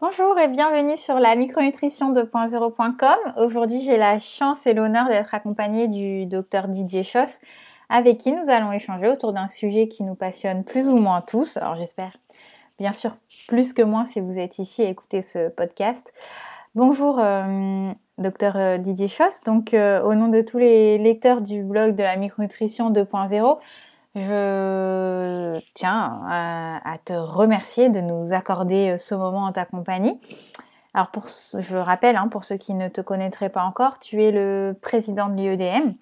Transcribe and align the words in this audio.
Bonjour 0.00 0.38
et 0.38 0.46
bienvenue 0.46 0.96
sur 0.96 1.18
la 1.18 1.34
micronutrition 1.34 2.12
2.0.com. 2.12 3.16
Aujourd'hui, 3.36 3.80
j'ai 3.80 3.96
la 3.96 4.20
chance 4.20 4.64
et 4.64 4.72
l'honneur 4.72 5.08
d'être 5.08 5.34
accompagnée 5.34 5.88
du 5.88 6.24
docteur 6.24 6.68
Didier 6.68 7.02
Schoss, 7.02 7.40
avec 7.88 8.18
qui 8.18 8.30
nous 8.30 8.48
allons 8.48 8.70
échanger 8.70 9.08
autour 9.08 9.32
d'un 9.32 9.48
sujet 9.48 9.88
qui 9.88 10.04
nous 10.04 10.14
passionne 10.14 10.62
plus 10.62 10.86
ou 10.86 10.96
moins 10.98 11.20
tous. 11.20 11.56
Alors, 11.56 11.74
j'espère 11.74 12.12
bien 12.78 12.92
sûr 12.92 13.16
plus 13.48 13.72
que 13.72 13.82
moi 13.82 14.06
si 14.06 14.20
vous 14.20 14.38
êtes 14.38 14.60
ici 14.60 14.84
à 14.84 14.88
écouter 14.88 15.20
ce 15.20 15.48
podcast. 15.48 16.12
Bonjour, 16.76 17.18
euh, 17.18 17.90
docteur 18.18 18.52
euh, 18.54 18.78
Didier 18.78 19.08
Schoss. 19.08 19.42
Donc, 19.42 19.74
euh, 19.74 20.00
au 20.02 20.14
nom 20.14 20.28
de 20.28 20.42
tous 20.42 20.58
les 20.58 20.98
lecteurs 20.98 21.40
du 21.40 21.64
blog 21.64 21.96
de 21.96 22.04
la 22.04 22.14
micronutrition 22.14 22.92
2.0, 22.92 23.58
je 24.20 25.60
tiens 25.74 26.22
à, 26.28 26.96
te 27.04 27.12
remercier 27.12 27.88
de 27.88 28.00
nous 28.00 28.32
accorder 28.32 28.90
euh, 28.90 28.98
ce 28.98 29.14
moment 29.14 29.44
en 29.44 29.52
ta 29.52 29.64
compagnie. 29.64 30.18
Alors, 30.94 31.10
pour, 31.10 31.26
je 31.28 31.76
rappelle, 31.76 32.16
hein, 32.16 32.28
pour 32.28 32.44
ceux 32.44 32.56
qui 32.56 32.74
ne 32.74 32.88
te 32.88 33.00
connaîtraient 33.00 33.50
pas 33.50 33.62
encore, 33.62 33.98
tu 33.98 34.22
es 34.22 34.32
le 34.32 34.76
président 34.80 35.28
de 35.28 35.36
l'IEDM 35.36 35.92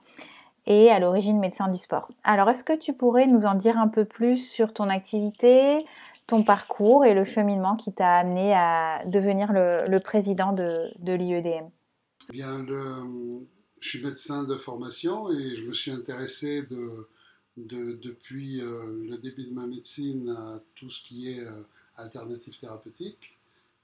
et 0.66 0.90
à 0.90 0.98
l'origine 0.98 1.38
médecin 1.38 1.68
du 1.68 1.78
sport. 1.78 2.08
Alors, 2.24 2.48
est-ce 2.50 2.64
que 2.64 2.76
tu 2.76 2.92
pourrais 2.92 3.26
nous 3.26 3.46
en 3.46 3.54
dire 3.54 3.78
un 3.78 3.88
peu 3.88 4.04
plus 4.04 4.36
sur 4.36 4.72
ton 4.72 4.88
activité, 4.88 5.84
ton 6.26 6.42
parcours 6.42 7.04
et 7.04 7.14
le 7.14 7.24
cheminement 7.24 7.76
qui 7.76 7.92
t'a 7.92 8.14
amené 8.14 8.54
à 8.54 9.02
devenir 9.06 9.52
le, 9.52 9.98
président 9.98 10.52
de, 10.52 11.12
l'IEDM 11.12 11.68
Bien, 12.30 12.64
je 13.80 13.88
suis 13.88 14.02
médecin 14.02 14.42
de 14.42 14.56
formation 14.56 15.30
et 15.30 15.56
je 15.56 15.64
me 15.66 15.72
suis 15.72 15.92
intéressé 15.92 16.62
de, 16.62 17.08
depuis 17.56 18.60
euh, 18.60 19.04
le 19.08 19.16
début 19.16 19.44
de 19.44 19.52
ma 19.52 19.66
médecine 19.66 20.28
à 20.30 20.60
tout 20.74 20.90
ce 20.90 21.02
qui 21.02 21.30
est 21.30 21.40
euh, 21.40 21.62
alternative 21.96 22.58
thérapeutique. 22.58 23.36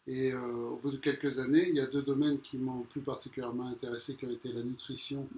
Et 0.07 0.33
euh, 0.33 0.71
au 0.71 0.77
bout 0.77 0.91
de 0.91 0.97
quelques 0.97 1.39
années, 1.39 1.69
il 1.69 1.77
y 1.77 1.81
a 1.81 1.87
deux 1.87 2.03
domaines 2.03 2.41
qui 2.41 2.59
m'ont 2.59 2.83
plus 2.83 3.01
particulièrement 3.01 3.69
intéressé, 3.69 4.15
qui 4.17 4.27
ont 4.27 4.31
été 4.31 4.53
la 4.53 4.63
nutrition 4.63 5.29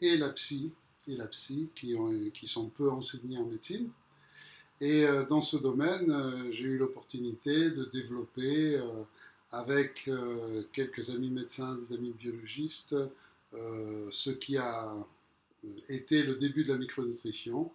et 0.00 0.16
la 0.16 0.30
psy, 0.30 0.72
et 1.08 1.16
la 1.16 1.26
psy 1.28 1.70
qui, 1.74 1.94
ont, 1.94 2.12
qui 2.30 2.46
sont 2.46 2.68
peu 2.68 2.90
enseignés 2.90 3.38
en 3.38 3.46
médecine. 3.46 3.88
Et 4.80 5.06
dans 5.30 5.40
ce 5.40 5.56
domaine, 5.56 6.50
j'ai 6.50 6.64
eu 6.64 6.76
l'opportunité 6.76 7.70
de 7.70 7.84
développer 7.92 8.82
avec 9.52 10.10
quelques 10.72 11.10
amis 11.10 11.30
médecins, 11.30 11.76
des 11.76 11.94
amis 11.94 12.10
biologistes, 12.10 12.96
ce 13.52 14.30
qui 14.30 14.56
a 14.56 14.92
était 15.88 16.22
le 16.22 16.36
début 16.36 16.64
de 16.64 16.72
la 16.72 16.78
micronutrition, 16.78 17.70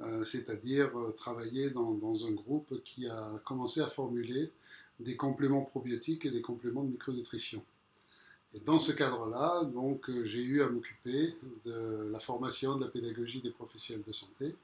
euh, 0.00 0.24
c'est-à-dire 0.24 0.98
euh, 0.98 1.12
travailler 1.12 1.70
dans, 1.70 2.26
un 2.26 2.30
groupe 2.32 2.82
qui 2.84 3.06
a 3.08 3.40
commencé 3.44 3.80
à 3.80 3.88
formuler 3.88 4.50
des 4.98 5.16
compléments 5.16 5.62
probiotiques 5.62 6.26
et 6.26 6.30
des 6.30 6.42
compléments 6.42 6.84
de 6.84 6.90
micronutrition. 6.90 7.62
Dans 8.64 8.78
ce 8.78 8.92
cadre-là, 8.92 9.64
donc, 9.64 10.10
j'ai 10.24 10.42
eu 10.42 10.62
à 10.62 10.68
m'occuper 10.68 11.34
de 11.64 12.10
la 12.10 12.18
formation, 12.18 12.76
de 12.76 12.84
la 12.84 12.90
pédagogie 12.90 13.40
des 13.40 13.50
professionnels 13.50 14.04
de 14.04 14.12
santé. 14.12 14.56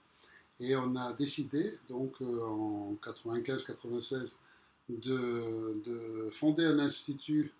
Et 0.58 0.74
on 0.74 0.97
a 0.97 1.12
décidé, 1.12 1.78
donc 1.88 2.20
en 2.20 2.97
95-96, 3.04 4.36
de, 4.88 5.80
de, 5.84 6.30
fonder 6.32 6.64
un 6.64 6.80
institut 6.80 7.52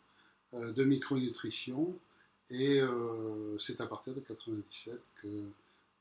de 0.53 0.85
micronutrition 0.85 1.97
et 2.51 2.81
euh, 2.81 3.59
c'est 3.59 3.81
à 3.81 3.87
partir 3.87 4.15
de 4.15 4.21
97 4.21 5.01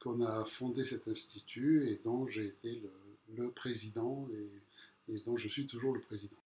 qu'on 0.01 0.21
a 0.21 0.45
fondé 0.45 0.83
cet 0.83 1.07
institut 1.07 1.89
et 1.89 1.99
dont 2.03 2.27
j'ai 2.27 2.45
été 2.45 2.81
le, 3.35 3.49
président 3.49 4.27
et, 5.07 5.19
dont 5.25 5.37
je 5.37 5.47
suis 5.47 5.65
toujours 5.65 5.93
le 5.93 6.02
président. 6.02 6.37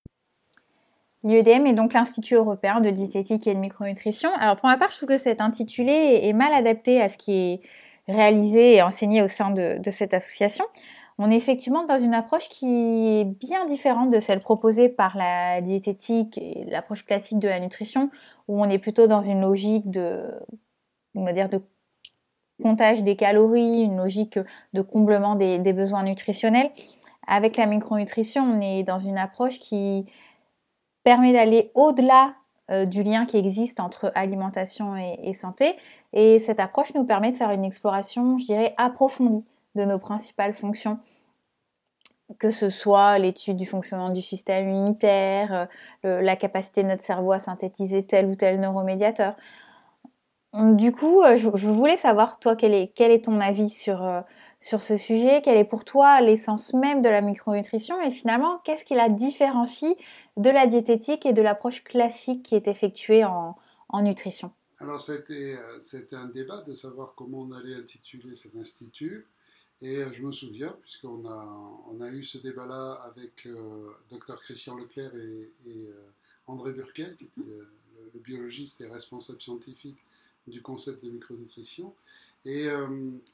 L'IEDM 1.23 1.65
est 1.65 1.73
donc 1.73 1.93
l'Institut 1.93 2.35
européen 2.35 2.79
de 2.79 2.89
diététique 2.89 3.45
et 3.47 3.53
de 3.53 3.59
micronutrition. 3.59 4.29
Alors 4.35 4.55
pour 4.55 4.69
ma 4.69 4.77
part, 4.77 4.89
je 4.91 4.97
trouve 4.97 5.09
que 5.09 5.17
cet 5.17 5.41
intitulé 5.41 6.21
est 6.23 6.33
mal 6.33 6.53
adapté 6.53 7.01
à 7.01 7.09
ce 7.09 7.17
qui 7.17 7.33
est 7.33 7.61
réalisé 8.07 8.75
et 8.75 8.81
enseigné 8.81 9.21
au 9.21 9.27
sein 9.27 9.51
de, 9.51 9.81
de 9.81 9.91
cette 9.91 10.13
association. 10.13 10.65
On 11.21 11.29
est 11.29 11.35
effectivement 11.35 11.83
dans 11.83 11.99
une 11.99 12.13
approche 12.13 12.47
qui 12.47 12.65
est 12.65 13.25
bien 13.25 13.65
différente 13.65 14.09
de 14.09 14.21
celle 14.21 14.39
proposée 14.39 14.87
par 14.87 15.17
la 15.17 15.59
diététique 15.59 16.37
et 16.37 16.63
l'approche 16.69 17.05
classique 17.05 17.39
de 17.39 17.49
la 17.49 17.59
nutrition, 17.59 18.09
où 18.47 18.63
on 18.63 18.69
est 18.69 18.77
plutôt 18.77 19.05
dans 19.05 19.21
une 19.21 19.41
logique 19.41 19.91
de, 19.91 20.23
on 21.15 21.25
comptage 22.63 23.03
des 23.03 23.17
calories, 23.17 23.81
une 23.81 23.97
logique 23.97 24.39
de 24.71 24.81
comblement 24.81 25.35
des, 25.35 25.73
besoins 25.73 26.03
nutritionnels. 26.03 26.71
Avec 27.27 27.57
la 27.57 27.65
micronutrition, 27.65 28.41
on 28.41 28.61
est 28.61 28.83
dans 28.83 28.99
une 28.99 29.17
approche 29.17 29.59
qui 29.59 30.05
permet 31.03 31.33
d'aller 31.33 31.69
au-delà 31.73 32.33
euh, 32.71 32.85
du 32.85 33.03
lien 33.03 33.25
qui 33.25 33.35
existe 33.35 33.81
entre 33.81 34.09
alimentation 34.15 34.95
et, 34.95 35.19
et, 35.23 35.33
santé. 35.33 35.75
Et 36.13 36.39
cette 36.39 36.61
approche 36.61 36.93
nous 36.95 37.03
permet 37.03 37.31
de 37.31 37.37
faire 37.37 37.51
une 37.51 37.65
exploration, 37.65 38.37
je 38.37 38.45
dirais, 38.45 38.73
approfondie 38.77 39.43
de 39.75 39.85
nos 39.85 39.99
principales 39.99 40.53
fonctions 40.53 40.99
que 42.37 42.51
ce 42.51 42.69
soit 42.69 43.17
l'étude 43.17 43.57
du 43.57 43.65
fonctionnement 43.65 44.11
du 44.11 44.21
système 44.21 44.69
immunitaire, 44.69 45.67
euh, 46.05 46.21
la 46.21 46.35
capacité 46.35 46.83
de 46.83 46.89
notre 46.89 47.03
cerveau 47.03 47.31
à 47.31 47.39
synthétiser 47.39 48.05
tel 48.05 48.27
ou 48.27 48.35
tel 48.35 48.59
neuromédiateur. 48.59 49.35
Du 50.53 50.91
coup, 50.91 51.21
euh, 51.21 51.37
je, 51.37 51.47
voulais 51.47 51.97
savoir, 51.97 52.39
toi, 52.39 52.55
quel 52.55 52.73
est, 52.73 52.91
quel 52.95 53.11
est 53.11 53.25
ton 53.25 53.39
avis 53.39 53.69
sur, 53.69 54.03
euh, 54.03 54.21
sur 54.59 54.81
ce 54.81 54.97
sujet? 54.97 55.41
Quelle 55.43 55.57
est 55.57 55.65
pour 55.65 55.85
toi 55.85 56.21
l'essence 56.21 56.73
même 56.73 57.01
de 57.01 57.09
la 57.09 57.21
micronutrition? 57.21 58.01
Et 58.01 58.11
finalement, 58.11 58.59
qu'est-ce 58.63 58.83
qui 58.83 58.95
la 58.95 59.09
différencie 59.09 59.95
de 60.37 60.49
la 60.49 60.65
diététique 60.65 61.25
et 61.25 61.33
de 61.33 61.41
l'approche 61.41 61.83
classique 61.83 62.43
qui 62.43 62.55
est 62.55 62.67
effectuée 62.67 63.25
en, 63.25 63.57
en 63.89 64.01
nutrition? 64.01 64.51
Alors, 64.79 65.01
c'était 65.01 66.15
un 66.15 66.27
débat 66.27 66.61
de 66.61 66.73
savoir 66.73 67.13
comment 67.15 67.41
on 67.41 67.51
allait 67.51 67.75
intituler 67.75 68.33
cet 68.35 68.55
institut. 68.55 69.27
Et 69.81 69.97
euh, 69.97 70.11
je 70.13 70.21
me 70.21 70.31
souviens, 70.31 70.75
puisqu'on 70.81 71.25
a, 71.25 71.81
on 71.89 72.01
a 72.01 72.09
eu 72.09 72.23
ce 72.23 72.37
débat-là 72.37 72.93
avec 73.05 73.45
euh, 73.45 73.89
Dr 74.11 74.39
Christian 74.41 74.75
Leclerc 74.75 75.15
et, 75.15 75.51
euh, 75.67 75.93
André 76.47 76.73
Burkel, 76.73 77.15
qui 77.15 77.25
était 77.25 77.41
le, 77.41 77.67
biologiste 78.21 78.81
et 78.81 78.87
responsable 78.87 79.41
scientifique 79.41 79.99
du 80.47 80.61
concept 80.61 81.05
de 81.05 81.11
micronutrition. 81.11 81.93
Et 82.43 82.67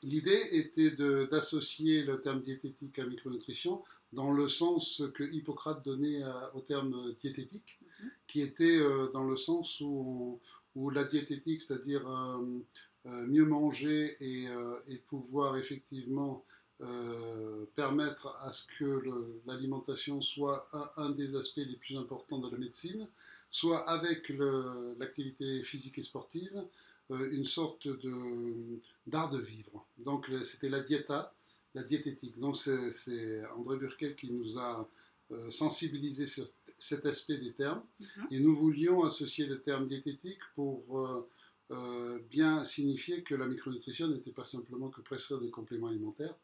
l'idée 0.04 0.42
était 0.52 0.92
d'associer 1.28 2.04
le 2.04 2.22
terme 2.22 2.42
diététique 2.42 3.00
à 3.00 3.06
micronutrition 3.06 3.84
dans 4.12 4.34
le 4.34 4.50
sens 4.50 5.02
que 5.14 5.24
Hippocrate 5.24 5.84
donnait 5.86 6.22
au 6.54 6.60
terme 6.60 7.14
diététique, 7.14 7.80
mhm. 8.02 8.10
qui 8.28 8.42
était 8.42 8.80
dans 9.14 9.24
le 9.24 9.38
sens 9.38 9.80
où, 9.80 10.40
où 10.76 10.90
la 10.90 11.04
diététique, 11.06 11.62
c'est-à-dire 11.62 12.08
euh, 12.08 12.60
mieux 13.06 13.46
manger 13.46 14.18
et, 14.20 14.48
euh, 14.48 14.80
pouvoir 15.08 15.58
effectivement 15.58 16.44
euh, 16.82 17.66
permettre 17.76 18.36
à 18.42 18.52
ce 18.52 18.64
que 18.80 19.04
l'alimentation 19.46 20.22
soit 20.22 20.68
un, 20.98 21.12
des 21.12 21.36
aspects 21.36 21.58
les 21.58 21.76
plus 21.76 21.98
importants 21.98 22.40
de 22.40 22.50
la 22.50 22.58
médecine, 22.58 23.08
soit 23.50 23.88
avec 23.90 24.30
l'activité 24.98 25.64
physique 25.64 25.98
et 26.00 26.02
sportive, 26.02 26.66
une 27.10 27.46
sorte 27.46 27.88
d'art 29.08 29.30
de, 29.30 29.40
vivre. 29.40 29.86
Donc 30.00 30.30
c'était 30.44 30.70
la 30.70 30.82
diéta, 30.82 31.34
la 31.76 31.84
diététique. 31.84 32.40
Donc 32.40 32.58
c'est 32.58 33.46
André 33.56 33.78
Burkel 33.78 34.16
qui 34.16 34.32
nous 34.32 34.58
a 34.58 34.90
sensibilisé 35.52 36.26
sur 36.26 36.48
cet 36.78 37.06
aspect 37.06 37.38
des 37.38 37.54
termes. 37.54 37.84
Mhm. 38.00 38.28
Et 38.32 38.40
nous 38.40 38.56
voulions 38.56 39.04
associer 39.04 39.46
le 39.46 39.62
terme 39.62 39.88
diététique 39.88 40.40
pour 40.56 40.84
euh, 41.72 42.20
bien 42.30 42.64
signifier 42.64 43.24
que 43.24 43.34
la 43.34 43.48
micronutrition 43.48 44.08
n'était 44.08 44.32
pas 44.32 44.46
simplement 44.46 44.90
que 44.90 45.02
prescrire 45.02 45.40
des 45.40 45.50
compléments 45.50 45.88
alimentaires, 45.88 46.36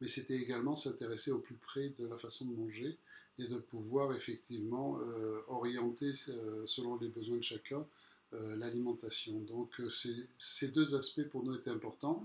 mais 0.00 0.08
c'était 0.08 0.36
également 0.36 0.76
s'intéresser 0.76 1.32
au 1.32 1.38
plus 1.38 1.56
près 1.56 1.88
de 1.98 2.06
la 2.06 2.16
façon 2.16 2.46
de 2.46 2.54
manger 2.54 2.96
et 3.38 3.46
de 3.46 3.58
pouvoir 3.58 4.14
effectivement 4.14 4.98
euh, 5.00 5.40
orienter 5.48 6.12
euh, 6.28 6.64
selon 6.66 6.96
les 6.96 7.08
besoins 7.08 7.36
de 7.36 7.42
chacun 7.42 7.84
l'alimentation. 8.30 9.40
Donc 9.48 9.80
ces 10.38 10.68
deux 10.68 10.94
aspects 10.94 11.26
pour 11.30 11.44
nous 11.44 11.54
étaient 11.54 11.70
importants. 11.70 12.22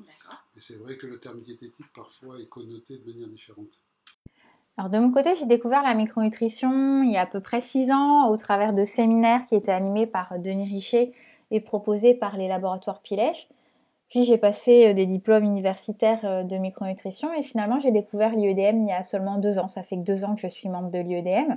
Et 0.53 0.59
c'est 0.59 0.75
vrai 0.75 0.97
que 0.97 1.07
le 1.07 1.17
terme 1.17 1.39
diététique 1.39 1.85
parfois 1.95 2.41
est 2.41 2.49
connoté 2.49 2.97
de 2.97 3.09
manière 3.09 3.29
différente. 3.29 3.79
Alors 4.77 4.89
de 4.89 4.97
mon 4.97 5.11
côté, 5.11 5.35
j'ai 5.35 5.45
découvert 5.45 5.83
la 5.83 5.93
micronutrition 5.93 7.03
il 7.03 7.11
y 7.11 7.17
a 7.17 7.21
à 7.21 7.25
peu 7.25 7.39
près 7.39 7.61
six 7.61 7.91
ans 7.91 8.29
au 8.29 8.37
travers 8.37 8.73
de 8.73 8.85
séminaires 8.85 9.45
qui 9.47 9.55
étaient 9.55 9.71
animés 9.71 10.07
par 10.07 10.39
Denis 10.39 10.67
Richer 10.67 11.13
et 11.53 11.61
proposé 11.61 12.13
par 12.13 12.35
les 12.35 12.49
laboratoires 12.49 12.99
Pilège. 12.99 13.47
Puis 14.09 14.23
j'ai 14.23 14.37
passé 14.37 14.87
euh, 14.87 14.93
des 14.93 15.05
diplômes 15.05 15.43
universitaires 15.43 16.19
euh, 16.23 16.43
de 16.43 16.57
micronutrition 16.57 17.33
et 17.33 17.41
finalement 17.41 17.79
j'ai 17.79 17.91
découvert 17.91 18.35
l'IEDM 18.35 18.81
il 18.81 18.89
y 18.89 18.91
a 18.91 19.03
seulement 19.03 19.37
deux 19.37 19.59
ans. 19.59 19.67
Ça 19.67 19.83
fait 19.83 19.95
que 19.95 20.01
deux 20.01 20.25
ans 20.25 20.35
que 20.35 20.41
je 20.41 20.47
suis 20.47 20.67
membre 20.67 20.89
de 20.91 20.99
l'IEDM. 20.99 21.55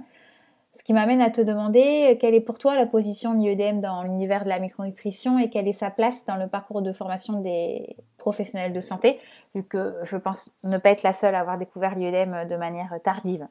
Ce 0.75 0.83
qui 0.83 0.93
m'amène 0.93 1.23
à 1.23 1.31
te 1.31 1.41
demander 1.41 2.13
euh, 2.13 2.17
quelle 2.19 2.35
est 2.35 2.41
pour 2.41 2.59
toi 2.59 2.75
la 2.75 2.87
position 2.87 3.35
de 3.35 3.41
l'IEDM 3.41 3.81
dans 3.81 4.03
l'univers 4.03 4.45
de 4.45 4.51
la 4.51 4.59
micronutrition 4.59 5.39
et 5.39 5.49
quelle 5.49 5.67
est 5.67 5.73
sa 5.73 5.91
place 5.91 6.27
dans 6.27 6.37
le 6.37 6.47
parcours 6.47 6.83
de 6.83 6.93
formation 6.93 7.41
des 7.41 7.97
professionnels 8.19 8.75
de 8.75 8.81
santé, 8.83 9.19
vu 9.55 9.63
que 9.63 9.95
je 10.05 10.17
pense 10.17 10.51
ne 10.63 10.77
pas 10.79 10.91
être 10.91 11.03
la 11.03 11.15
seule 11.15 11.35
à 11.35 11.41
avoir 11.41 11.57
découvert 11.57 11.95
l'IEDM 11.95 12.49
de 12.49 12.57
manière 12.57 12.95
tardive. 13.03 13.49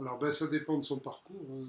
Alors, 0.00 0.18
ben, 0.18 0.32
ça 0.32 0.46
dépend 0.48 0.78
de 0.78 0.84
son 0.84 0.98
parcours. 0.98 1.46
Hein. 1.50 1.66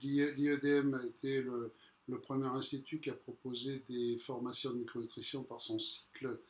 L'IEDM 0.00 0.94
a 0.94 1.04
été 1.06 1.40
le, 1.40 1.72
le, 2.08 2.20
premier 2.20 2.46
institut 2.46 3.00
qui 3.00 3.10
a 3.10 3.14
proposé 3.14 3.82
des 3.88 4.18
formations 4.18 4.70
de 4.70 4.76
micronutrition 4.76 5.42
par 5.42 5.60
son 5.60 5.78
cycle 5.78 6.40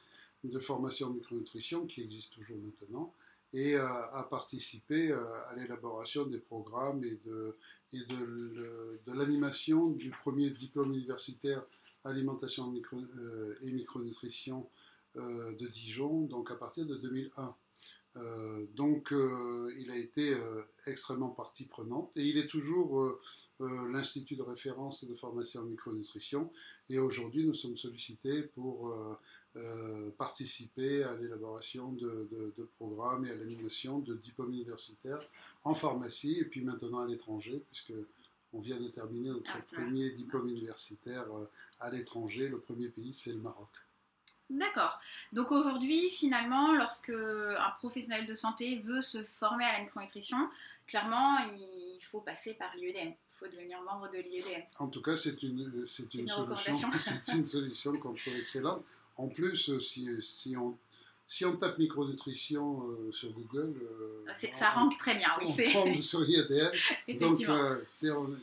de 0.44 0.58
formation 0.60 1.10
de 1.10 1.14
micronutrition, 1.16 1.86
qui 1.86 2.02
existe 2.02 2.32
toujours 2.32 2.58
maintenant, 2.58 3.12
et 3.52 3.76
a 3.76 4.26
participé 4.30 5.12
à 5.12 5.54
l'élaboration 5.56 6.26
des 6.26 6.38
programmes 6.38 7.02
et 7.04 7.18
de, 7.24 7.56
l'animation 9.06 9.90
du 9.90 10.10
premier 10.10 10.50
diplôme 10.50 10.92
universitaire 10.92 11.64
alimentation 12.06 12.72
euh, 12.92 13.54
et 13.62 13.70
micronutrition 13.70 14.68
euh, 15.16 15.54
de 15.56 15.66
Dijon, 15.68 16.22
donc 16.22 16.50
à 16.50 16.56
partir 16.56 16.86
de 16.86 16.96
2001. 16.96 17.54
Euh, 18.16 18.66
donc 18.74 19.12
il 19.78 19.90
a 19.90 19.96
été 19.96 20.34
extrêmement 20.86 21.28
partie 21.28 21.64
prenante 21.64 22.10
et 22.16 22.26
il 22.26 22.38
est 22.38 22.46
toujours 22.46 23.18
l'institut 23.60 24.36
de 24.36 24.42
référence 24.42 25.04
de 25.04 25.14
formation 25.14 25.60
en 25.60 25.64
micronutrition 25.64 26.50
et 26.88 26.98
aujourd'hui 26.98 27.44
nous 27.44 27.54
sommes 27.54 27.76
sollicités 27.76 28.42
pour 28.42 28.94
participer 30.18 31.02
à 31.02 31.14
l'élaboration 31.16 31.92
de, 31.92 32.28
de, 32.56 32.68
programmes 32.76 33.26
et 33.26 33.30
à 33.30 33.34
l'animation 33.34 33.98
de 33.98 34.14
diplômes 34.14 34.52
universitaires 34.52 35.22
en 35.64 35.74
pharmacie 35.74 36.38
et 36.38 36.44
puis 36.44 36.62
maintenant 36.62 37.00
à 37.00 37.06
l'étranger 37.06 37.62
puisque 37.70 37.92
on 38.56 38.60
vient 38.60 38.80
de 38.80 38.88
terminer 38.88 39.28
notre 39.30 39.50
ah, 39.54 39.62
premier 39.72 40.10
diplôme 40.10 40.48
universitaire 40.48 41.26
euh, 41.36 41.46
à 41.80 41.90
l'étranger. 41.90 42.48
Le 42.48 42.58
premier 42.58 42.88
pays, 42.88 43.12
c'est 43.12 43.32
le 43.32 43.40
Maroc. 43.40 43.68
D'accord. 44.48 44.98
Donc 45.32 45.50
aujourd'hui, 45.50 46.08
finalement, 46.10 46.72
lorsque 46.72 47.10
un 47.10 47.70
professionnel 47.78 48.26
de 48.26 48.34
santé 48.34 48.78
veut 48.78 49.02
se 49.02 49.24
former 49.24 49.64
à 49.64 49.72
la 49.72 49.80
micronutrition, 49.80 50.48
clairement, 50.86 51.38
il 51.38 52.04
faut 52.04 52.20
passer 52.20 52.54
par 52.54 52.74
l'IEDM. 52.76 53.08
Il 53.08 53.38
faut 53.38 53.48
devenir 53.48 53.82
membre 53.82 54.10
de 54.10 54.18
l'IEDM. 54.18 54.62
En 54.78 54.86
tout 54.86 55.02
cas, 55.02 55.16
c'est 55.16 55.42
une, 55.42 55.84
c'est 55.86 56.14
une, 56.14 56.28
solution, 56.28 56.90
c'est 57.24 57.32
une 57.32 57.44
solution 57.44 57.96
qu'on 57.98 58.14
trouve 58.14 58.36
excellente. 58.36 58.84
En 59.16 59.28
plus, 59.28 59.78
si, 59.80 60.08
si 60.22 60.56
on 60.56 60.76
si 61.28 61.44
on 61.44 61.56
tape 61.56 61.76
micronutrition 61.78 62.82
euh, 62.82 63.10
sur 63.10 63.32
Google, 63.32 63.74
euh, 63.82 64.32
ça 64.52 64.70
rentre 64.70 64.96
très 64.96 65.16
bien. 65.16 65.26
Oui, 65.40 65.52
on 65.74 65.82
tombe 65.82 65.96
sur 66.00 66.20
IADL, 66.28 66.72
donc 67.20 67.40
euh, 67.48 67.84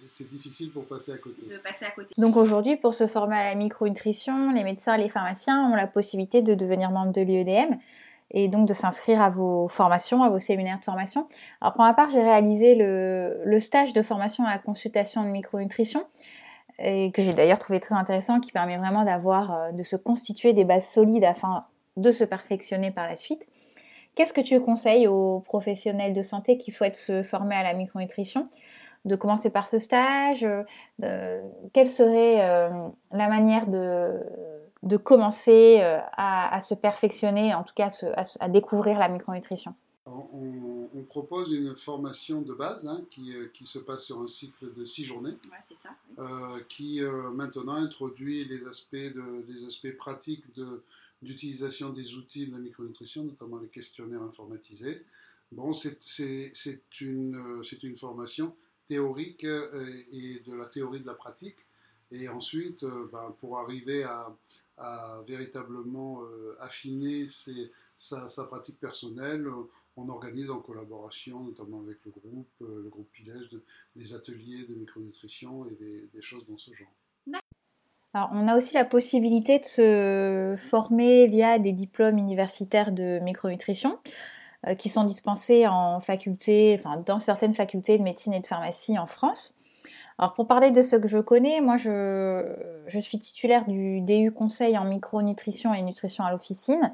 c'est 0.10 0.30
difficile 0.30 0.70
pour 0.72 0.86
passer 0.86 1.14
à 1.14 1.18
côté. 1.18 1.48
De 1.48 1.58
passer 1.58 1.86
à 1.86 1.92
côté. 1.92 2.14
Donc 2.18 2.36
aujourd'hui, 2.36 2.76
pour 2.76 2.94
se 2.94 3.08
former 3.08 3.38
à 3.38 3.46
la 3.46 3.56
micronutrition, 3.56 4.52
les 4.52 4.64
médecins, 4.64 4.98
les 4.98 5.08
pharmaciens 5.08 5.72
ont 5.72 5.76
la 5.76 5.88
possibilité 5.88 6.42
de 6.42 6.54
devenir 6.56 6.92
membre 6.92 7.14
de 7.14 7.22
l'IEDM 7.22 7.76
et 8.32 8.50
donc 8.50 8.68
de 8.68 8.74
s'inscrire 8.74 9.22
à 9.22 9.30
vos 9.30 9.70
formations, 9.70 10.22
à 10.24 10.30
vos 10.30 10.40
séminaires 10.40 10.80
de 10.80 10.84
formation. 10.84 11.30
Alors 11.62 11.74
pour 11.74 11.86
ma 11.86 11.94
part, 11.94 12.10
j'ai 12.10 12.22
réalisé 12.22 12.76
le, 12.76 13.44
le, 13.46 13.60
stage 13.60 13.94
de 13.94 14.02
formation 14.02 14.46
à 14.46 14.50
la 14.50 14.58
consultation 14.58 15.24
de 15.24 15.30
micronutrition 15.30 16.06
et 16.80 17.12
que 17.12 17.22
j'ai 17.22 17.34
d'ailleurs 17.34 17.60
trouvé 17.60 17.80
très 17.80 17.96
intéressant, 17.96 18.40
qui 18.40 18.52
permet 18.52 18.78
vraiment 18.78 19.06
d'avoir, 19.06 19.72
de 19.72 19.84
se 19.84 19.96
constituer 19.96 20.54
des 20.54 20.66
bases 20.66 20.90
solides 20.90 21.24
afin 21.24 21.64
de 21.98 22.12
se 22.12 22.24
perfectionner 22.24 22.92
par 22.92 23.08
la 23.08 23.16
suite. 23.16 23.46
Qu'est-ce 24.16 24.34
que 24.34 24.42
tu 24.42 24.60
conseilles 24.62 25.08
aux 25.08 25.40
professionnels 25.40 26.14
de 26.14 26.22
santé 26.22 26.58
qui 26.58 26.72
souhaitent 26.72 26.96
se 26.96 27.24
former 27.24 27.56
à 27.56 27.64
la 27.64 27.74
micronutrition? 27.74 28.44
De 29.06 29.16
commencer 29.16 29.50
par 29.50 29.68
ce 29.68 29.80
stage 29.80 30.48
Quelle 31.74 31.90
serait 31.90 32.48
euh, 32.48 32.70
la 33.12 33.28
manière 33.28 33.68
de, 33.68 34.20
de 34.84 34.98
commencer 34.98 35.80
euh, 35.82 36.00
à, 36.16 36.62
se 36.62 36.74
perfectionner, 36.74 37.54
en 37.54 37.64
tout 37.64 37.74
cas 37.76 37.90
à, 38.40 38.50
découvrir 38.50 39.00
la 39.00 39.10
micronutrition? 39.10 39.76
On, 40.06 40.62
propose 41.10 41.52
une 41.52 41.76
formation 41.76 42.42
de 42.42 42.54
base 42.54 42.88
hein, 42.88 43.02
qui, 43.10 43.36
euh, 43.36 43.50
qui, 43.54 43.66
se 43.66 43.78
passe 43.78 44.06
sur 44.06 44.20
un 44.22 44.28
cycle 44.28 44.74
de 44.74 44.86
six 44.86 45.04
journées, 45.04 45.36
ça, 45.76 45.90
qui 46.70 47.02
maintenant 47.34 47.76
introduit 47.76 48.46
les 48.46 48.66
aspects, 48.66 48.96
de, 48.96 49.46
les 49.48 49.66
aspects 49.66 49.96
pratiques 49.98 50.56
de, 50.56 50.82
d'utilisation 51.24 51.90
des 51.90 52.16
outils 52.16 52.48
de 52.48 52.52
la 52.52 52.60
micronutrition, 52.60 53.24
notamment 53.24 53.58
les 53.60 53.70
questionnaires 53.70 54.22
informatisés. 54.22 55.04
Bon, 55.52 55.74
c'est 55.74 56.00
une, 57.02 57.62
une 57.84 57.96
formation 57.96 58.56
théorique 58.88 59.44
euh, 59.44 60.04
et 60.12 60.40
de 60.40 60.54
la 60.54 60.66
théorie 60.66 61.00
de 61.00 61.06
la 61.08 61.14
pratique. 61.14 61.58
Et 62.12 62.28
ensuite, 62.30 62.84
euh, 62.84 63.08
ben, 63.12 63.36
pour 63.40 63.60
arriver 63.60 64.04
à, 64.04 64.36
véritablement 65.28 66.24
euh, 66.24 66.58
affiner 66.60 67.28
sa, 67.96 68.46
pratique 68.48 68.80
personnelle, 68.80 69.48
on 69.96 70.10
organise 70.10 70.50
en 70.50 70.60
collaboration, 70.60 71.44
notamment 71.44 71.82
avec 71.82 72.00
le 72.06 72.12
groupe, 72.12 72.50
le 72.60 72.90
groupe 72.90 73.10
Pilège, 73.12 73.50
des 73.96 74.14
ateliers 74.14 74.66
de 74.66 74.74
micronutrition 74.74 75.70
et 75.70 76.10
des 76.12 76.22
choses 76.22 76.46
dans 76.48 76.58
ce 76.58 76.74
genre 76.74 76.92
on 78.14 78.48
a 78.48 78.56
aussi 78.56 78.74
la 78.76 78.86
possibilité 78.86 79.60
de 79.60 79.66
se 79.66 80.56
former 80.58 81.28
via 81.28 81.58
des 81.60 81.72
diplômes 81.72 82.18
universitaires 82.18 82.92
de 82.92 83.20
micronutrition 83.20 83.98
euh, 84.68 84.76
qui 84.76 84.90
sont 84.90 85.04
dispensés 85.04 85.68
en 85.68 86.00
faculté, 86.00 86.76
enfin, 86.80 87.02
dans 87.06 87.20
certaines 87.20 87.54
facultés 87.54 87.98
de 87.98 88.04
médecine 88.04 88.34
et 88.34 88.40
de 88.40 88.48
pharmacie 88.48 88.98
en 89.00 89.08
France. 89.08 89.54
Alors 90.20 90.34
pour 90.34 90.48
parler 90.48 90.70
de 90.70 90.82
ce 90.82 90.96
que 90.96 91.08
je 91.08 91.18
connais, 91.18 91.60
moi 91.60 91.76
je, 91.76 93.00
suis 93.02 93.18
titulaire 93.18 93.66
du 93.68 94.02
DU 94.02 94.32
Conseil 94.32 94.78
en 94.78 94.86
micronutrition 94.86 95.74
et 95.74 95.82
nutrition 95.82 96.24
à 96.24 96.32
l'officine, 96.32 96.94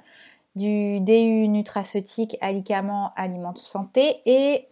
du 0.55 1.01
DU 1.01 1.47
Nutraceutique 1.47 2.37
Alicament 2.41 3.11
Aliment 3.17 3.55
Santé 3.55 4.21
et 4.25 4.67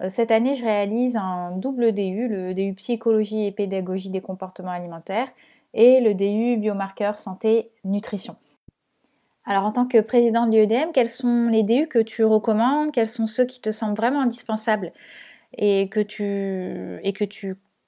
euh, 0.00 0.08
cette 0.08 0.30
année 0.30 0.54
je 0.54 0.64
réalise 0.64 1.16
un 1.16 1.50
double 1.50 1.92
DU, 1.92 2.28
le 2.28 2.54
DU 2.54 2.74
Psychologie 2.74 3.44
et 3.44 3.50
Pédagogie 3.50 4.08
des 4.10 4.20
comportements 4.20 4.70
alimentaires 4.70 5.28
et 5.74 6.00
le 6.00 6.14
DU 6.14 6.56
biomarqueur 6.56 7.18
santé 7.18 7.70
nutrition. 7.84 8.36
Alors 9.44 9.64
en 9.64 9.72
tant 9.72 9.86
que 9.86 10.00
président 10.00 10.46
de 10.46 10.52
l'IEDM, 10.52 10.92
quels 10.92 11.10
sont 11.10 11.48
les 11.50 11.62
DU 11.62 11.86
que 11.88 11.98
tu 11.98 12.24
recommandes? 12.24 12.92
Quels 12.92 13.08
sont 13.08 13.26
ceux 13.26 13.46
qui 13.46 13.60
te 13.60 13.72
semblent 13.72 13.96
vraiment 13.96 14.20
indispensables 14.20 14.92
et 15.56 15.88
que 15.88 16.00
tu, 16.00 17.00
et 17.02 17.14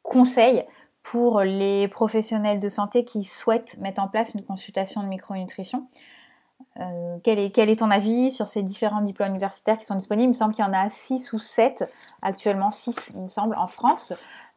conseilles 0.03 0.65
pour 1.03 1.41
les 1.41 1.89
professionnels 1.89 2.61
de 2.61 2.69
santé 2.69 3.05
qui 3.05 3.25
souhaitent 3.25 3.79
mettre 3.79 4.03
en 4.03 4.09
place 4.09 4.35
une 4.35 4.43
consultation 4.43 5.03
de 5.03 5.09
micronutrition? 5.09 5.87
Euh, 6.81 7.19
quel, 7.23 7.39
est, 7.39 7.51
quel, 7.51 7.69
est, 7.69 7.77
ton 7.77 7.91
avis 7.91 8.31
sur 8.31 8.49
ces 8.49 8.63
différents 8.63 9.01
diplômes 9.01 9.31
universitaires 9.31 9.79
qui 9.79 9.85
sont 9.85 9.95
disponibles? 9.95 10.25
Il 10.25 10.29
me 10.29 10.35
semble 10.35 10.55
qu'il 10.55 10.65
y 10.65 10.69
en 10.69 10.73
a 10.73 10.89
6 10.89 11.33
ou 11.33 11.39
7 11.39 11.85
actuellement, 12.23 12.71
6 12.71 13.13
il 13.15 13.23
me 13.23 13.29
semble, 13.29 13.55
en 13.57 13.67
France. 13.67 14.13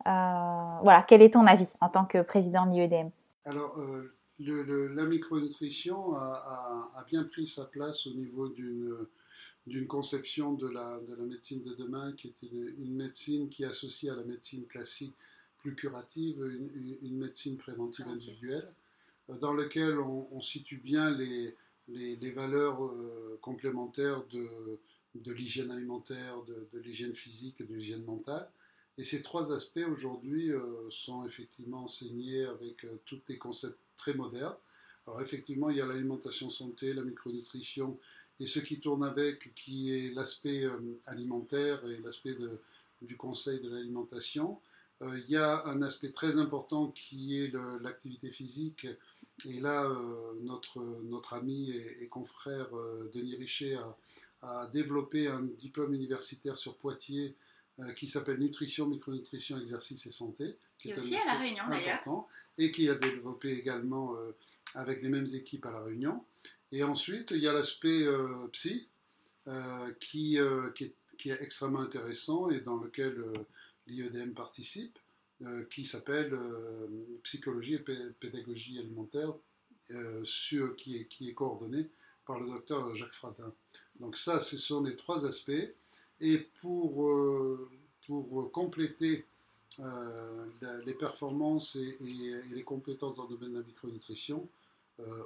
Euh, 0.08 0.80
voilà, 0.84 1.04
quel 1.08 1.22
est 1.22 1.34
ton 1.34 1.46
avis 1.46 1.72
en 1.82 1.90
tant 1.90 2.06
que 2.06 2.22
président 2.22 2.66
de 2.66 2.72
l'IEDM 2.72 3.10
Alors, 3.46 3.78
euh, 3.80 4.12
la 4.40 5.06
micronutrition 5.06 6.16
a, 6.16 7.06
bien 7.08 7.24
pris 7.24 7.48
sa 7.48 7.66
place 7.66 8.08
au 8.08 8.14
niveau 8.14 8.50
d'une 8.50 9.88
conception 9.88 10.54
de 10.54 10.68
la, 10.68 11.00
de 11.02 11.14
la, 11.14 11.24
médecine 11.24 11.64
de 11.64 11.76
demain 11.76 12.12
qui 12.14 12.30
est 12.30 12.48
une, 12.80 12.96
médecine 12.96 13.50
qui 13.50 13.64
est 13.64 13.68
associée 13.68 14.10
à 14.10 14.16
la 14.16 14.24
médecine 14.24 14.66
classique 14.66 15.14
plus 15.60 15.76
curative, 15.76 16.44
une, 17.04 17.18
médecine 17.18 17.58
préventive 17.58 18.08
individuelle, 18.08 18.68
euh, 19.30 19.38
dans 19.38 19.54
laquelle 19.54 20.00
on, 20.00 20.42
situe 20.42 20.78
bien 20.78 21.12
les, 21.12 21.56
les, 21.88 22.32
valeurs 22.32 22.80
complémentaires 23.42 24.24
de, 24.34 24.80
de 25.14 25.32
l'hygiène 25.32 25.70
alimentaire, 25.70 26.42
de, 26.44 26.68
de 26.74 26.80
l'hygiène 26.80 27.14
physique 27.14 27.62
et 27.62 27.66
de 27.66 27.76
l'hygiène 27.76 28.06
mentale. 28.06 28.50
Et 28.98 29.04
ces 29.04 29.22
trois 29.22 29.52
aspects 29.52 29.86
aujourd'hui 29.92 30.52
euh, 30.52 30.90
sont 30.90 31.26
effectivement 31.26 31.86
enseignés 31.86 32.46
avec 32.46 32.86
euh, 32.86 33.00
tous 33.06 33.20
des 33.28 33.38
concepts 33.38 33.80
très 33.98 34.14
modernes. 34.14 34.56
Alors 35.06 35.22
effectivement, 35.22 35.70
il 35.70 35.78
y 35.78 35.82
a 35.82 35.86
l'alimentation 35.86 36.50
santé, 36.50 36.94
la 36.94 37.04
micronutrition 37.04 38.00
et 38.40 38.48
ce 38.48 38.60
qui 38.60 38.80
tourne 38.80 39.04
avec, 39.04 39.54
qui 39.54 39.92
est 39.92 40.14
l'aspect 40.14 40.64
euh, 40.64 41.00
alimentaire 41.06 41.84
et 41.86 42.00
l'aspect 42.00 42.38
du 43.02 43.18
conseil 43.18 43.60
de 43.60 43.70
l'alimentation. 43.70 44.60
il 45.02 45.26
y 45.30 45.36
a 45.36 45.66
un 45.66 45.82
aspect 45.82 46.12
très 46.12 46.38
important 46.38 46.88
qui 46.88 47.38
est 47.38 47.54
l'activité 47.82 48.32
physique. 48.32 48.88
Et 49.46 49.60
là, 49.60 49.88
notre, 50.42 50.82
notre 51.04 51.34
ami 51.34 51.72
et, 51.72 52.08
confrère 52.08 52.70
Denis 53.14 53.36
Richer 53.36 53.76
a, 53.76 53.98
a, 54.42 54.68
développé 54.68 55.28
un 55.28 55.44
diplôme 55.44 55.94
universitaire 55.94 56.58
sur 56.58 56.76
Poitiers 56.78 57.36
euh, 57.82 57.92
qui 57.92 58.08
s'appelle 58.08 58.40
Nutrition, 58.40 58.86
Micronutrition, 58.86 59.60
Exercice 59.60 60.06
et 60.06 60.12
Santé. 60.12 60.56
Qui 60.78 60.92
est, 60.92 60.98
aussi 60.98 61.18
à 61.18 61.26
La 61.26 61.40
Réunion 61.40 61.68
d'ailleurs. 61.68 62.28
Et 62.58 62.72
qui 62.72 62.88
a 62.88 62.96
développé 62.96 63.52
également 63.52 64.16
euh, 64.16 64.32
avec 64.76 65.02
les 65.02 65.10
mêmes 65.10 65.28
équipes 65.34 65.66
à 65.66 65.72
La 65.72 65.82
Réunion. 65.82 66.24
Et 66.72 66.84
ensuite, 66.84 67.32
il 67.32 67.40
y 67.40 67.50
a 67.50 67.54
l'aspect 67.54 68.04
euh, 68.04 68.48
psy, 68.54 68.88
qui, 70.00 70.38
qui, 70.74 70.86
est, 70.86 70.94
qui, 71.18 71.30
est, 71.30 71.42
extrêmement 71.42 71.82
intéressant 71.82 72.50
et 72.50 72.62
dans 72.62 72.78
lequel 72.78 73.22
l'IEDM 73.88 74.32
participe, 74.32 74.98
qui 75.70 75.86
s'appelle 75.86 76.36
Psychologie 77.22 77.76
et 77.76 77.80
Pédagogie 78.20 78.80
alimentaire, 78.80 79.34
sur, 80.24 80.76
qui, 80.76 80.98
est, 80.98 81.06
qui 81.06 81.30
est 81.30 81.34
coordonné 81.36 81.90
par 82.26 82.40
le 82.40 82.48
docteur 82.48 82.96
Jacques 82.96 83.14
Fradin. 83.14 83.54
Donc 84.00 84.18
ça, 84.18 84.40
ce 84.40 84.58
sont 84.58 84.82
les 84.82 84.96
trois 84.96 85.28
aspects 85.28 85.52
Et 86.22 86.38
pour, 86.62 87.10
pour 88.08 88.52
compléter 88.52 89.26
les 89.80 90.94
performances 90.94 91.76
et, 91.76 91.98
les 92.50 92.64
compétences 92.64 93.16
dans 93.16 93.28
le 93.28 93.36
domaine 93.36 93.54
de 93.54 93.60
la 93.60 93.66
micronutrition, 93.66 94.48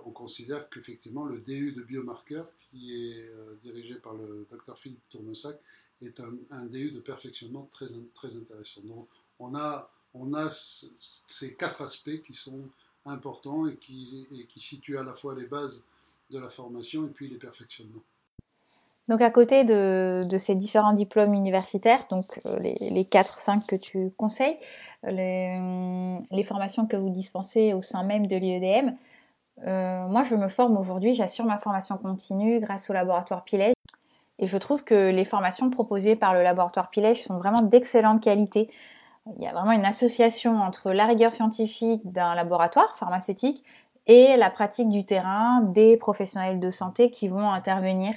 on 0.06 0.12
considère 0.12 0.70
qu'effectivement 0.70 1.26
le 1.26 1.40
DU 1.40 1.74
de 1.74 1.84
biomarqueurs, 1.84 2.50
qui 2.72 2.94
est 2.94 3.32
dirigé 3.64 3.96
par 3.96 4.16
le 4.16 4.48
docteur 4.50 4.78
Philippe 4.80 5.08
Tournesac, 5.10 5.60
est 6.02 6.20
un, 6.52 6.66
DU 6.66 6.92
de 6.92 7.00
perfectionnement 7.00 7.68
très, 7.72 7.88
très 8.16 8.36
intéressant. 8.36 8.82
Donc, 8.82 9.08
on 9.40 9.56
a, 9.56 9.92
on 10.14 10.34
a 10.34 10.50
ces 10.50 11.56
quatre 11.56 11.82
aspects 11.82 12.22
qui 12.26 12.34
sont 12.34 12.70
importants 13.06 13.68
et 13.68 13.76
qui, 13.76 14.28
et 14.32 14.46
qui 14.46 14.60
situent 14.60 14.98
à 14.98 15.04
la 15.04 15.14
fois 15.14 15.36
les 15.36 15.46
bases 15.46 15.82
de 16.30 16.40
la 16.40 16.50
formation 16.50 17.06
et 17.06 17.10
puis 17.10 17.28
les 17.28 17.38
perfectionnements. 17.38 18.04
Donc 19.10 19.22
à 19.22 19.32
côté 19.32 19.64
de, 19.64 20.38
ces 20.38 20.54
différents 20.54 20.94
diplômes 20.94 21.34
universitaires, 21.34 22.02
donc 22.12 22.40
euh, 22.46 22.60
les, 22.60 22.78
les 22.80 23.04
4-5 23.04 23.66
que 23.68 23.76
tu 23.76 24.12
conseilles, 24.16 24.56
les, 25.04 25.60
les, 26.32 26.44
formations 26.44 26.86
que 26.86 26.96
vous 26.96 27.10
dispensez 27.10 27.74
au 27.74 27.82
sein 27.82 28.04
même 28.04 28.28
de 28.28 28.36
l'IEDM, 28.36 28.92
euh, 29.66 30.08
moi 30.08 30.24
je 30.24 30.36
me 30.36 30.48
forme 30.48 30.78
aujourd'hui, 30.78 31.16
j'assure 31.16 31.46
ma 31.46 31.58
formation 31.58 31.98
continue 31.98 32.60
grâce 32.60 32.92
au 32.92 32.94
laboratoire 32.94 33.44
Pilège. 33.44 33.74
Et 34.38 34.46
je 34.46 34.58
trouve 34.60 34.84
que 34.84 35.10
les 35.10 35.26
formations 35.26 35.72
proposées 35.72 36.16
par 36.16 36.36
le 36.36 36.44
laboratoire 36.44 36.92
Pilège 36.92 37.24
sont 37.24 37.40
vraiment 37.40 37.64
d'excellente 37.64 38.22
qualité. 38.22 38.70
Il 39.38 39.44
y 39.44 39.48
a 39.48 39.54
vraiment 39.54 39.72
une 39.72 39.86
association 39.86 40.62
entre 40.62 40.92
la 40.92 41.08
rigueur 41.08 41.34
scientifique 41.34 42.02
d'un 42.10 42.36
laboratoire 42.36 42.96
pharmaceutique 42.96 43.64
et 44.06 44.38
la 44.38 44.52
pratique 44.52 44.90
du 44.90 45.04
terrain 45.04 45.62
des 45.62 45.98
professionnels 45.98 46.60
de 46.60 46.70
santé 46.70 47.10
qui 47.10 47.28
vont 47.28 47.50
intervenir 47.50 48.14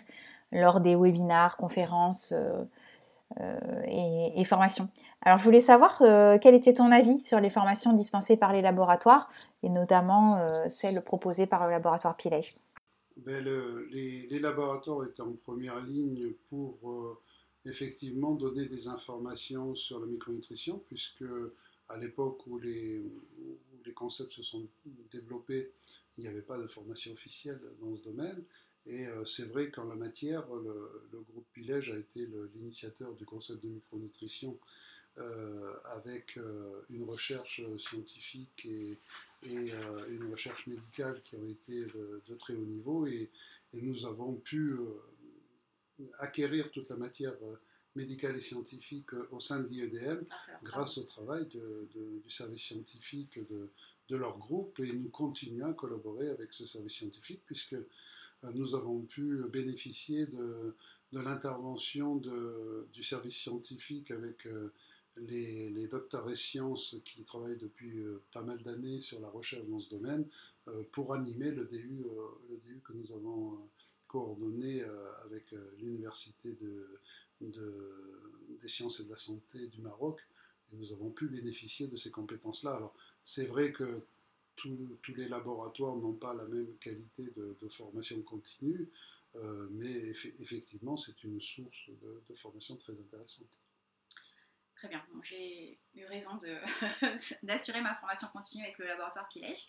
lors 0.52 0.80
des 0.80 0.94
webinars, 0.94 1.56
conférences 1.56 2.32
euh, 2.32 2.62
euh, 3.40 4.36
et, 4.36 4.44
formations. 4.44 4.88
Alors 5.22 5.38
je 5.38 5.44
voulais 5.44 5.60
savoir 5.60 6.02
euh, 6.02 6.36
quel 6.40 6.54
était 6.54 6.74
ton 6.74 6.92
avis 6.92 7.20
sur 7.22 7.40
les 7.40 7.50
formations 7.50 7.92
dispensées 7.92 8.36
par 8.36 8.52
les 8.52 8.60
laboratoires 8.60 9.30
et 9.62 9.68
notamment 9.68 10.68
celles 10.68 11.02
proposées 11.02 11.46
par 11.46 11.64
le 11.66 11.70
laboratoire 11.70 12.16
Pilège. 12.16 12.54
Ben, 13.16 13.44
les, 13.90 14.38
laboratoires 14.38 15.04
étaient 15.04 15.22
en 15.22 15.32
première 15.32 15.80
ligne 15.80 16.32
pour 16.48 16.76
effectivement 17.64 18.34
donner 18.34 18.66
des 18.66 18.88
informations 18.88 19.74
sur 19.74 20.00
la 20.00 20.06
micronutrition, 20.06 20.82
puisque 20.88 21.24
à 21.88 21.96
l'époque 21.96 22.46
où 22.46 22.58
les, 22.58 23.04
concepts 23.94 24.32
se 24.32 24.42
sont 24.42 24.64
développés, 25.12 25.70
il 26.16 26.22
n'y 26.22 26.28
avait 26.28 26.42
pas 26.42 26.58
de 26.58 26.66
formation 26.66 27.12
officielle 27.12 27.60
dans 27.80 27.94
ce 27.94 28.02
domaine. 28.02 28.44
Et 28.86 29.06
euh, 29.06 29.24
c'est 29.24 29.44
vrai 29.44 29.70
qu'en 29.70 29.84
la 29.84 29.94
matière, 29.94 30.44
le, 30.52 31.20
groupe 31.30 31.46
Pilège 31.52 31.90
a 31.90 31.96
été 31.96 32.26
l'initiateur 32.54 33.14
du 33.14 33.24
concept 33.24 33.62
de 33.62 33.68
micronutrition 33.68 34.58
euh, 35.18 35.74
avec 35.84 36.36
euh, 36.36 36.82
une 36.90 37.04
recherche 37.04 37.60
scientifique 37.78 38.64
et, 38.64 38.98
et 39.44 39.72
une 40.08 40.30
recherche 40.30 40.66
médicale 40.66 41.20
qui 41.22 41.36
ont 41.36 41.48
été 41.48 41.84
de, 41.84 42.34
très 42.38 42.54
haut 42.54 42.64
niveau. 42.64 43.06
Et, 43.06 43.30
et 43.72 43.82
nous 43.82 44.04
avons 44.04 44.34
pu 44.34 44.76
acquérir 46.18 46.70
toute 46.70 46.88
la 46.88 46.96
matière 46.96 47.34
médicale 47.94 48.36
et 48.36 48.40
scientifique 48.40 49.12
au 49.30 49.40
sein 49.40 49.60
de 49.60 49.68
l'IEDM 49.68 50.24
ah, 50.30 50.36
grâce 50.62 50.98
au 50.98 51.04
travail 51.04 51.46
du 51.46 52.30
service 52.30 52.62
scientifique 52.62 53.38
de, 53.48 53.68
leur 54.14 54.36
groupe 54.36 54.78
et 54.80 54.92
nous 54.92 55.08
continuons 55.08 55.70
à 55.70 55.72
collaborer 55.72 56.28
avec 56.28 56.52
ce 56.52 56.66
service 56.66 56.92
scientifique 56.92 57.40
puisque 57.46 57.76
nous 58.54 58.74
avons 58.74 59.02
pu 59.02 59.42
bénéficier 59.52 60.26
de, 60.26 60.74
l'intervention 61.12 62.16
du 62.16 63.02
service 63.02 63.36
scientifique 63.36 64.10
avec 64.10 64.48
les, 65.16 65.70
les, 65.70 65.86
docteurs 65.86 66.30
et 66.30 66.34
sciences 66.34 66.96
qui 67.04 67.22
travaillent 67.24 67.58
depuis 67.58 68.02
pas 68.32 68.42
mal 68.42 68.62
d'années 68.62 69.00
sur 69.00 69.20
la 69.20 69.28
recherche 69.28 69.66
dans 69.66 69.78
ce 69.78 69.90
domaine 69.90 70.26
pour 70.90 71.12
animer 71.12 71.50
le 71.50 71.66
DU, 71.66 72.02
que 72.82 72.92
nous 72.94 73.12
avons 73.12 73.58
coordonné 74.12 74.82
euh, 74.82 75.08
avec 75.24 75.52
euh, 75.54 75.74
l'Université 75.78 76.54
de, 76.60 77.00
des 77.40 78.68
sciences 78.68 79.00
et 79.00 79.04
de 79.04 79.10
la 79.10 79.16
santé 79.16 79.66
du 79.68 79.80
Maroc. 79.80 80.20
Et 80.70 80.76
nous 80.76 80.92
avons 80.92 81.10
pu 81.10 81.28
bénéficier 81.28 81.88
de 81.88 81.96
ces 81.96 82.10
compétences-là. 82.10 82.76
Alors, 82.76 82.94
c'est 83.24 83.46
vrai 83.46 83.72
que 83.72 84.02
tous 84.56 85.14
les 85.16 85.28
laboratoires 85.28 85.96
n'ont 85.96 86.14
pas 86.14 86.34
la 86.34 86.46
même 86.46 86.76
qualité 86.78 87.32
de, 87.36 87.68
formation 87.68 88.20
continue, 88.22 88.88
euh, 89.34 89.68
mais 89.72 90.12
effectivement, 90.40 90.96
c'est 90.96 91.24
une 91.24 91.40
source 91.40 91.90
de, 92.02 92.34
formation 92.34 92.76
très 92.76 92.92
intéressante. 92.92 93.46
Très 94.76 94.88
bien. 94.88 95.02
J'ai 95.22 95.78
eu 95.94 96.04
raison 96.06 96.40
d'assurer 97.42 97.80
ma 97.80 97.94
formation 97.94 98.28
continue 98.28 98.64
avec 98.64 98.78
le 98.78 98.86
laboratoire 98.86 99.28
Pilège. 99.28 99.68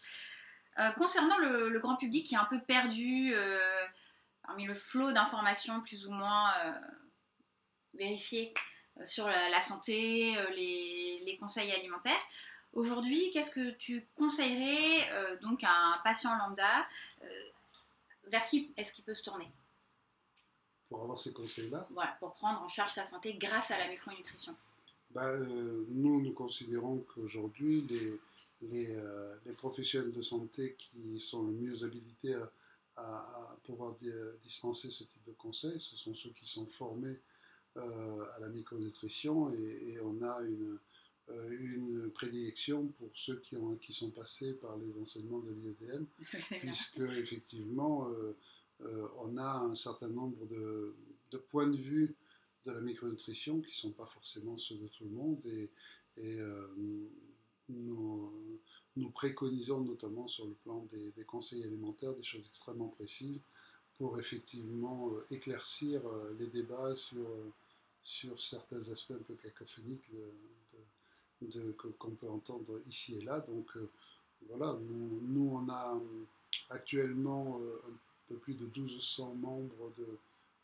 concernant 0.97 1.37
le, 1.37 1.79
grand 1.79 1.97
public 1.97 2.25
qui 2.25 2.35
est 2.35 2.39
un 2.39 2.45
peu 2.45 2.59
perdu, 2.61 3.33
parmi 4.43 4.65
le 4.65 4.75
flot 4.75 5.11
d'informations 5.11 5.81
plus 5.81 6.05
ou 6.05 6.11
moins 6.11 6.53
euh, 6.65 6.71
vérifiées 7.93 8.53
euh, 8.99 9.05
sur 9.05 9.27
la, 9.27 9.61
santé, 9.61 10.37
euh, 10.37 10.49
les, 10.51 11.37
conseils 11.39 11.71
alimentaires. 11.71 12.21
Aujourd'hui, 12.73 13.29
qu'est-ce 13.31 13.51
que 13.51 13.71
tu 13.71 14.05
conseillerais 14.15 15.37
donc 15.41 15.63
à 15.63 15.93
un 15.93 15.97
patient 16.03 16.35
lambda 16.35 16.87
Vers 18.27 18.45
qui 18.45 18.73
est-ce 18.77 18.93
qu'il 18.93 19.03
peut 19.03 19.13
se 19.13 19.23
tourner? 19.23 19.47
Pour 20.89 21.03
avoir 21.03 21.19
ces 21.19 21.33
conseils-là? 21.33 21.87
Voilà, 21.91 22.15
pour 22.19 22.33
prendre 22.33 22.61
en 22.61 22.67
charge 22.67 22.91
sa 22.91 23.05
santé 23.05 23.33
grâce 23.35 23.69
à 23.71 23.77
la 23.77 23.87
micronutrition. 23.87 24.55
Bah, 25.11 25.37
nous, 25.37 26.21
nous 26.21 26.33
considérons 26.33 27.05
qu'aujourd'hui, 27.13 27.81
les, 27.81 28.19
les, 28.61 28.99
les, 29.45 29.53
professionnels 29.53 30.11
de 30.11 30.21
santé 30.21 30.75
qui 30.77 31.19
sont 31.19 31.43
le 31.43 31.51
mieux 31.51 31.83
habilités 31.83 32.33
à, 32.33 32.51
à, 32.95 33.57
pouvoir 33.63 33.95
dispenser 34.43 34.89
ce 34.89 35.03
type 35.03 35.23
de 35.25 35.33
conseils. 35.33 35.79
Ce 35.79 35.95
sont 35.95 36.13
ceux 36.13 36.29
qui 36.31 36.47
sont 36.47 36.65
formés 36.65 37.19
euh, 37.77 38.25
à 38.35 38.39
la 38.39 38.49
micronutrition 38.49 39.51
et, 39.51 39.99
on 40.03 40.21
a 40.21 40.41
une, 40.41 40.73
euh, 40.73 40.81
une, 41.29 42.11
prédilection 42.13 42.87
pour 42.99 43.09
ceux 43.15 43.37
qui, 43.39 43.55
ont, 43.55 43.75
qui 43.77 43.93
sont 43.93 44.11
passés 44.11 44.53
par 44.53 44.77
les 44.77 44.93
enseignements 44.97 45.39
de 45.39 45.51
l'IEDM, 45.51 46.05
puisque 46.59 46.99
effectivement 47.17 48.09
euh, 48.09 49.07
on 49.17 49.37
a 49.37 49.59
un 49.59 49.75
certain 49.75 50.09
nombre 50.09 50.45
de, 50.47 50.93
de, 51.31 51.37
points 51.37 51.67
de 51.67 51.77
vue 51.77 52.15
de 52.65 52.71
la 52.71 52.81
micronutrition 52.81 53.61
qui 53.61 53.69
ne 53.69 53.75
sont 53.75 53.91
pas 53.91 54.05
forcément 54.05 54.57
ceux 54.57 54.75
de 54.75 54.87
tout 54.87 55.05
le 55.05 55.11
monde 55.11 55.45
et, 55.45 55.71
et 56.17 56.39
nous, 57.69 58.59
nous 58.95 59.09
préconisons 59.09 59.81
notamment 59.81 60.27
sur 60.27 60.45
le 60.45 60.53
plan 60.53 60.87
des, 60.91 61.23
conseils 61.25 61.63
alimentaires 61.63 62.13
des 62.13 62.23
choses 62.23 62.45
extrêmement 62.47 62.89
précises 62.89 63.41
pour 63.97 64.19
effectivement 64.19 65.11
euh, 65.11 65.25
éclaircir 65.29 66.05
euh, 66.05 66.35
les 66.39 66.47
débats 66.47 66.95
sur, 66.95 67.17
euh, 67.17 67.51
sur 68.03 68.41
certains 68.41 68.89
aspects 68.89 69.11
un 69.11 69.23
peu 69.23 69.35
cacophoniques 69.35 70.09
de, 70.11 70.31
qu'on 71.97 72.15
peut 72.15 72.29
entendre 72.29 72.79
ici 72.87 73.15
et 73.15 73.21
là. 73.21 73.39
Donc 73.41 73.71
voilà, 74.47 74.77
nous, 74.81 75.21
nous, 75.21 75.49
on 75.53 75.69
a 75.69 75.99
actuellement 76.69 77.59
un 77.61 77.97
peu 78.27 78.35
plus 78.37 78.55
de 78.55 78.65
1200 78.65 79.35
membres 79.35 79.93
de, 79.97 80.19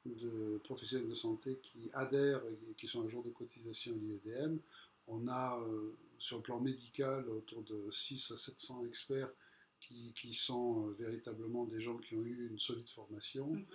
de 0.05 0.57
professionnels 0.63 1.09
de 1.09 1.15
santé 1.15 1.59
qui 1.63 1.89
adhèrent 1.93 2.41
et 2.45 2.73
qui 2.77 2.87
sont 2.87 3.05
un 3.05 3.09
jour 3.09 3.23
de 3.23 3.29
cotisation 3.29 3.93
à 3.93 3.95
l'IEDM. 3.95 4.57
On 5.07 5.27
a 5.27 5.59
sur 6.19 6.37
le 6.37 6.43
plan 6.43 6.59
médical 6.59 7.27
autour 7.29 7.63
de 7.63 7.89
6 7.89 8.31
à 8.31 8.37
700 8.37 8.85
experts 8.85 9.31
qui, 9.79 10.13
qui, 10.13 10.33
sont 10.33 10.87
euh, 10.87 10.91
véritablement 10.99 11.65
des 11.65 11.79
gens 11.79 11.97
qui 11.97 12.15
ont 12.15 12.23
eu 12.23 12.49
une 12.51 12.59
solide 12.59 12.89
formation. 12.89 13.47
Mhm. 13.47 13.65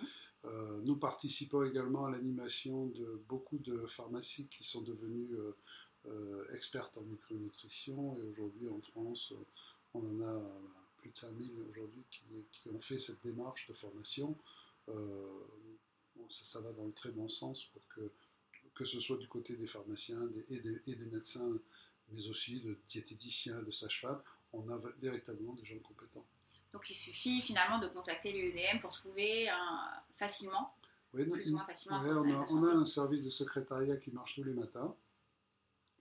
Euh, 0.45 0.79
nous 0.83 0.95
participons 0.95 1.63
également 1.63 2.05
à 2.05 2.11
l'animation 2.11 2.85
de 2.87 3.19
beaucoup 3.27 3.57
de 3.57 3.85
pharmacies 3.87 4.45
qui 4.45 4.63
sont 4.63 4.81
devenues 4.81 5.33
euh, 5.33 5.55
expertes 6.53 6.97
en 6.97 7.01
micronutrition 7.01 8.17
et 8.17 8.23
aujourd'hui 8.23 8.69
en 8.69 8.81
France, 8.81 9.33
on 9.93 9.99
en 9.99 10.21
a 10.21 10.61
plus 10.97 11.09
de 11.09 11.17
5000 11.17 11.51
aujourd'hui 11.69 12.03
qui, 12.09 12.21
qui, 12.51 12.69
ont 12.69 12.79
fait 12.79 12.99
cette 12.99 13.21
démarche 13.23 13.67
de 13.67 13.73
formation. 13.73 14.37
ça, 14.87 14.93
ça, 16.29 16.61
va 16.61 16.71
dans 16.73 16.85
le 16.85 16.93
très 16.93 17.11
bon 17.11 17.29
sens 17.29 17.63
pour 17.65 17.81
que, 17.89 18.11
que 18.73 18.85
ce 18.85 18.99
soit 18.99 19.17
du 19.17 19.27
côté 19.27 19.55
des 19.55 19.67
pharmaciens 19.67 20.29
et, 20.49 20.59
des, 20.59 20.81
et 20.87 20.95
des 20.95 21.05
médecins 21.05 21.59
mais 22.11 22.27
aussi 22.27 22.59
de 22.61 22.77
diététiciens, 22.87 23.61
de 23.61 23.71
sages-femmes. 23.71 24.21
On 24.53 24.69
a 24.69 24.79
véritablement 25.01 25.53
des 25.53 25.65
gens 25.65 25.77
compétents. 25.79 26.25
Donc 26.71 26.89
il 26.89 26.95
suffit 26.95 27.41
finalement 27.41 27.79
de 27.79 27.87
contacter 27.87 28.31
l'UEDM 28.31 28.79
pour 28.81 28.91
trouver 28.91 29.49
facilement, 30.17 30.73
oui, 31.13 31.25
plus 31.29 31.49
ou 31.49 31.55
moins 31.55 31.65
facilement. 31.65 32.01
on, 32.01 32.63
a, 32.63 32.71
un 32.71 32.85
service 32.85 33.23
de 33.23 33.29
secrétariat 33.29 33.97
qui 33.97 34.11
marche 34.11 34.35
tous 34.35 34.43
les 34.43 34.53
matins, 34.53 34.95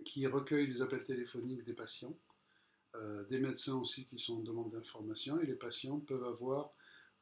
qui 0.04 0.26
recueille 0.26 0.66
les 0.66 0.82
appels 0.82 1.04
téléphoniques 1.04 1.64
des 1.64 1.73
patients, 1.73 2.16
euh, 2.94 3.25
des 3.28 3.40
médecins 3.40 3.75
aussi 3.75 4.06
qui 4.06 4.18
sont 4.18 4.37
en 4.37 4.42
demande 4.42 4.73
d'information, 4.73 5.40
et 5.40 5.46
les 5.46 5.54
patients 5.54 5.99
peuvent 6.00 6.25
avoir 6.25 6.73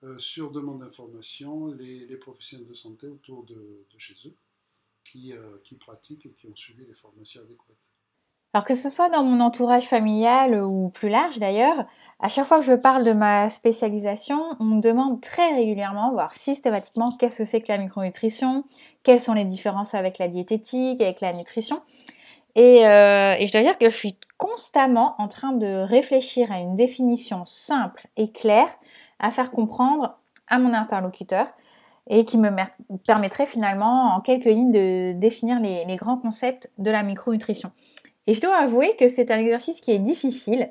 euh, 0.03 0.19
sur 0.19 0.51
demande 0.51 0.81
d'information 0.81 1.69
les, 1.69 2.17
professionnels 2.17 2.67
de 2.67 2.75
santé 2.75 3.07
autour 3.07 3.45
de, 3.45 3.87
chez 3.97 4.17
eux 4.27 4.35
qui, 5.05 5.33
qui 5.65 5.77
pratiquent 5.77 6.27
et 6.27 6.33
qui 6.33 6.47
ont 6.47 6.57
suivi 6.57 6.85
les 6.87 6.95
formations 6.95 7.43
adéquates. 7.43 7.79
Alors 8.55 8.67
que 8.67 8.75
ce 8.75 8.91
soit 8.91 9.09
dans 9.09 9.25
mon 9.25 9.41
entourage 9.41 9.89
familial 9.89 10.63
ou 10.63 10.91
plus 10.91 11.09
large 11.09 11.39
d'ailleurs, 11.39 11.87
à 12.21 12.29
chaque 12.29 12.45
fois 12.45 12.59
que 12.59 12.65
je 12.65 12.75
parle 12.75 13.03
de 13.03 13.13
ma 13.13 13.49
spécialisation, 13.49 14.41
on 14.61 14.65
me 14.65 14.81
demande 14.81 15.21
très 15.23 15.55
régulièrement, 15.55 16.13
voire 16.13 16.35
systématiquement, 16.35 17.13
qu'est-ce 17.13 17.39
que 17.39 17.45
c'est 17.47 17.63
que 17.63 17.73
la 17.73 17.79
micronutrition, 17.79 18.65
quelles 19.03 19.21
sont 19.21 19.33
les 19.33 19.47
différences 19.47 19.95
avec 19.95 20.19
la 20.19 20.29
diététique, 20.29 21.01
avec 21.01 21.21
la 21.21 21.33
nutrition. 21.33 21.83
Et, 22.55 22.87
euh, 22.87 23.35
et, 23.39 23.47
je 23.47 23.53
dois 23.53 23.63
dire 23.63 23.79
que 23.79 23.89
je 23.89 23.97
suis 23.97 24.19
constamment 24.37 25.15
en 25.19 25.29
train 25.29 25.53
de 25.53 25.83
réfléchir 25.85 26.53
à 26.53 26.59
une 26.59 26.77
définition 26.77 27.45
simple 27.47 28.07
et 28.17 28.31
claire 28.31 28.69
à 29.19 29.31
faire 29.31 29.51
comprendre 29.51 30.19
à 30.49 30.59
mon 30.59 30.75
interlocuteur 30.75 31.47
et 32.11 32.25
qui 32.25 32.37
me 32.37 32.51
permettrait 33.07 33.47
finalement 33.47 34.15
en 34.15 34.21
quelques 34.21 34.45
lignes 34.45 34.73
de 34.73 35.13
définir 35.13 35.61
les, 35.61 35.85
les 35.85 35.97
grands 35.97 36.19
concepts 36.19 36.71
de 36.79 36.91
la 36.91 37.03
micronutrition. 37.03 37.71
Et 38.27 38.35
je 38.35 38.41
dois 38.41 38.57
avouer 38.57 38.95
que 38.97 39.09
c'est 39.09 39.31
un 39.31 39.39
exercice 39.39 39.81
qui 39.81 39.93
est 39.93 39.99
difficile, 39.99 40.71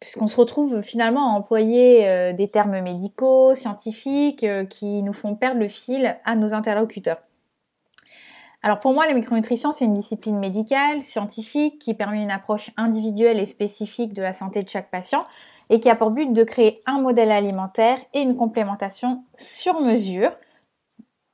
puisqu'on 0.00 0.26
se 0.26 0.36
retrouve 0.36 0.82
finalement 0.82 1.32
à 1.32 1.36
employer 1.36 2.08
euh, 2.08 2.32
des 2.32 2.48
termes 2.48 2.80
médicaux, 2.80 3.54
scientifiques, 3.54 4.44
euh, 4.44 4.64
qui 4.64 5.02
nous 5.02 5.12
font 5.12 5.34
perdre 5.34 5.60
le 5.60 5.68
fil 5.68 6.16
à 6.24 6.36
nos 6.36 6.54
interlocuteurs. 6.54 7.18
Alors 8.62 8.78
pour 8.78 8.92
moi, 8.92 9.06
la 9.06 9.14
micronutrition, 9.14 9.72
c'est 9.72 9.84
une 9.84 9.92
discipline 9.92 10.38
médicale, 10.38 11.02
scientifique, 11.02 11.80
qui 11.80 11.94
permet 11.94 12.22
une 12.22 12.30
approche 12.30 12.70
individuelle 12.76 13.40
et 13.40 13.46
spécifique 13.46 14.14
de 14.14 14.22
la 14.22 14.34
santé 14.34 14.62
de 14.62 14.68
chaque 14.68 14.90
patient 14.90 15.24
et 15.68 15.80
qui 15.80 15.90
a 15.90 15.96
pour 15.96 16.10
but 16.10 16.32
de 16.32 16.44
créer 16.44 16.80
un 16.86 17.00
modèle 17.00 17.32
alimentaire 17.32 17.98
et 18.14 18.20
une 18.20 18.36
complémentation 18.36 19.24
sur 19.36 19.80
mesure 19.80 20.30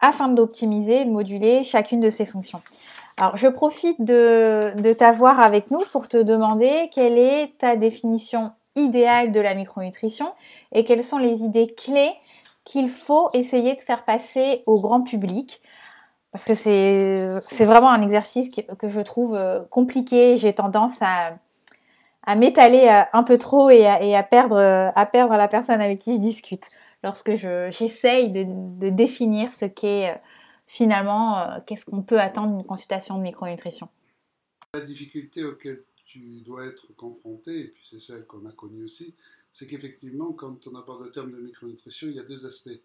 afin 0.01 0.29
d'optimiser 0.29 1.03
et 1.03 1.05
de 1.05 1.11
moduler 1.11 1.65
chacune 1.65 2.01
de 2.01 2.09
ses 2.09 2.25
fonctions. 2.25 2.63
Alors, 3.19 3.37
je 3.37 3.49
profite 3.49 4.01
de, 4.01 4.93
t'avoir 4.93 5.41
avec 5.41 5.71
nous 5.71 5.81
pour 5.93 6.09
te 6.09 6.17
demander 6.17 6.89
quelle 6.95 7.19
est 7.19 7.59
ta 7.59 7.75
définition 7.75 8.53
idéale 8.77 9.33
de 9.33 9.41
la 9.41 9.55
micronutrition 9.55 10.33
et 10.73 10.85
quelles 10.85 11.03
sont 11.03 11.19
les 11.19 11.43
idées 11.43 11.75
clés 11.75 12.13
qu'il 12.65 12.89
faut 12.89 13.29
essayer 13.33 13.75
de 13.75 13.81
faire 13.81 14.05
passer 14.05 14.63
au 14.67 14.79
grand 14.79 15.03
public. 15.03 15.61
Parce 16.33 16.45
que 16.45 16.55
c'est 16.55 17.65
vraiment 17.65 17.91
un 17.91 18.03
exercice 18.03 18.51
que, 18.51 18.89
je 18.89 19.01
trouve 19.01 19.35
euh, 19.35 19.61
compliqué. 19.71 20.37
J'ai 20.37 20.55
tendance 20.55 21.01
à, 21.01 21.39
m'étaler 22.37 22.87
euh, 22.89 23.03
un 23.15 23.23
peu 23.23 23.39
trop 23.39 23.71
et 23.71 23.87
à, 23.87 24.23
perdre, 24.23 24.59
à 24.59 25.07
perdre 25.07 25.35
la 25.35 25.49
personne 25.49 25.81
avec 25.81 25.99
qui 25.99 26.17
je 26.17 26.21
discute 26.21 26.71
lorsque 27.03 27.35
j'essaye 27.35 28.31
de, 28.31 28.45
de, 28.79 28.91
définir 28.91 29.53
ce 29.53 29.65
qu'est 29.65 30.11
euh, 30.11 30.19
finalement, 30.67 31.39
euh, 31.39 31.59
qu'est-ce 31.67 31.85
qu'on 31.85 32.03
peut 32.03 32.21
attendre 32.21 32.57
d'une 32.57 32.67
consultation 32.67 33.17
de 33.17 33.23
micronutrition 33.23 33.89
La 34.75 34.81
difficulté 34.81 35.45
auquel 35.45 35.85
tu 36.05 36.41
dois 36.41 36.67
être 36.67 36.95
confronté, 36.97 37.61
et 37.61 37.69
puis 37.69 37.87
c'est 37.89 38.01
celle 38.01 38.27
qu'on 38.27 38.47
a 38.47 38.53
connue 38.53 38.85
aussi, 38.85 39.15
c'est 39.53 39.67
qu'effectivement, 39.67 40.33
quand 40.33 40.67
on 40.67 40.75
aborde 40.75 41.05
le 41.05 41.11
terme 41.11 41.33
de 41.33 41.39
micronutrition, 41.39 42.09
il 42.09 42.15
y 42.15 42.21
a 42.21 42.25
deux 42.25 42.47
aspects. 42.47 42.81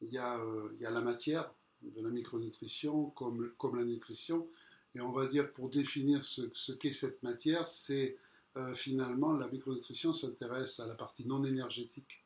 Il 0.00 0.12
y 0.12 0.18
a, 0.18 0.38
euh, 0.38 0.70
il 0.76 0.82
y 0.82 0.86
a 0.86 0.90
la 0.90 1.00
matière 1.00 1.52
de 1.82 2.02
la 2.02 2.10
micronutrition 2.10 3.10
comme, 3.10 3.52
comme 3.58 3.76
la 3.76 3.84
nutrition, 3.84 4.48
et 4.94 5.00
on 5.00 5.12
va 5.12 5.26
dire 5.26 5.52
pour 5.52 5.68
définir 5.68 6.24
ce, 6.24 6.72
qu'est 6.72 6.92
cette 6.92 7.22
matière, 7.22 7.68
c'est 7.68 8.16
euh, 8.56 8.74
finalement 8.74 9.32
la 9.32 9.48
micronutrition 9.48 10.12
s'intéresse 10.12 10.80
à 10.80 10.86
la 10.86 10.94
partie 10.94 11.26
non 11.26 11.44
énergétique 11.44 12.24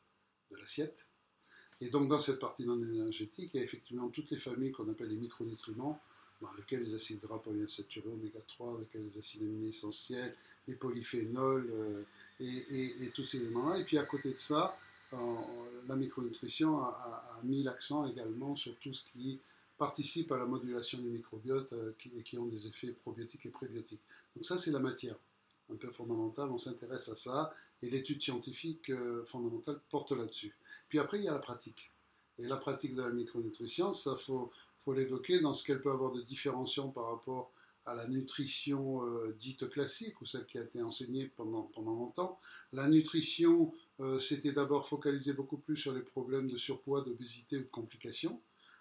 de 0.51 0.57
l'assiette, 0.57 1.05
et 1.81 1.89
donc 1.89 2.07
dans 2.07 2.19
cette 2.19 2.39
partie 2.39 2.65
non 2.65 2.81
énergétique, 2.81 3.51
il 3.53 3.57
y 3.57 3.59
a 3.59 3.63
effectivement 3.63 4.09
toutes 4.09 4.31
les 4.31 4.37
familles 4.37 4.71
qu'on 4.71 4.89
appelle 4.89 5.09
les 5.09 5.17
micronutriments, 5.17 6.01
dans 6.41 6.53
lesquels 6.53 6.83
les 6.83 6.93
acides 6.93 7.21
gras 7.21 7.39
polyinsaturés, 7.39 8.09
oméga 8.09 8.39
3, 8.41 8.75
avec 8.75 8.93
les 8.93 9.17
acides 9.17 9.43
aminés 9.43 9.67
essentiels, 9.67 10.35
les 10.67 10.75
polyphénols 10.75 11.69
euh, 11.71 12.03
et, 12.39 13.09
tous 13.13 13.23
ces 13.23 13.37
éléments-là. 13.37 13.79
Et 13.79 13.83
puis 13.83 13.97
à 13.97 14.03
côté 14.03 14.33
de 14.33 14.37
ça, 14.37 14.77
la 15.87 15.95
micronutrition 15.95 16.79
a, 16.79 17.39
mis 17.43 17.63
l'accent 17.63 18.05
également 18.07 18.55
sur 18.55 18.77
tout 18.79 18.93
ce 18.93 19.03
qui 19.03 19.39
participe 19.77 20.31
à 20.31 20.37
la 20.37 20.45
modulation 20.45 20.99
du 20.99 21.09
microbiote 21.09 21.73
euh, 21.73 21.93
et 22.15 22.23
qui 22.23 22.37
ont 22.37 22.45
des 22.45 22.67
effets 22.67 22.91
probiotiques 22.91 23.45
et 23.45 23.49
prébiotiques. 23.49 24.01
Donc 24.35 24.45
ça, 24.45 24.57
c'est 24.57 24.71
la 24.71 24.79
matière 24.79 25.15
un 25.69 25.75
peu 25.75 25.89
fondamentale, 25.91 26.49
on 26.51 26.57
s'intéresse 26.57 27.09
à 27.09 27.15
ça, 27.15 27.53
et 27.81 27.89
l'étude 27.89 28.21
scientifique 28.21 28.89
euh, 28.89 29.23
fondamentale 29.25 29.79
porte 29.89 30.11
là-dessus. 30.11 30.55
Puis 30.89 30.99
après, 30.99 31.19
il 31.19 31.25
y 31.25 31.27
a 31.27 31.33
la 31.33 31.39
pratique. 31.39 31.91
Et 32.37 32.47
la 32.47 32.57
pratique 32.57 32.95
de 32.95 33.01
la 33.01 33.09
micronutrition, 33.09 33.93
ça, 33.93 34.15
faut, 34.15 34.51
faut 34.83 34.93
l'évoquer 34.93 35.39
dans 35.39 35.53
ce 35.53 35.63
qu'elle 35.63 35.81
peut 35.81 35.91
avoir 35.91 36.11
de 36.11 36.21
différenciant 36.21 36.89
par 36.89 37.09
rapport 37.09 37.51
à 37.85 37.95
la 37.95 38.07
nutrition 38.07 39.05
euh, 39.05 39.35
dite 39.37 39.69
classique, 39.69 40.21
ou 40.21 40.25
celle 40.25 40.45
qui 40.45 40.57
a 40.57 40.63
été 40.63 40.81
enseignée 40.81 41.31
pendant, 41.35 41.63
pendant 41.63 41.95
longtemps. 41.95 42.39
La 42.71 42.87
nutrition 42.87 43.73
euh, 43.99 44.19
s'était 44.19 44.53
d'abord 44.53 44.87
focalisée 44.87 45.33
beaucoup 45.33 45.57
plus 45.57 45.77
sur 45.77 45.93
les 45.93 46.01
problèmes 46.01 46.49
de 46.49 46.57
surpoids, 46.57 47.01
d'obésité 47.01 47.57
ou 47.57 47.61
de 47.61 47.69
complications, 47.69 48.39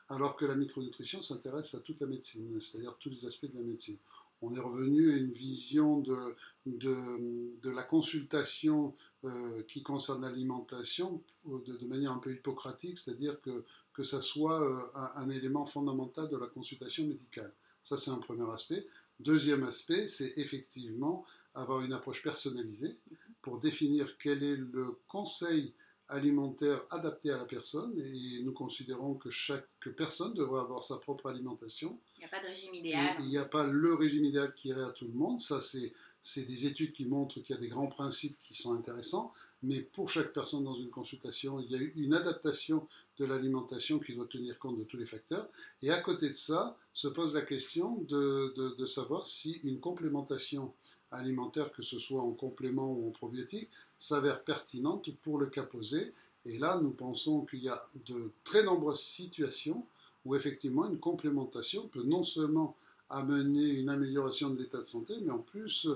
alors 0.08 0.36
que 0.36 0.44
la 0.44 0.54
micronutrition 0.54 1.22
s'intéresse 1.22 1.74
à 1.74 1.80
toute 1.80 2.00
la 2.00 2.06
médecine, 2.06 2.60
c'est-à-dire 2.60 2.96
tous 2.98 3.10
les 3.10 3.24
aspects 3.26 3.50
de 3.52 3.58
la 3.58 3.64
médecine 3.64 3.98
on 4.42 4.54
est 4.54 4.60
revenu 4.60 5.12
à 5.12 5.16
une 5.16 5.30
vision 5.30 6.00
de, 6.00 6.36
de, 6.66 7.70
la 7.70 7.84
consultation 7.84 8.94
euh, 9.24 9.62
qui 9.68 9.82
concerne 9.82 10.22
l'alimentation 10.22 11.22
de, 11.46 11.86
manière 11.86 12.12
un 12.12 12.18
peu 12.18 12.32
hippocratique, 12.32 12.98
c'est-à-dire 12.98 13.40
que, 13.40 13.64
que 13.94 14.02
ça 14.02 14.20
soit 14.20 14.92
un, 15.16 15.30
élément 15.30 15.64
fondamental 15.64 16.28
de 16.28 16.36
la 16.36 16.48
consultation 16.48 17.06
médicale. 17.06 17.52
Ça, 17.82 17.96
c'est 17.96 18.10
un 18.10 18.18
premier 18.18 18.50
aspect. 18.52 18.86
Deuxième 19.20 19.64
aspect, 19.64 20.06
c'est 20.06 20.32
effectivement 20.36 21.24
avoir 21.54 21.82
une 21.82 21.92
approche 21.92 22.22
personnalisée 22.22 22.96
pour 23.42 23.60
définir 23.60 24.16
quel 24.18 24.42
est 24.42 24.56
le 24.56 24.98
conseil 25.08 25.74
alimentaire 26.08 26.82
adapté 26.90 27.30
à 27.30 27.38
la 27.38 27.44
personne 27.44 27.98
et 27.98 28.42
nous 28.42 28.52
considérons 28.52 29.14
que 29.14 29.30
chaque 29.30 29.66
personne 29.96 30.34
devrait 30.34 30.60
avoir 30.60 30.82
sa 30.82 30.98
propre 30.98 31.28
alimentation. 31.28 31.98
Il 32.16 32.20
n'y 32.20 32.24
a 32.26 32.28
pas 32.28 32.40
de 32.40 32.46
régime 32.46 32.74
idéal. 32.74 33.16
Il 33.20 33.26
n'y 33.26 33.38
a 33.38 33.44
pas 33.44 33.66
le 33.66 33.94
régime 33.94 34.24
idéal 34.24 34.52
qui 34.54 34.68
irait 34.68 34.84
à 34.84 34.90
tout 34.90 35.06
le 35.06 35.14
monde. 35.14 35.40
Ça, 35.40 35.60
c'est 35.60 36.44
des 36.44 36.66
études 36.66 36.92
qui 36.92 37.06
montrent 37.06 37.40
qu'il 37.40 37.54
y 37.54 37.58
a 37.58 37.60
des 37.60 37.68
grands 37.68 37.86
principes 37.86 38.36
qui 38.40 38.54
sont 38.54 38.72
intéressants, 38.72 39.32
mais 39.62 39.80
pour 39.80 40.10
chaque 40.10 40.32
personne 40.32 40.64
dans 40.64 40.74
une 40.74 40.90
consultation, 40.90 41.60
il 41.60 41.70
y 41.70 41.76
a 41.76 41.78
une 41.96 42.14
adaptation 42.14 42.86
de 43.18 43.24
l'alimentation 43.24 43.98
qui 43.98 44.14
doit 44.14 44.26
tenir 44.26 44.58
compte 44.58 44.78
de 44.78 44.84
tous 44.84 44.96
les 44.96 45.06
facteurs. 45.06 45.48
Et 45.82 45.90
à 45.90 46.00
côté 46.00 46.28
de 46.28 46.34
ça, 46.34 46.76
se 46.92 47.06
pose 47.08 47.34
la 47.34 47.42
question 47.42 48.04
de, 48.08 48.86
savoir 48.86 49.26
si 49.26 49.60
une 49.62 49.78
complémentation 49.78 50.72
alimentaire, 51.10 51.70
que 51.72 51.82
ce 51.82 51.98
soit 51.98 52.22
en 52.22 52.32
complément 52.32 52.92
ou 52.92 53.08
en 53.08 53.10
probiotique, 53.10 53.70
s'avère 53.98 54.42
pertinente 54.42 55.10
pour 55.22 55.38
le 55.38 55.46
cas 55.46 55.62
posé. 55.62 56.12
Et 56.44 56.58
là, 56.58 56.80
nous 56.82 56.90
pensons 56.90 57.42
qu'il 57.42 57.62
y 57.62 57.68
a 57.68 57.86
de 58.06 58.32
très 58.42 58.64
nombreuses 58.64 59.00
situations 59.00 59.86
où 60.24 60.34
effectivement 60.34 60.88
une 60.88 60.98
complémentation 60.98 61.86
peut 61.88 62.02
non 62.02 62.24
seulement 62.24 62.76
amener 63.10 63.64
une 63.64 63.90
amélioration 63.90 64.50
de 64.50 64.58
l'état 64.58 64.78
de 64.78 64.84
santé, 64.84 65.14
mais 65.22 65.30
en 65.30 65.38
plus 65.38 65.86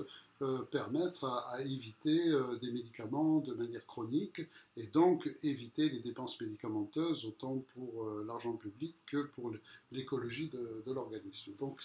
euh, 0.43 0.61
permettre 0.65 1.25
à, 1.25 1.59
éviter 1.63 2.29
euh, 2.29 2.57
des 2.57 2.69
médicaments 2.69 3.39
de 3.39 3.55
manière 3.55 3.83
chronique 3.87 4.41
et 4.75 4.85
donc 4.85 5.27
éviter 5.41 5.89
les 5.89 5.97
dépenses 5.97 6.39
médicamenteuses 6.39 7.25
autant 7.25 7.63
pour 7.73 8.03
euh, 8.03 8.23
l'argent 8.27 8.53
public 8.53 8.93
que 9.07 9.23
pour 9.35 9.51
l'écologie 9.91 10.47
de, 10.49 10.93
l'organisme. 10.93 11.53
Donc 11.59 11.81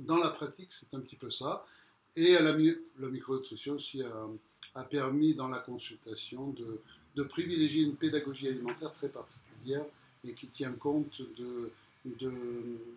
dans 0.00 0.16
la 0.16 0.30
pratique, 0.30 0.72
c'est 0.72 0.92
un 0.94 0.98
petit 0.98 1.14
peu 1.14 1.30
ça. 1.30 1.64
Et 2.16 2.32
la, 2.32 2.52
la 2.52 3.08
micronutrition 3.08 3.74
aussi 3.74 4.02
a, 4.02 4.84
permis 4.84 5.34
dans 5.34 5.46
la 5.46 5.60
consultation 5.60 6.48
de, 6.48 6.80
de, 7.14 7.22
privilégier 7.22 7.84
une 7.84 7.94
pédagogie 7.94 8.48
alimentaire 8.48 8.90
très 8.90 9.10
particulière 9.10 9.84
et 10.24 10.32
qui 10.34 10.48
tient 10.48 10.72
compte 10.72 11.22
de, 11.38 11.70
de, 12.04 12.32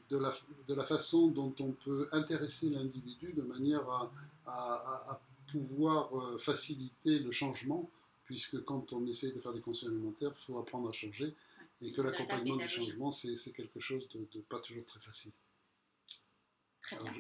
de, 0.09 0.17
la, 0.17 0.33
de 0.67 0.73
la 0.73 0.83
façon 0.83 1.27
dont 1.27 1.53
on 1.59 1.71
peut 1.71 2.07
intéresser 2.11 2.69
l'individu 2.69 3.33
de 3.33 3.43
manière 3.43 3.87
à, 3.89 4.11
à, 4.47 5.21
pouvoir 5.51 6.09
euh, 6.17 6.37
faciliter 6.37 7.19
le 7.19 7.31
changement, 7.31 7.89
puisque 8.25 8.61
quand 8.63 8.93
on 8.93 9.05
essaie 9.05 9.31
de 9.31 9.39
faire 9.39 9.53
des 9.53 9.61
conseils 9.61 9.89
alimentaires, 9.89 10.31
il 10.35 10.43
faut 10.43 10.57
apprendre 10.57 10.89
à 10.89 10.91
changer, 10.91 11.33
et 11.81 11.91
que 11.91 12.01
l'accompagnement 12.01 12.57
du 12.57 12.67
changement, 12.67 13.11
c'est 13.11 13.37
quelque 13.53 13.79
chose 13.79 14.07
de 14.13 14.41
pas 14.41 14.59
toujours 14.59 14.85
très 14.85 14.99
facile 14.99 15.31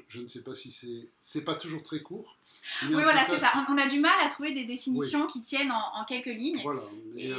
je, 0.09 0.21
ne 0.21 0.27
sais 0.27 0.41
pas 0.41 0.55
si 0.55 0.71
c'est. 0.71 1.09
C'est 1.17 1.43
pas 1.43 1.55
toujours 1.55 1.81
très 1.81 1.99
court. 2.01 2.37
Oui, 2.83 2.93
voilà, 2.93 3.25
c'est 3.25 3.37
ça. 3.37 3.51
On, 3.69 3.77
a 3.77 3.87
du 3.87 3.99
mal 3.99 4.13
à 4.23 4.27
trouver 4.29 4.53
des 4.53 4.65
définitions 4.65 5.27
qui 5.27 5.41
tiennent 5.41 5.71
en, 5.71 6.03
quelques 6.05 6.25
lignes. 6.25 6.61
Voilà, 6.61 6.81
mais 7.13 7.31
euh, 7.31 7.35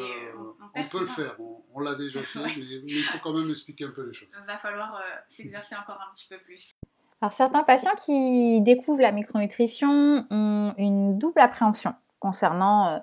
on, 0.74 0.84
peut 0.84 1.00
le 1.00 1.06
faire. 1.06 1.36
On, 1.74 1.80
l'a 1.80 1.94
déjà 1.94 2.22
fait, 2.24 2.40
mais, 2.40 2.52
il 2.56 3.04
faut 3.04 3.18
quand 3.22 3.32
même 3.32 3.50
expliquer 3.50 3.84
un 3.84 3.90
peu 3.90 4.06
les 4.06 4.12
choses. 4.12 4.28
Il 4.40 4.46
va 4.46 4.58
falloir 4.58 4.96
euh, 4.96 5.00
s'exercer 5.28 5.76
encore 5.76 6.00
un 6.00 6.12
petit 6.14 6.26
peu 6.28 6.38
plus. 6.38 6.72
Alors, 7.20 7.32
certains 7.32 7.62
patients 7.62 7.94
qui 8.04 8.60
découvrent 8.62 9.02
la 9.02 9.12
micronutrition 9.12 10.26
ont 10.30 10.74
une 10.78 11.18
double 11.18 11.40
appréhension 11.40 11.94
concernant 12.18 12.88
euh, 12.88 12.98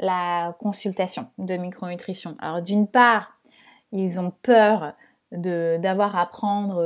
la 0.00 0.56
consultation 0.60 1.30
de 1.38 1.56
micronutrition. 1.56 2.34
Alors, 2.38 2.62
d'une 2.62 2.88
part, 2.88 3.38
ils 3.92 4.20
ont 4.20 4.30
peur 4.30 4.92
d'avoir 5.32 6.16
à 6.16 6.26
prendre 6.26 6.80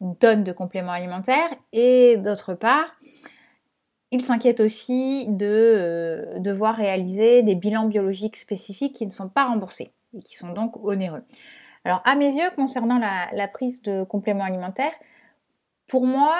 une 0.00 0.16
tonne 0.16 0.44
de 0.44 0.52
compléments 0.52 0.92
alimentaires. 0.92 1.50
Et 1.72 2.16
d'autre 2.16 2.54
part, 2.54 2.86
ils 4.10 4.24
s'inquiètent 4.24 4.60
aussi 4.60 5.26
de 5.28 5.46
euh, 5.46 6.38
devoir 6.38 6.76
réaliser 6.76 7.42
des 7.42 7.54
bilans 7.54 7.86
biologiques 7.86 8.36
spécifiques 8.36 8.94
qui 8.94 9.06
ne 9.06 9.10
sont 9.10 9.28
pas 9.28 9.46
remboursés 9.46 9.92
et 10.16 10.22
qui 10.22 10.36
sont 10.36 10.52
donc 10.52 10.76
onéreux. 10.84 11.22
Alors 11.84 12.00
à 12.04 12.14
mes 12.14 12.34
yeux, 12.34 12.50
concernant 12.56 12.98
la, 12.98 13.48
prise 13.48 13.82
de 13.82 14.04
compléments 14.04 14.44
alimentaires, 14.44 14.94
pour 15.86 16.06
moi, 16.06 16.38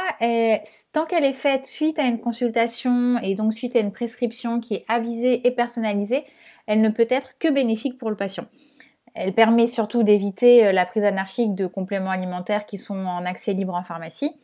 tant 0.93 1.05
qu'elle 1.05 1.25
est 1.25 1.35
faite 1.35 1.67
suite 1.67 1.99
à 1.99 2.05
une 2.05 2.19
consultation 2.19 3.19
et 3.23 3.35
donc 3.35 3.53
suite 3.53 3.77
à 3.77 3.81
une 3.81 3.93
prescription 3.93 4.59
qui 4.59 4.75
est 4.75 4.85
avisée 4.89 5.47
et 5.47 5.51
personnalisée, 5.51 6.25
elle 6.67 6.81
ne 6.81 6.89
peut 6.89 7.07
être 7.11 7.37
que 7.39 7.49
bénéfique 7.49 7.99
pour 7.99 8.09
le 8.09 8.17
patient. 8.17 8.47
Elle 9.15 9.33
permet 9.33 9.67
surtout 9.67 10.03
d'éviter 10.03 10.67
euh, 10.67 10.73
la 10.73 10.87
prise 10.87 11.05
anarchique 11.05 11.55
de 11.55 11.67
compléments 11.67 12.11
alimentaires 12.11 12.67
qui 12.67 12.79
sont 12.79 13.07
en 13.07 13.25
accès 13.25 13.53
libre 13.53 13.75
en 13.75 13.83
pharmacie. 13.83 14.37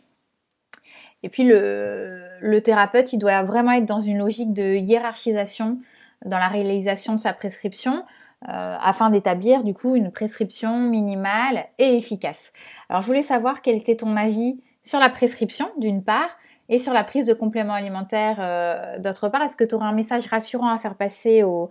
Et 1.23 1.29
puis 1.29 1.45
le, 1.45 2.59
thérapeute, 2.65 3.13
il 3.13 3.19
doit 3.19 3.43
vraiment 3.43 3.73
être 3.73 3.85
dans 3.85 4.01
une 4.01 4.19
logique 4.19 4.55
de 4.55 4.77
hiérarchisation 4.77 5.79
dans 6.25 6.39
la 6.39 6.49
réalisation 6.49 7.15
de 7.15 7.21
sa 7.21 7.33
prescription 7.33 8.05
euh, 8.49 8.77
afin 8.81 9.11
d'établir 9.11 9.65
du 9.65 9.75
coup 9.75 9.97
une 9.97 10.11
prescription 10.11 10.79
minimale 10.79 11.67
et 11.79 11.97
efficace. 11.97 12.53
Alors 12.89 13.03
je 13.03 13.07
voulais 13.07 13.23
savoir 13.23 13.61
quel 13.61 13.77
était 13.77 13.97
ton 13.97 14.17
avis 14.17 14.61
sur 14.83 14.99
la 14.99 15.11
prescription 15.11 15.71
d'une 15.77 16.03
part 16.03 16.39
et 16.71 16.79
sur 16.79 16.93
la 16.93 17.05
prise 17.05 17.27
de 17.27 17.35
compléments 17.35 17.75
alimentaires 17.75 18.39
euh, 18.39 18.99
d'autre 18.99 19.29
part. 19.29 19.43
Est-ce 19.43 19.57
que 19.57 19.65
tu 19.65 19.75
aurais 19.75 19.87
un 19.87 19.93
message 19.93 20.27
rassurant 20.29 20.71
à 20.71 20.79
faire 20.79 20.95
passer 20.95 21.43
aux, 21.43 21.69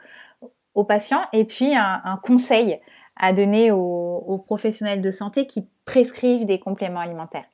patients 0.84 1.26
et 1.34 1.46
puis 1.46 1.76
un, 1.76 2.20
conseil 2.24 2.80
à 3.16 3.34
donner 3.34 3.72
aux, 3.72 4.44
professionnels 4.46 5.02
de 5.02 5.12
santé 5.12 5.46
qui 5.46 5.68
prescrivent 5.86 6.46
des 6.46 6.60
compléments 6.60 7.02
alimentaires 7.02 7.46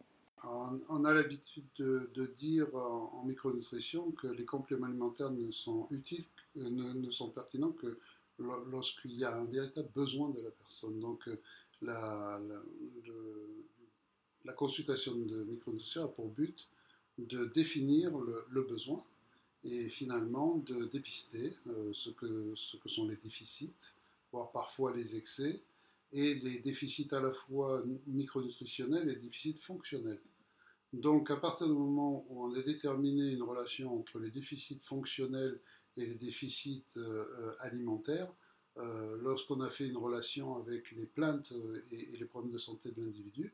on, 0.90 1.06
a 1.06 1.14
l'habitude 1.14 1.66
de, 1.78 2.34
dire 2.38 2.74
en, 2.76 3.24
micronutrition 3.26 4.12
que 4.12 4.28
les 4.28 4.46
compléments 4.46 4.88
alimentaires 4.88 5.32
ne 5.32 5.52
sont 5.52 5.88
utiles, 5.92 6.26
ne, 6.56 7.12
sont 7.12 7.30
pertinents 7.30 7.72
que 7.72 8.00
lorsqu'il 8.40 9.14
y 9.14 9.24
a 9.24 9.36
un 9.36 9.46
véritable 9.46 9.90
besoin 9.94 10.30
de 10.30 10.42
la 10.42 10.50
personne. 10.50 11.00
Donc 11.00 11.28
euh, 11.28 11.40
la, 11.82 12.40
consultation 14.54 15.16
de 15.16 15.44
micronutrition 15.44 16.06
a 16.06 16.08
pour 16.08 16.30
but 16.30 16.68
de 17.18 17.46
définir 17.54 18.12
le 18.18 18.62
besoin 18.64 19.04
et 19.66 19.90
finalement 19.90 20.58
de 20.58 20.86
dépister 20.86 21.56
euh, 21.68 21.92
ce, 21.94 22.12
que, 22.12 22.54
ce 22.56 22.78
que 22.78 22.88
sont 22.88 23.08
les 23.08 23.18
déficits, 23.18 23.74
voire 24.32 24.52
parfois 24.52 24.96
les 24.96 25.18
excès, 25.18 25.62
et 26.12 26.36
les 26.36 26.60
déficits 26.60 27.10
à 27.12 27.20
la 27.20 27.32
fois 27.32 27.84
micronutritionnels 28.08 29.10
et 29.10 29.16
déficits 29.16 29.58
fonctionnels. 29.58 30.22
Donc 30.94 31.32
à 31.32 31.36
partir 31.36 31.68
du 31.68 31.74
moment 31.74 32.26
où 32.30 32.46
on 32.46 32.54
a 32.54 32.62
déterminé 32.62 33.32
une 33.32 33.42
relation 33.42 34.00
entre 34.00 34.20
les 34.20 34.30
déficits 34.30 34.80
fonctionnels 34.82 35.60
et 35.98 36.06
les 36.06 36.16
déficits 36.16 36.86
euh, 36.98 37.52
alimentaires, 37.60 38.32
euh, 38.78 39.18
lorsqu'on 39.22 39.62
a 39.62 39.70
fait 39.70 39.88
une 39.88 39.98
relation 39.98 40.58
avec 40.58 40.92
les 40.92 41.06
plaintes 41.06 41.54
et 41.92 42.18
les 42.18 42.26
problèmes 42.26 42.54
de 42.54 42.58
santé 42.60 42.92
de 42.92 43.02
l'individu, 43.02 43.54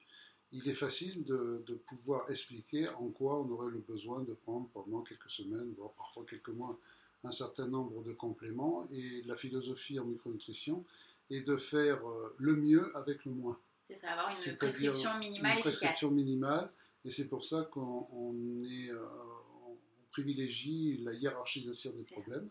il 0.54 0.68
est 0.68 0.74
facile 0.74 1.24
de, 1.24 1.82
pouvoir 1.88 2.30
expliquer 2.30 2.90
en 2.90 3.10
quoi 3.10 3.40
on 3.40 3.50
aurait 3.50 3.72
le 3.72 3.80
besoin 3.80 4.24
de 4.24 4.34
prendre 4.34 4.68
pendant 4.74 5.02
quelques 5.02 5.30
semaines, 5.30 5.74
voire 5.78 5.92
parfois 5.94 6.26
quelques 6.30 6.50
mois, 6.50 6.78
un 7.24 7.32
certain 7.32 7.68
nombre 7.68 8.04
de 8.04 8.12
compléments. 8.12 8.88
Et 8.92 9.22
la 9.24 9.38
philosophie 9.38 10.00
en 10.00 10.06
micronutrition 10.06 10.86
est 11.30 11.42
de 11.42 11.56
faire 11.56 12.06
euh, 12.08 12.36
le 12.38 12.56
mieux 12.56 12.96
avec 12.98 13.24
le 13.26 13.32
moins. 13.32 13.60
C'est 13.86 13.96
ça, 13.96 14.12
avoir 14.12 14.30
une 14.32 14.56
prescription 14.56 15.18
minimale 15.20 15.58
une 15.58 15.62
prescription 15.62 16.12
minimale. 16.12 16.70
Et 17.06 17.10
c'est 17.10 17.28
pour 17.28 17.46
ça 17.46 17.64
qu'on 17.72 18.64
est, 18.66 18.90
euh, 18.92 19.06
privilégie 20.12 20.98
la 21.04 21.14
hiérarchisation 21.14 21.92
des 21.92 22.04
problèmes. 22.04 22.50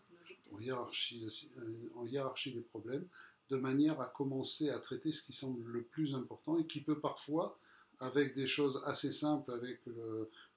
On 0.51 0.59
hiérarchise, 0.59 1.49
on 1.95 2.05
hiérarchie 2.05 2.51
les 2.51 2.61
problèmes 2.61 3.07
de 3.49 3.57
manière 3.57 3.99
à 4.01 4.07
commencer 4.07 4.69
à 4.69 4.79
traiter 4.79 5.11
ce 5.11 5.21
qui 5.21 5.33
semble 5.33 5.63
le 5.69 5.83
plus 5.83 6.15
important 6.15 6.57
et 6.57 6.65
qui 6.65 6.81
peut 6.81 6.99
parfois 6.99 7.59
avec 8.01 8.35
des 8.35 8.47
choses 8.47 8.81
assez 8.85 9.11
simples, 9.11 9.53
avec, 9.53 9.79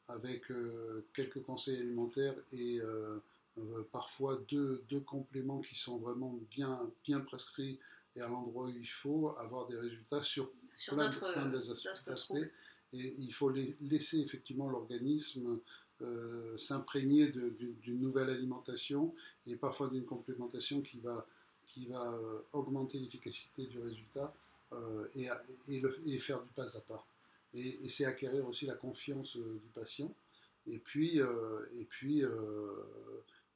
avec 0.08 0.50
euh, 0.50 1.06
quelques 1.14 1.42
conseils 1.42 1.78
alimentaires 1.78 2.34
et 2.52 2.78
euh, 2.80 3.18
euh, 3.58 3.82
parfois 3.92 4.38
deux, 4.48 4.84
deux, 4.88 5.00
compléments 5.00 5.60
qui 5.60 5.74
sont 5.74 5.98
vraiment 5.98 6.38
bien, 6.50 6.90
bien 7.04 7.20
prescrits 7.20 7.78
et 8.16 8.20
à 8.20 8.28
l'endroit 8.28 8.66
où 8.66 8.76
il 8.76 8.88
faut, 8.88 9.34
avoir 9.38 9.66
des 9.66 9.76
résultats 9.76 10.22
sur, 10.22 10.50
plein, 10.88 11.10
plein 11.10 11.46
d'aspects. 11.46 12.34
Et 12.92 13.14
il 13.18 13.32
faut 13.32 13.50
laisser 13.50 14.20
effectivement 14.20 14.68
l'organisme 14.68 15.60
s'imprégner 16.58 17.28
d'une 17.28 18.00
nouvelle 18.00 18.28
alimentation 18.28 19.14
et 19.46 19.56
parfois 19.56 19.88
d'une 19.88 20.04
complémentation 20.04 20.80
qui 20.82 21.00
va, 21.00 21.26
qui 21.66 21.86
va 21.86 22.20
augmenter 22.52 22.98
l'efficacité 22.98 23.66
du 23.66 23.80
résultat 23.80 24.32
et, 25.14 25.28
et, 25.68 25.80
le, 25.80 25.98
et, 26.06 26.18
faire 26.18 26.42
du 26.42 26.50
pas 26.50 26.76
à 26.76 26.80
pas 26.82 27.04
et, 27.54 27.88
c'est 27.88 28.04
acquérir 28.04 28.46
aussi 28.46 28.66
la 28.66 28.74
confiance 28.74 29.36
euh, 29.36 29.60
du 29.62 29.68
patient. 29.68 30.12
Et 30.66 30.78
puis, 30.78 31.20
euh, 31.20 31.66
et 31.74 31.84
puis 31.84 32.22
euh, 32.22 32.72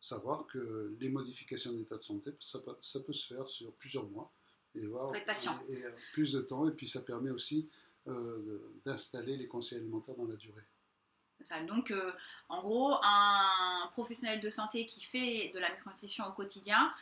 savoir 0.00 0.46
que 0.46 0.94
les 1.00 1.08
modifications 1.08 1.72
d'état 1.72 1.96
de 1.96 2.02
santé, 2.02 2.30
ça, 2.40 2.60
ça, 2.78 3.00
peut 3.00 3.12
se 3.12 3.34
faire 3.34 3.48
sur 3.48 3.72
plusieurs 3.74 4.08
mois. 4.08 4.30
Et 4.74 4.86
voir. 4.86 5.12
Et, 5.16 5.82
plus 6.12 6.32
de 6.32 6.40
temps, 6.40 6.68
et 6.68 6.74
puis 6.74 6.86
ça 6.86 7.00
permet 7.00 7.30
aussi 7.30 7.68
d'installer 8.84 9.36
les 9.36 9.46
conseils 9.46 9.78
alimentaires 9.78 10.14
dans 10.14 10.26
la 10.26 10.36
durée. 10.36 10.62
Ça, 11.40 11.62
donc, 11.62 11.92
en 12.48 12.62
gros, 12.62 12.94
un 13.02 13.88
professionnel 13.92 14.40
de 14.40 14.50
santé 14.50 14.86
qui 14.86 15.02
fait 15.02 15.50
de 15.52 15.58
la 15.58 15.70
micronutrition 15.70 16.26
au 16.26 16.32
quotidien 16.32 16.92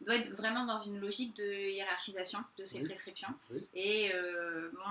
doit 0.00 0.14
être 0.14 0.30
vraiment 0.30 0.64
dans 0.64 0.78
une 0.78 0.98
logique 0.98 1.36
de 1.36 1.72
hiérarchisation 1.72 2.38
de 2.58 2.64
ses 2.64 2.82
prescriptions. 2.84 3.34
Et 3.74 4.12
bon, 4.72 4.84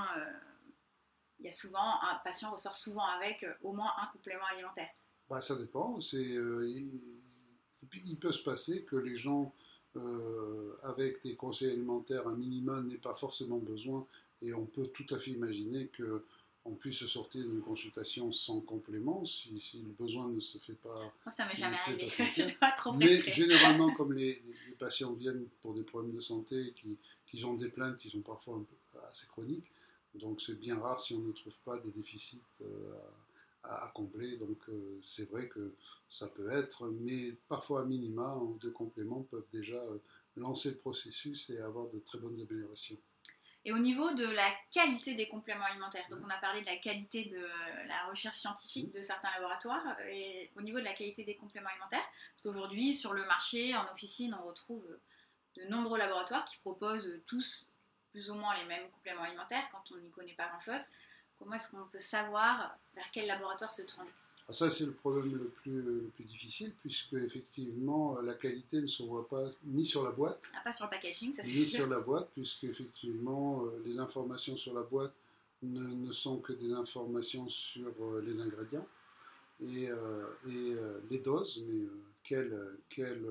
il 1.45 1.49
y 1.49 1.53
a 1.53 1.55
souvent, 1.55 2.01
un 2.01 2.15
patient 2.23 2.51
ressort 2.51 2.73
souvent 2.73 3.05
avec 3.05 3.43
euh, 3.43 3.53
au 3.61 3.71
moins 3.71 3.91
un 4.01 4.07
complément 4.07 4.45
alimentaire. 4.51 4.89
Bah, 5.29 5.41
ça 5.41 5.55
dépend. 5.55 6.01
C'est, 6.01 6.17
euh, 6.17 6.67
il, 6.67 8.17
peut 8.19 8.31
se 8.31 8.41
passer 8.41 8.83
que 8.83 8.95
les 8.95 9.15
gens 9.15 9.53
euh, 9.95 10.75
avec 10.81 11.21
des 11.21 11.35
conseils 11.35 11.69
alimentaires 11.69 12.27
un 12.27 12.35
minimum 12.35 12.87
n'aient 12.87 12.97
pas 12.97 13.13
forcément 13.13 13.59
besoin 13.59 14.07
et 14.41 14.53
on 14.55 14.65
peut 14.65 14.87
tout 14.87 15.05
à 15.13 15.19
fait 15.19 15.31
imaginer 15.31 15.87
que 15.87 16.25
on 16.67 16.73
puisse 16.73 17.05
sortir 17.05 17.47
d'une 17.47 17.61
consultation 17.61 18.31
sans 18.31 18.59
complément 18.59 19.23
si, 19.23 19.61
le 19.85 19.91
besoin 19.91 20.27
ne 20.29 20.39
se 20.39 20.57
fait 20.57 20.73
pas. 20.73 21.13
Moi, 21.23 21.31
ça 21.31 21.45
m'est 21.45 21.55
jamais 21.55 21.77
arrivé. 21.77 22.09
trop 22.77 22.91
Mais 22.93 23.19
généralement, 23.19 23.93
comme 23.93 24.13
les, 24.13 24.41
patients 24.79 25.13
viennent 25.13 25.45
pour 25.61 25.75
des 25.75 25.83
problèmes 25.83 26.15
de 26.15 26.21
santé, 26.21 26.73
qui, 26.75 26.97
qui 27.27 27.45
ont 27.45 27.53
des 27.53 27.69
plaintes 27.69 27.99
qui 27.99 28.09
sont 28.09 28.21
parfois 28.21 28.59
assez 29.07 29.27
chroniques, 29.27 29.71
donc 30.19 30.41
c'est 30.41 30.59
bien 30.59 30.79
rare 30.79 30.99
si 30.99 31.13
on 31.13 31.19
ne 31.19 31.31
trouve 31.31 31.57
pas 31.61 31.77
des 31.79 31.91
déficits 31.91 32.41
euh, 32.61 32.99
à, 33.63 33.91
combler. 33.93 34.37
Donc 34.37 34.57
euh, 34.69 34.99
c'est 35.01 35.29
vrai 35.29 35.47
que 35.47 35.73
ça 36.09 36.27
peut 36.27 36.49
être, 36.51 36.87
mais 36.87 37.33
parfois 37.47 37.81
à 37.81 37.85
minima, 37.85 38.39
deux 38.61 38.71
compléments 38.71 39.23
peuvent 39.23 39.47
déjà 39.51 39.75
euh, 39.75 39.99
lancer 40.35 40.71
le 40.71 40.77
processus 40.77 41.49
et 41.49 41.59
avoir 41.59 41.87
de 41.89 41.99
très 41.99 42.17
bonnes 42.17 42.39
améliorations. 42.41 42.97
Et 43.67 43.73
au 43.73 43.79
niveau 43.79 44.13
de 44.13 44.25
la 44.25 44.47
qualité 44.71 45.15
des 45.15 45.27
compléments 45.27 45.65
alimentaires, 45.65 46.05
donc 46.11 46.19
on 46.23 46.29
a 46.29 46.37
parlé 46.37 46.61
de 46.61 46.67
la 46.67 46.75
qualité 46.75 47.25
de 47.25 47.43
la 47.87 48.07
recherche 48.11 48.37
scientifique 48.37 48.91
de 48.91 49.01
certains 49.01 49.31
laboratoires, 49.31 49.99
et 50.07 50.51
au 50.55 50.61
niveau 50.61 50.77
de 50.77 50.83
la 50.83 50.93
qualité 50.93 51.23
des 51.23 51.35
compléments 51.35 51.69
alimentaires, 51.69 52.05
parce 52.35 52.43
qu'aujourd'hui 52.43 52.93
sur 52.93 53.13
le 53.13 53.25
marché, 53.25 53.75
en 53.75 53.91
officine, 53.91 54.37
on 54.39 54.45
retrouve 54.45 54.85
de 55.55 55.63
nombreux 55.63 55.97
laboratoires 55.97 56.45
qui 56.45 56.57
proposent 56.57 57.19
tous 57.25 57.65
plus 58.15 58.29
ou 58.29 58.35
moins 58.35 58.55
les 58.55 58.63
mêmes 58.63 58.89
compléments 58.91 59.23
alimentaires 59.23 59.67
quand 59.73 59.83
on 59.93 59.99
n'y 59.99 60.09
connaît 60.09 60.35
pas 60.37 60.47
grand-chose. 60.47 60.81
Comment 61.37 61.55
est-ce 61.55 61.69
qu'on 61.69 61.85
peut 61.91 61.99
savoir 61.99 62.77
vers 62.95 63.03
quel 63.11 63.27
laboratoire 63.27 63.73
se 63.73 63.81
tourner? 63.81 64.09
Ah, 64.47 64.53
ça, 64.53 64.71
c'est 64.71 64.85
le 64.85 64.93
problème 64.93 65.35
le 65.35 65.49
plus, 65.49 65.81
le 65.81 66.11
plus 66.15 66.23
difficile, 66.23 66.73
puisque 66.79 67.11
effectivement, 67.13 68.21
la 68.21 68.35
qualité 68.35 68.79
ne 68.79 68.87
se 68.87 69.03
voit 69.03 69.27
pas 69.27 69.43
ni 69.65 69.83
sur 69.83 70.01
la 70.01 70.11
boîte, 70.11 70.39
ah, 70.55 70.61
pas 70.63 70.71
sur 70.71 70.85
le 70.85 70.91
packaging, 70.91 71.33
ça 71.33 71.43
ni 71.43 71.65
sur 71.65 71.87
la 71.87 71.99
boîte, 71.99 72.29
puisque 72.33 72.63
effectivement, 72.63 73.65
euh, 73.65 73.81
les 73.83 73.99
informations 73.99 74.55
sur 74.55 74.73
la 74.73 74.83
boîte 74.83 75.13
ne, 75.61 75.81
ne 75.81 76.13
sont 76.13 76.37
que 76.37 76.53
des 76.53 76.71
informations 76.71 77.49
sur 77.49 77.91
euh, 77.99 78.23
les 78.25 78.39
ingrédients 78.39 78.87
et, 79.59 79.89
euh, 79.89 80.25
et 80.47 80.75
les 81.09 81.19
doses, 81.19 81.61
mais 81.67 81.85
quelle, 82.23 82.77
quelle 82.87 83.25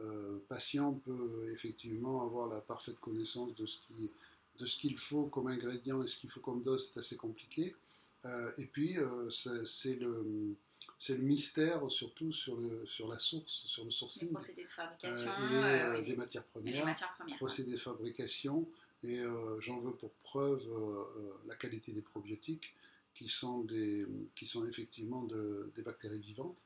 euh, 0.00 0.38
patient 0.48 0.94
peut 0.94 1.50
effectivement 1.52 2.24
avoir 2.24 2.48
la 2.48 2.60
parfaite 2.60 2.98
connaissance 3.00 3.54
de 3.54 3.66
ce 3.66 3.78
qui 3.86 4.10
de 4.58 4.66
ce 4.66 4.76
qu'il 4.76 4.98
faut 4.98 5.26
comme 5.26 5.46
ingrédient 5.46 6.02
et 6.02 6.08
ce 6.08 6.16
qu'il 6.16 6.30
faut 6.30 6.40
comme 6.40 6.62
dose, 6.62 6.90
c'est 6.92 6.98
assez 6.98 7.16
compliqué. 7.16 7.76
Euh, 8.24 8.50
et 8.58 8.66
puis, 8.66 8.98
euh, 8.98 9.30
c'est 9.30 9.94
le, 9.94 10.56
le, 11.08 11.16
mystère 11.16 11.88
surtout 11.88 12.32
sur, 12.32 12.56
le, 12.56 12.84
sur 12.84 13.06
la 13.06 13.20
source, 13.20 13.66
sur 13.66 13.84
le 13.84 13.92
sourcing. 13.92 14.26
Les 14.26 14.32
procédés 14.32 14.64
de 14.64 14.68
fabrication. 14.68 15.30
et, 15.94 16.02
des 16.02 16.16
matières 16.16 16.42
premières. 16.42 16.84
matières 16.84 17.14
premières. 17.16 17.36
Procédés 17.36 17.70
de 17.70 17.76
fabrication. 17.76 18.68
Et 19.04 19.22
j'en 19.60 19.78
veux 19.78 19.92
pour 19.92 20.10
preuve 20.24 20.60
la 21.46 21.54
qualité 21.54 21.92
des 21.92 22.02
probiotiques 22.02 22.74
qui 23.14 23.28
sont, 23.28 23.60
des, 23.60 24.08
qui 24.34 24.46
sont 24.48 24.66
effectivement 24.66 25.22
des 25.76 25.82
bactéries 25.82 26.18
vivantes 26.18 26.58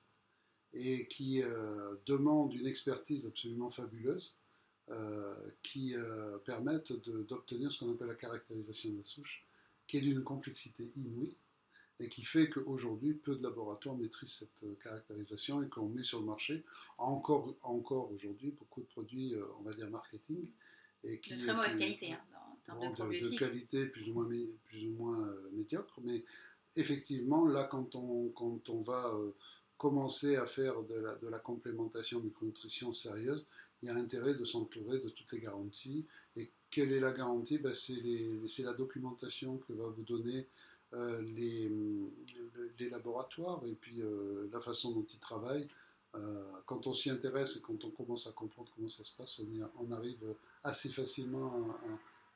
et 0.72 1.06
qui 1.06 1.42
euh, 1.42 1.96
demandent 2.06 2.54
une 2.54 2.66
expertise 2.66 3.26
absolument 3.26 3.70
fabuleuse 3.70 4.34
euh, 4.90 5.34
qui 5.62 5.94
euh, 5.94 6.38
permettent 6.38 6.92
d'obtenir 6.92 7.70
ce 7.70 7.80
qu'on 7.80 7.92
appelle 7.92 8.08
la 8.08 8.14
caractérisation 8.14 8.90
de 8.90 8.98
la 8.98 9.02
souche, 9.02 9.44
qui 9.86 9.98
est 9.98 10.00
d'une 10.00 10.22
complexité 10.22 10.90
inouïe 10.96 11.36
et 12.00 12.08
qui 12.08 12.24
fait 12.24 12.48
qu'aujourd'hui, 12.48 13.14
peu 13.14 13.36
de 13.36 13.42
laboratoires 13.42 13.96
maîtrisent 13.96 14.32
cette 14.32 14.78
caractérisation 14.80 15.62
et 15.62 15.68
qu'on 15.68 15.88
met 15.88 16.02
sur 16.02 16.20
le 16.20 16.26
marché 16.26 16.64
encore, 16.98 17.54
encore 17.62 18.10
aujourd'hui 18.10 18.50
beaucoup 18.50 18.80
de 18.80 18.86
produits, 18.86 19.34
on 19.60 19.62
va 19.62 19.72
dire, 19.72 19.88
marketing. 19.90 20.46
Et 21.04 21.20
qui, 21.20 21.34
de 21.34 21.40
très 21.40 21.54
mauvaise 21.54 21.76
qualité, 21.76 22.12
hein, 22.12 22.20
en 22.68 22.92
termes 22.92 23.12
de, 23.12 23.30
de, 23.30 23.38
qualité 23.38 23.86
plus 23.86 24.08
ou 24.08 24.14
moins, 24.14 24.28
plus 24.64 24.86
ou 24.86 24.92
moins 24.92 25.28
médiocre, 25.52 26.00
mais 26.02 26.24
effectivement, 26.76 27.44
là, 27.44 27.64
quand 27.64 27.94
on, 27.94 28.30
quand 28.30 28.68
on 28.68 28.82
va 28.82 29.12
commencer 29.82 30.36
à 30.36 30.46
faire 30.46 30.80
de 30.84 30.94
la, 30.94 31.16
de 31.16 31.26
la 31.26 31.40
complémentation 31.40 32.20
micronutrition 32.20 32.92
sérieuse, 32.92 33.44
il 33.82 33.88
y 33.88 33.90
a 33.90 33.96
intérêt 33.96 34.34
de 34.34 34.44
s'entourer 34.44 35.00
de 35.00 35.08
toutes 35.08 35.32
les 35.32 35.40
garanties. 35.40 36.06
Et 36.36 36.52
quelle 36.70 36.92
est 36.92 37.00
la 37.00 37.10
garantie? 37.10 37.58
Ben, 37.58 37.74
C'est 37.74 38.62
la 38.62 38.74
documentation 38.74 39.58
que 39.58 39.72
va 39.72 39.88
vous 39.88 40.04
donner 40.04 40.46
euh, 40.92 41.20
les, 41.20 41.68
laboratoires 42.90 43.64
et 43.66 43.74
puis 43.74 44.02
euh, 44.02 44.48
la 44.52 44.60
façon 44.60 44.92
dont 44.92 45.06
ils 45.12 45.18
travaillent. 45.18 45.68
Euh, 46.14 46.44
quand 46.66 46.86
on 46.86 46.94
s'y 46.94 47.10
intéresse 47.10 47.56
et 47.56 47.60
quand 47.60 47.84
on 47.84 47.90
commence 47.90 48.28
à 48.28 48.32
comprendre 48.32 48.70
comment 48.76 48.88
ça 48.88 49.02
se 49.02 49.16
passe, 49.16 49.40
on 49.80 49.90
arrive 49.90 50.36
assez 50.62 50.90
facilement 50.90 51.74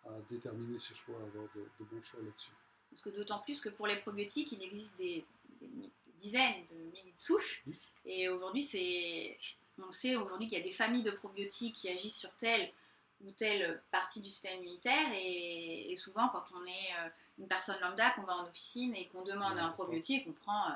à, 0.05 0.21
déterminer 0.31 0.81
ses 0.81 0.95
choix, 0.97 1.21
à 1.21 1.27
avoir 1.27 1.47
de, 1.55 1.85
bons 1.85 2.03
choix 2.03 2.21
là-dessus. 2.23 2.51
Parce 2.91 3.03
que 3.03 3.11
d'autant 3.11 3.39
plus 3.41 3.61
que 3.61 3.69
pour 3.69 3.87
les 3.87 3.97
probiotiques, 3.97 4.51
il 4.51 4.63
existe 4.63 4.97
des, 4.97 5.25
dizaines 6.19 6.65
de 6.71 6.77
milliers 6.77 7.13
de 7.15 7.21
souches. 7.21 7.65
Et 8.05 8.29
aujourd'hui, 8.29 8.63
c'est, 8.63 9.37
on 9.79 9.91
sait 9.91 10.17
aujourd'hui 10.17 10.47
qu'il 10.47 10.59
y 10.59 10.61
a 10.61 10.65
des 10.65 10.71
familles 10.71 11.03
de 11.03 11.11
probiotiques 11.11 11.75
qui 11.75 11.89
agissent 11.89 12.17
sur 12.17 12.35
telle 12.37 12.71
ou 13.25 13.31
telle 13.31 13.83
partie 13.91 14.21
du 14.21 14.29
système 14.29 14.59
immunitaire. 14.59 15.09
Et, 15.15 15.95
souvent, 15.97 16.29
quand 16.29 16.45
on 16.55 16.65
est 16.67 16.93
euh, 17.01 17.09
une 17.39 17.49
personne 17.49 17.77
lambda, 17.81 18.11
qu'on 18.11 18.23
va 18.23 18.37
en 18.37 18.47
officine 18.47 18.95
et 18.95 19.07
qu'on 19.09 19.23
demande 19.23 19.59
un 19.59 19.71
probiotique, 19.71 20.27
on 20.29 20.33
prend 20.33 20.69
euh, 20.69 20.73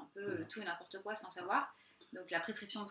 un 0.00 0.04
peu 0.14 0.44
tout 0.48 0.60
et 0.60 0.64
n'importe 0.64 1.02
quoi 1.02 1.14
sans 1.14 1.30
savoir. 1.30 1.74
Donc 2.12 2.30
la 2.30 2.40
prescription 2.40 2.84
de 2.84 2.90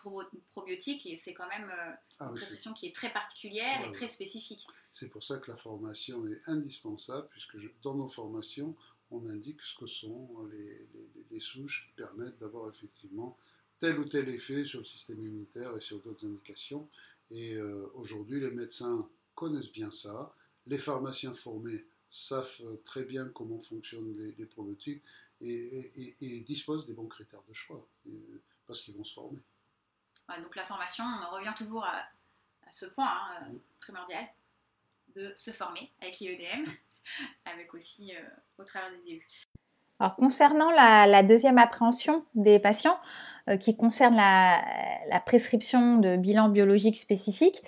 probiotiques, 0.50 1.08
c'est 1.22 1.32
quand 1.32 1.46
même 1.48 1.70
euh, 1.70 1.92
ah 2.18 2.26
une 2.26 2.36
prescription 2.36 2.72
qui 2.72 2.86
est 2.86 2.94
très 2.94 3.12
particulière 3.12 3.86
et 3.86 3.92
très 3.92 4.08
spécifique. 4.08 4.66
C'est 4.90 5.08
pour 5.08 5.22
ça 5.22 5.38
que 5.38 5.50
la 5.50 5.56
formation 5.56 6.26
est 6.26 6.40
indispensable, 6.48 7.28
puisque 7.30 7.56
dans 7.82 7.94
nos 7.94 8.08
formations, 8.08 8.74
on 9.12 9.26
indique 9.26 9.60
ce 9.62 9.78
que 9.78 9.86
sont 9.86 10.48
les, 10.50 11.40
souches 11.40 11.88
qui 11.88 11.92
permettent 12.02 12.38
d'avoir 12.38 12.68
effectivement 12.68 13.36
tel 13.80 13.98
ou 13.98 14.04
tel 14.04 14.28
effet 14.28 14.64
sur 14.64 14.78
le 14.80 14.84
système 14.84 15.20
immunitaire 15.20 15.76
et 15.76 15.80
sur 15.80 15.98
d'autres 16.00 16.24
indications. 16.24 16.88
Et 17.30 17.54
euh, 17.54 17.90
aujourd'hui, 17.94 18.38
les 18.38 18.50
médecins 18.50 19.08
connaissent 19.34 19.72
bien 19.72 19.90
ça. 19.90 20.32
Les 20.66 20.78
pharmaciens 20.78 21.34
formés 21.34 21.84
savent 22.10 22.78
très 22.84 23.04
bien 23.04 23.28
comment 23.30 23.58
fonctionnent 23.58 24.12
les, 24.38 24.46
probiotiques 24.46 25.02
et, 25.40 26.44
disposent 26.46 26.86
des 26.86 26.92
bons 26.92 27.08
critères 27.08 27.42
de 27.48 27.52
choix 27.52 27.84
euh, 28.06 28.40
parce 28.66 28.82
qu'ils 28.82 28.94
vont 28.94 29.04
se 29.04 29.14
former. 29.14 29.40
donc 30.28 30.54
la 30.54 30.64
formation, 30.64 31.04
on 31.04 31.34
revient 31.34 31.54
toujours 31.56 31.84
à, 31.84 32.04
ce 32.70 32.86
point 32.86 33.08
hein, 33.08 33.44
euh, 33.48 33.58
primordial 33.80 34.26
de 35.14 35.32
se 35.36 35.50
former 35.50 35.90
avec 36.00 36.18
l'IEDM. 36.20 36.70
avec 37.52 37.74
aussi 37.74 38.12
euh, 38.12 38.62
au 38.62 38.64
travers 38.64 38.90
des 38.90 39.12
DU. 39.12 39.26
Alors 40.00 40.16
concernant 40.16 40.70
la, 40.70 41.22
deuxième 41.22 41.58
appréhension 41.58 42.24
des 42.34 42.58
patients, 42.58 42.96
euh, 43.48 43.56
qui 43.56 43.76
concerne 43.76 44.16
la, 44.16 45.20
prescription 45.24 45.98
de 45.98 46.16
bilans 46.16 46.48
biologiques 46.48 46.98
spécifiques, 46.98 47.62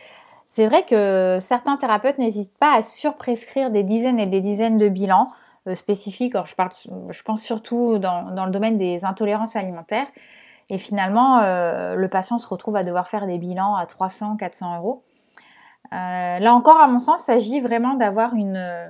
c'est 0.49 0.67
vrai 0.67 0.85
que 0.85 1.39
certains 1.41 1.77
thérapeutes 1.77 2.19
n'hésitent 2.19 2.57
pas 2.59 2.75
à 2.75 2.83
surprescrire 2.83 3.71
des 3.71 3.83
dizaines 3.83 4.21
et 4.21 4.27
des 4.27 4.41
dizaines 4.41 4.79
de 4.79 4.89
bilans 4.89 5.31
euh, 5.67 5.75
spécifiques. 5.75 6.35
Je, 6.45 7.23
pense 7.23 7.43
surtout 7.43 7.99
dans, 7.99 8.31
dans, 8.31 8.47
le 8.47 8.53
domaine 8.53 8.79
des 8.79 9.05
intolérances 9.05 9.57
alimentaires. 9.57 10.07
Et 10.71 10.79
finalement, 10.79 11.41
le 11.95 12.07
patient 12.09 12.39
se 12.39 12.47
retrouve 12.47 12.77
à 12.77 12.85
devoir 12.85 13.07
faire 13.07 13.27
des 13.27 13.37
bilans 13.37 13.77
à 13.77 13.85
300, 13.85 14.37
400 14.39 14.79
euros. 14.79 15.05
là 15.93 16.55
encore, 16.55 16.81
à 16.81 16.89
mon 16.89 16.99
sens, 16.99 17.21
il 17.21 17.25
s'agit 17.25 17.61
vraiment 17.61 17.93
d'avoir 17.95 18.35
une, 18.35 18.89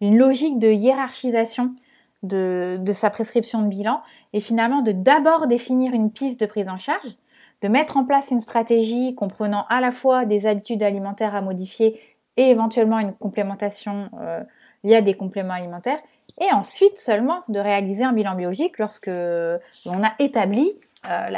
une 0.00 0.18
logique 0.18 0.58
de 0.58 0.68
hiérarchisation 0.68 1.74
de, 2.22 2.80
sa 2.92 3.10
prescription 3.10 3.62
de 3.62 3.68
bilan 3.68 4.02
et 4.32 4.40
finalement 4.40 4.82
de 4.82 4.92
d'abord 4.92 5.46
définir 5.46 5.92
une 5.94 6.10
piste 6.10 6.40
de 6.40 6.46
prise 6.46 6.68
en 6.68 6.78
charge, 6.78 7.16
de 7.62 7.68
mettre 7.68 7.96
en 7.96 8.04
place 8.04 8.30
une 8.30 8.40
stratégie 8.40 9.14
comprenant 9.14 9.66
à 9.68 9.80
la 9.80 9.90
fois 9.90 10.24
des 10.24 10.46
habitudes 10.46 10.82
alimentaires 10.82 11.34
à 11.34 11.42
modifier 11.42 12.00
et 12.36 12.50
éventuellement 12.50 12.98
une 12.98 13.14
complémentation 13.14 14.10
euh, 14.20 14.42
via 14.84 15.00
des 15.00 15.14
compléments 15.14 15.54
alimentaires, 15.54 15.98
et 16.40 16.52
ensuite 16.52 16.98
seulement 16.98 17.42
de 17.48 17.58
réaliser 17.58 18.04
un 18.04 18.12
bilan 18.12 18.36
biologique 18.36 18.78
lorsque 18.78 19.08
l'on 19.08 20.04
a 20.04 20.12
établi 20.20 20.72
euh, 21.04 21.30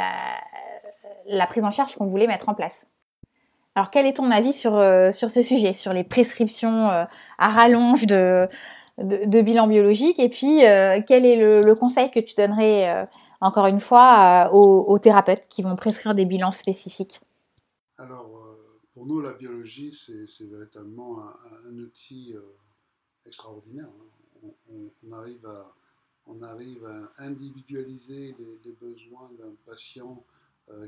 la, 1.27 1.47
prise 1.47 1.63
en 1.63 1.71
charge 1.71 1.95
qu'on 1.95 2.05
voulait 2.05 2.27
mettre 2.27 2.49
en 2.49 2.53
place. 2.53 2.87
Alors, 3.75 3.89
quel 3.89 4.05
est 4.05 4.17
ton 4.17 4.31
avis 4.31 4.51
sur, 4.51 4.75
euh, 4.75 5.11
sur 5.13 5.29
ce 5.29 5.41
sujet, 5.41 5.71
sur 5.71 5.93
les 5.93 6.03
prescriptions 6.03 6.89
euh, 6.89 7.05
à 7.37 7.49
rallonge 7.49 8.05
de, 8.05 8.49
de, 8.97 9.41
bilan 9.41 9.67
biologique? 9.67 10.19
Et 10.19 10.27
puis, 10.27 10.65
euh, 10.65 10.99
quel 11.07 11.25
est 11.25 11.37
le, 11.37 11.73
conseil 11.75 12.11
que 12.11 12.19
tu 12.19 12.35
donnerais, 12.35 13.07
encore 13.39 13.67
une 13.67 13.79
fois, 13.79 14.49
aux, 14.53 14.99
thérapeutes 14.99 15.47
qui 15.47 15.61
vont 15.61 15.77
prescrire 15.77 16.13
des 16.13 16.25
bilans 16.25 16.51
spécifiques? 16.51 17.21
Alors, 17.97 18.29
pour 18.93 19.05
nous, 19.05 19.21
la 19.21 19.33
biologie, 19.33 19.97
c'est 20.27 20.49
véritablement 20.49 21.21
un, 21.65 21.77
outil 21.77 22.35
extraordinaire. 23.25 23.87
Hein. 23.87 24.49
On, 25.07 25.11
arrive 25.13 25.45
à, 25.45 25.71
on 26.27 26.41
arrive 26.41 26.83
à 26.83 27.23
individualiser 27.23 28.35
les 28.65 28.71
besoins 28.73 29.31
d'un 29.37 29.53
patient 29.65 30.21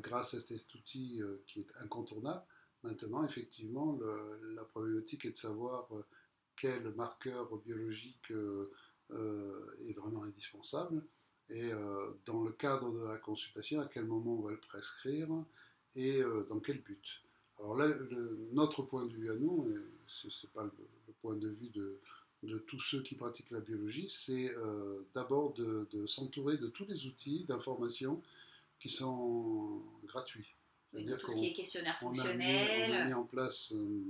grâce 0.02 0.34
à 0.34 0.42
cet 0.42 0.76
outil 0.76 1.22
qui 1.48 1.62
est 1.62 1.68
incontournable. 1.82 2.44
Maintenant, 2.84 3.24
effectivement, 3.24 3.98
la 4.56 4.66
problématique 4.66 5.26
est 5.26 5.32
de 5.32 5.38
savoir 5.38 5.88
euh, 5.94 6.04
quel 6.58 6.94
marqueur 6.96 7.56
biologique 7.60 8.30
euh, 8.32 8.72
euh, 9.12 9.74
est 9.88 9.94
vraiment 9.94 10.24
indispensable 10.24 11.02
et 11.50 11.72
dans 12.26 12.42
le 12.42 12.54
cadre 12.54 12.90
de 12.94 13.04
la 13.04 13.18
consultation, 13.18 13.82
à 13.82 13.86
quel 13.86 14.06
moment 14.06 14.36
on 14.36 14.44
va 14.44 14.52
le 14.52 14.62
prescrire 14.62 15.28
et 15.94 16.22
dans 16.48 16.62
quel 16.62 16.82
but. 16.82 17.22
Alors 17.60 17.76
là, 17.76 17.94
notre 18.54 18.82
point 18.82 19.06
de 19.06 19.12
vue 19.12 19.30
à 19.30 19.36
nous, 19.36 19.68
et 19.68 19.76
ce 20.08 20.28
n'est 20.28 20.52
pas 20.54 20.64
le, 20.64 20.72
point 21.22 21.36
de 21.36 21.50
vue 21.50 21.68
de, 21.68 22.00
de, 22.44 22.60
tous 22.60 22.80
ceux 22.80 23.02
qui 23.02 23.16
pratiquent 23.16 23.52
la 23.52 23.60
biologie, 23.60 24.08
c'est 24.08 24.56
d'abord 25.14 25.54
de, 25.56 25.86
de 25.92 26.08
s'entourer 26.08 26.56
de 26.56 26.68
tous 26.68 26.86
les 26.86 27.08
outils 27.08 27.44
d'information 27.44 28.22
qui 28.80 28.88
sont 28.88 29.82
gratuits 30.06 30.56
tout 30.94 31.28
ce 31.28 31.36
qui 31.36 31.48
est 31.48 31.54
questionnaire 31.54 31.98
fonctionnel. 32.00 32.92
On 32.92 32.96
a 32.96 33.06
mis, 33.06 33.14
en 33.14 33.24
place 33.24 33.72
euh, 33.74 34.02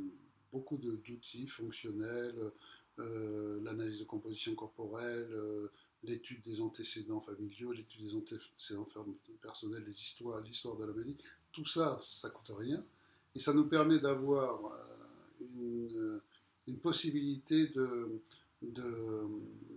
beaucoup 0.51 0.77
d'outils 0.77 1.47
fonctionnels, 1.47 2.51
euh, 2.99 3.59
l'analyse 3.63 3.99
de 3.99 4.03
composition 4.03 4.53
corporelle, 4.55 5.29
euh, 5.31 5.71
l'étude 6.03 6.41
des 6.43 6.61
antécédents 6.61 7.21
familiaux, 7.21 7.71
l'étude 7.71 8.05
des 8.05 8.15
antécédents 8.15 8.87
personnels, 9.41 9.83
les 9.85 9.95
histoires, 9.95 10.41
l'histoire 10.41 10.75
de 10.77 10.85
la 10.85 10.93
maladie. 10.93 11.17
Tout 11.51 11.65
ça, 11.65 11.97
ça 12.01 12.29
coûte 12.29 12.51
rien. 12.57 12.83
Et 13.35 13.39
ça 13.39 13.53
nous 13.53 13.65
permet 13.65 13.99
d'avoir 13.99 14.77
une, 15.39 16.21
possibilité 16.81 17.67
de, 17.67 18.21
de, 18.61 19.27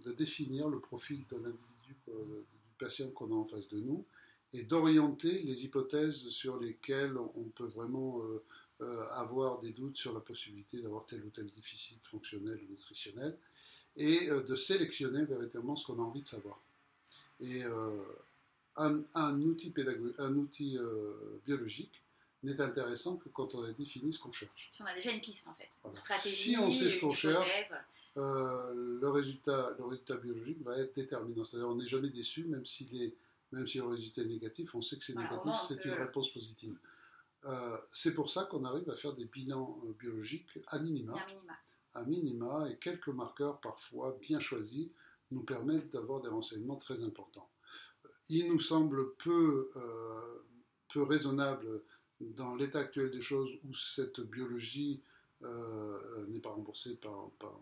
de, 0.04 0.12
définir 0.12 0.68
le 0.68 0.80
profil 0.80 1.24
de 1.30 1.36
l'individu, 1.36 1.96
du 2.06 2.74
patient 2.78 3.10
qu'on 3.10 3.30
a 3.30 3.34
en 3.34 3.44
face 3.44 3.68
de 3.68 3.78
nous 3.78 4.04
et 4.52 4.62
d'orienter 4.64 5.42
les 5.42 5.64
hypothèses 5.64 6.28
sur 6.30 6.58
lesquelles 6.58 7.16
on 7.16 7.44
peut 7.54 7.66
vraiment 7.66 8.20
euh, 8.22 8.44
euh, 8.82 9.08
avoir 9.10 9.60
des 9.60 9.72
doutes 9.72 9.96
sur 9.96 10.12
la 10.12 10.20
possibilité 10.20 10.80
d'avoir 10.80 11.06
tel 11.06 11.24
ou 11.24 11.30
tel 11.30 11.46
déficit 11.46 12.04
fonctionnel 12.06 12.60
ou 12.62 12.70
nutritionnel, 12.70 13.36
et 13.96 14.28
euh, 14.30 14.42
de 14.42 14.54
sélectionner 14.54 15.24
véritablement 15.24 15.76
ce 15.76 15.86
qu'on 15.86 15.98
a 15.98 16.02
envie 16.02 16.22
de 16.22 16.28
savoir. 16.28 16.60
Et 17.40 17.62
un, 18.76 19.40
outil, 19.42 19.74
un 20.18 20.34
outil 20.36 20.78
biologique 21.44 22.02
n'est 22.42 22.58
intéressant 22.62 23.16
que 23.16 23.28
quand 23.28 23.54
on 23.54 23.62
a 23.62 23.72
défini 23.72 24.10
ce 24.10 24.18
qu'on 24.18 24.32
cherche. 24.32 24.70
Si 24.72 24.80
on 24.80 24.86
a 24.86 24.94
déjà 24.94 25.10
une 25.10 25.20
piste 25.20 25.46
en 25.46 25.54
fait, 25.54 25.68
si 26.22 26.56
on 26.58 26.70
sait 26.70 26.88
ce 26.88 26.98
qu'on 26.98 27.12
cherche, 27.12 27.68
le, 28.16 29.08
résultat, 29.10 29.76
le 29.78 29.84
résultat 29.84 30.16
biologique 30.16 30.62
va 30.62 30.78
être 30.78 30.94
déterminant. 30.94 31.44
C'est-à-dire 31.44 31.68
on 31.68 31.74
n'est 31.74 31.86
jamais 31.86 32.08
déçu, 32.08 32.44
même 32.44 32.64
s'il 32.64 33.02
est 33.02 33.14
même 33.52 33.66
si 33.66 33.78
le 33.78 33.86
résultat 33.86 34.22
est 34.22 34.26
négatif, 34.26 34.74
on 34.74 34.82
sait 34.82 34.98
que 34.98 35.04
c'est 35.04 35.14
négatif, 35.14 35.52
c'est 35.68 35.84
une 35.84 35.92
réponse 35.92 36.32
positive. 36.32 36.78
Euh, 37.44 37.78
c'est 37.90 38.14
pour 38.14 38.30
ça 38.30 38.44
qu'on 38.44 38.64
arrive 38.64 38.90
à 38.90 38.96
faire 38.96 39.12
des 39.12 39.26
bilans 39.26 39.78
euh, 39.84 39.92
biologiques 39.92 40.58
à 40.68 40.78
minima, 40.78 41.14
à 41.94 42.04
minima, 42.04 42.68
et 42.70 42.76
quelques 42.76 43.08
marqueurs 43.08 43.60
parfois 43.60 44.16
bien 44.20 44.40
choisis 44.40 44.88
nous 45.30 45.42
permettent 45.42 45.90
d'avoir 45.92 46.20
des 46.20 46.28
renseignements 46.28 46.76
très 46.76 47.02
importants. 47.02 47.48
Il 48.28 48.48
nous 48.48 48.58
semble 48.58 49.14
peu, 49.16 49.70
peu 50.92 51.02
raisonnable 51.02 51.82
dans 52.20 52.56
l'état 52.56 52.80
actuel 52.80 53.10
des 53.10 53.20
choses 53.20 53.50
où 53.64 53.74
cette 53.74 54.20
biologie 54.20 55.00
n'est 55.42 56.40
pas 56.40 56.50
remboursée 56.50 56.96
par, 56.96 57.30
par, 57.38 57.56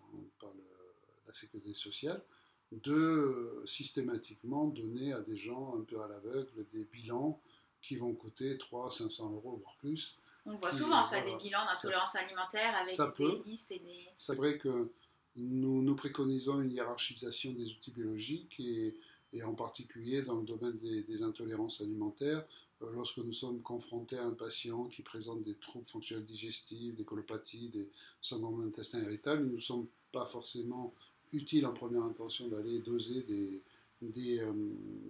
la 1.27 1.33
sécurité 1.33 1.75
sociale, 1.75 2.23
de 2.73 3.63
systématiquement 3.67 4.67
donner 4.67 5.13
à 5.13 5.21
des 5.21 5.37
gens 5.37 5.77
un 5.79 5.83
peu 5.83 6.01
à 6.01 6.09
l'aveugle 6.09 6.67
des 6.73 6.85
bilans 6.85 7.41
qui 7.81 7.97
vont 7.97 8.13
coûter 8.15 8.57
300, 8.59 9.11
500 9.11 9.33
euros, 9.33 9.61
voire 9.63 9.77
plus. 9.77 10.17
On 10.47 10.55
voit 10.55 10.73
souvent 10.73 11.05
ça, 11.05 11.21
des 11.21 11.37
bilans 11.37 11.65
d'intolérance 11.67 12.17
alimentaire 12.17 12.75
avec 12.77 13.17
des 13.19 13.51
listes 13.51 13.73
et 13.73 13.79
des... 13.79 14.09
C'est 14.17 14.35
vrai 14.35 14.59
que 14.59 14.91
nous, 15.37 15.83
nous 15.83 15.95
préconisons 15.95 16.61
une 16.61 16.73
hiérarchisation 16.73 17.53
des 17.53 17.71
outils 17.71 17.91
biologiques 17.93 18.59
et, 18.61 18.97
et 19.35 19.43
en 19.43 19.55
particulier 19.55 20.23
dans 20.23 20.37
le 20.37 20.45
domaine 20.45 20.79
des, 20.79 21.23
intolérances 21.23 21.81
alimentaires, 21.81 22.45
euh, 22.83 22.91
lorsque 22.93 23.19
nous 23.19 23.33
sommes 23.33 23.61
confrontés 23.63 24.17
à 24.19 24.25
un 24.25 24.35
patient 24.35 24.85
qui 24.85 25.03
présente 25.03 25.43
des 25.43 25.57
troubles 25.57 25.87
fonctionnels 25.87 26.25
digestifs, 26.25 26.95
des 26.95 27.05
colopathies, 27.05 27.69
des 27.71 27.91
syndromes 28.23 28.65
d'intestin 28.65 29.03
irritable, 29.03 29.43
il 29.43 29.49
ne 29.49 29.55
nous 29.55 29.61
semble 29.61 29.89
pas 30.13 30.25
forcément 30.25 30.95
utile 31.35 31.67
en 31.67 31.73
première 31.73 32.05
intention 32.05 32.49
d'aller 32.49 32.81
doser 32.81 33.23
des, 33.23 33.63
des, 34.01 34.41
euh, 34.41 34.53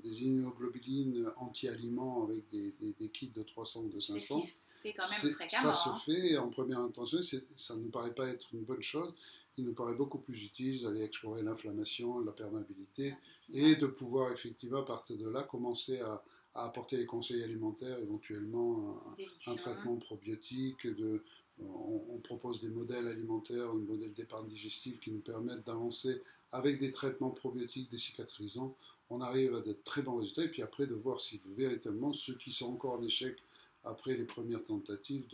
des 0.03 0.25
immunoglobulines 0.25 1.31
anti-aliments 1.37 2.25
avec 2.25 2.49
des, 2.51 2.75
des, 2.81 3.09
kits 3.09 3.33
de 3.35 3.43
300 3.43 3.85
ou 3.85 3.89
de 3.89 4.01
500. 4.01 4.41
Quand 4.85 4.91
même 4.99 5.49
ça 5.49 5.73
se 5.73 5.89
hein. 5.89 5.97
fait 6.05 6.37
en 6.37 6.49
première 6.49 6.81
intention, 6.81 7.19
ça 7.57 7.75
ne 7.75 7.81
nous 7.81 7.89
paraît 7.89 8.15
pas 8.15 8.29
être 8.29 8.47
une 8.53 8.65
bonne 8.65 8.83
chose. 8.83 9.15
Il 9.57 9.65
nous 9.65 9.73
paraît 9.73 9.95
beaucoup 9.95 10.19
plus 10.19 10.43
utile 10.43 10.83
d'aller 10.83 11.03
explorer 11.03 11.43
l'inflammation, 11.43 12.19
la 12.19 12.33
perméabilité 12.33 13.15
et 13.53 13.77
de 13.77 13.87
pouvoir 13.87 14.33
effectivement 14.33 14.81
à 14.81 14.85
partir 14.85 15.17
de 15.17 15.29
là 15.29 15.45
commencer 15.45 16.01
à, 16.01 16.23
à 16.55 16.67
apporter 16.67 16.99
les 16.99 17.07
conseils 17.07 17.43
alimentaires, 17.43 17.99
éventuellement 17.99 19.01
un, 19.47 19.53
un 19.53 19.57
traitement 19.57 19.97
probiotique, 19.97 20.87
de, 20.87 21.23
on, 21.61 22.19
propose 22.25 22.61
des 22.61 22.69
modèles 22.69 23.07
alimentaires, 23.07 23.75
des 23.75 23.85
modèles 23.85 24.13
d'épargne 24.15 24.49
digestive 24.49 24.99
qui 24.99 25.11
nous 25.11 25.21
permettent 25.21 25.67
d'avancer 25.67 26.23
avec 26.53 26.81
des 26.81 26.91
traitements 26.91 27.31
probiotiques, 27.31 27.91
des 27.91 27.99
cicatrisants. 27.99 28.71
On 29.11 29.21
arrive 29.21 29.55
à 29.55 29.61
de 29.61 29.73
très 29.85 30.03
bons 30.03 30.17
résultats 30.17 30.45
et 30.45 30.49
puis 30.49 30.63
après 30.63 30.87
de 30.87 30.95
voir 30.95 31.21
si 31.21 31.41
véritablement 31.57 32.13
ceux 32.13 32.35
qui 32.37 32.51
sont 32.53 32.73
encore 32.73 32.95
en 32.95 33.03
échec 33.03 33.37
après 33.85 34.17
les 34.17 34.25
premières 34.25 34.63
tentatives 34.63 35.27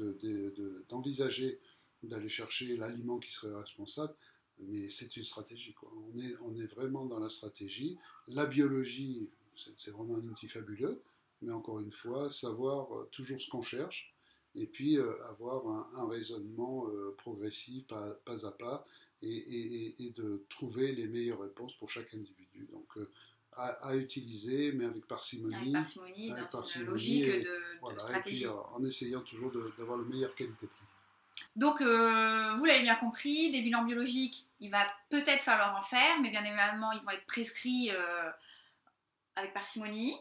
d'envisager 0.89 1.61
d'aller 2.03 2.29
chercher 2.29 2.77
l'aliment 2.77 3.19
qui 3.19 3.33
serait 3.33 3.55
responsable. 3.55 4.15
Mais 4.59 4.91
c'est 4.91 5.17
une 5.17 5.25
stratégie. 5.25 5.75
On, 6.43 6.57
est, 6.57 6.67
vraiment 6.67 7.07
dans 7.07 7.19
la 7.19 7.31
stratégie. 7.31 7.97
La 8.29 8.47
biologie, 8.47 9.29
c'est 9.79 9.91
vraiment 9.91 10.17
un 10.17 10.27
outil 10.27 10.49
fabuleux. 10.49 11.01
Mais 11.43 11.53
encore 11.53 11.81
une 11.81 11.93
fois, 11.93 12.31
savoir 12.31 12.93
euh, 12.95 13.09
toujours 13.13 13.41
ce 13.41 13.49
qu'on 13.49 13.63
cherche 13.63 14.13
et 14.55 14.67
puis 14.67 14.97
euh, 14.97 15.13
avoir 15.29 15.67
un, 15.97 16.09
raisonnement 16.09 16.87
euh, 16.89 17.15
progressif, 17.19 17.85
pas, 17.87 18.47
à 18.47 18.51
pas, 18.53 18.87
et, 19.23 20.13
de 20.17 20.45
trouver 20.49 20.93
les 20.93 21.07
meilleures 21.07 21.41
réponses 21.41 21.75
pour 21.75 21.91
chaque 21.91 22.13
individu. 22.15 22.69
Donc, 22.73 22.87
euh, 22.97 23.11
à, 23.53 23.97
utiliser, 23.97 24.73
mais 24.73 24.87
avec 24.87 25.07
parcimonie. 25.07 25.55
Avec 25.55 25.73
parcimonie, 25.73 26.31
avec 26.31 26.53
dans 26.53 26.65
logique 26.87 27.27
de, 27.27 27.61
voilà, 27.81 27.99
stratégie. 27.99 28.45
Et 28.45 28.47
puis, 28.47 28.57
en 28.75 28.85
essayant 28.85 29.21
toujours 29.21 29.53
d'avoir 29.77 29.99
le 29.99 30.05
meilleur 30.05 30.35
qualité-prix. 30.35 30.87
Donc, 31.57 31.81
vous 31.81 32.65
l'avez 32.65 32.83
bien 32.83 32.95
compris, 32.95 33.51
des 33.51 33.61
bilans 33.61 33.85
biologiques, 33.85 34.47
il 34.61 34.71
va 34.71 34.87
peut-être 35.11 35.43
falloir 35.43 35.77
en 35.77 35.83
faire, 35.83 36.21
mais 36.23 36.31
bien 36.31 36.45
évidemment, 36.45 36.93
ils 36.93 37.03
vont 37.03 37.11
être 37.11 37.27
prescrits 37.27 37.91
avec 39.35 39.53
parcimonie 39.53 40.15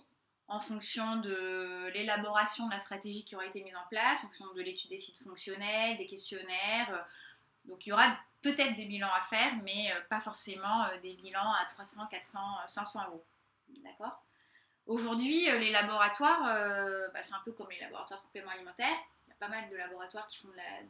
en 0.50 0.60
fonction 0.60 1.18
de 1.18 1.88
l'élaboration 1.94 2.68
de 2.68 2.72
la 2.72 2.80
stratégie 2.80 3.24
qui 3.24 3.36
aura 3.36 3.46
été 3.46 3.64
mise 3.64 3.76
en 3.76 3.88
place, 3.90 4.20
en 4.20 4.28
fonction 4.28 4.54
de 4.54 4.62
l'étude 4.62 4.90
des 4.90 4.98
sites 4.98 5.22
fonctionnels, 5.24 5.98
des 5.98 6.08
questionnaires. 6.08 7.08
Donc 7.66 7.86
il 7.86 7.90
y 7.90 7.94
aura 7.94 8.18
peut-être 8.42 8.76
des 8.76 8.86
bilans 8.86 9.14
à 9.14 9.22
faire, 9.22 9.54
mais 9.64 9.92
euh, 9.92 10.02
pas 10.10 10.20
forcément 10.20 10.86
euh, 10.86 11.00
des 11.02 11.14
bilans 11.14 11.54
à 11.62 11.66
300, 11.66 12.08
400, 12.08 12.40
500 12.66 13.08
euros. 13.08 13.26
D'accord? 13.84 14.24
Aujourd'hui, 14.88 15.50
euh, 15.50 15.60
les 15.60 15.72
laboratoires, 15.72 16.42
bah, 17.14 17.22
c'est 17.22 17.34
un 17.34 17.42
peu 17.46 17.52
comme 17.52 17.70
les 17.70 17.80
laboratoires 17.80 18.22
compléments 18.24 18.52
alimentaires. 18.52 18.98
Il 19.28 19.30
y 19.30 19.34
a 19.34 19.36
pas 19.40 19.50
mal 19.50 19.70
de 19.70 19.76
laboratoires 19.76 20.28
qui 20.28 20.40
font 20.40 20.48
de 20.48 20.56
la, 20.56 20.84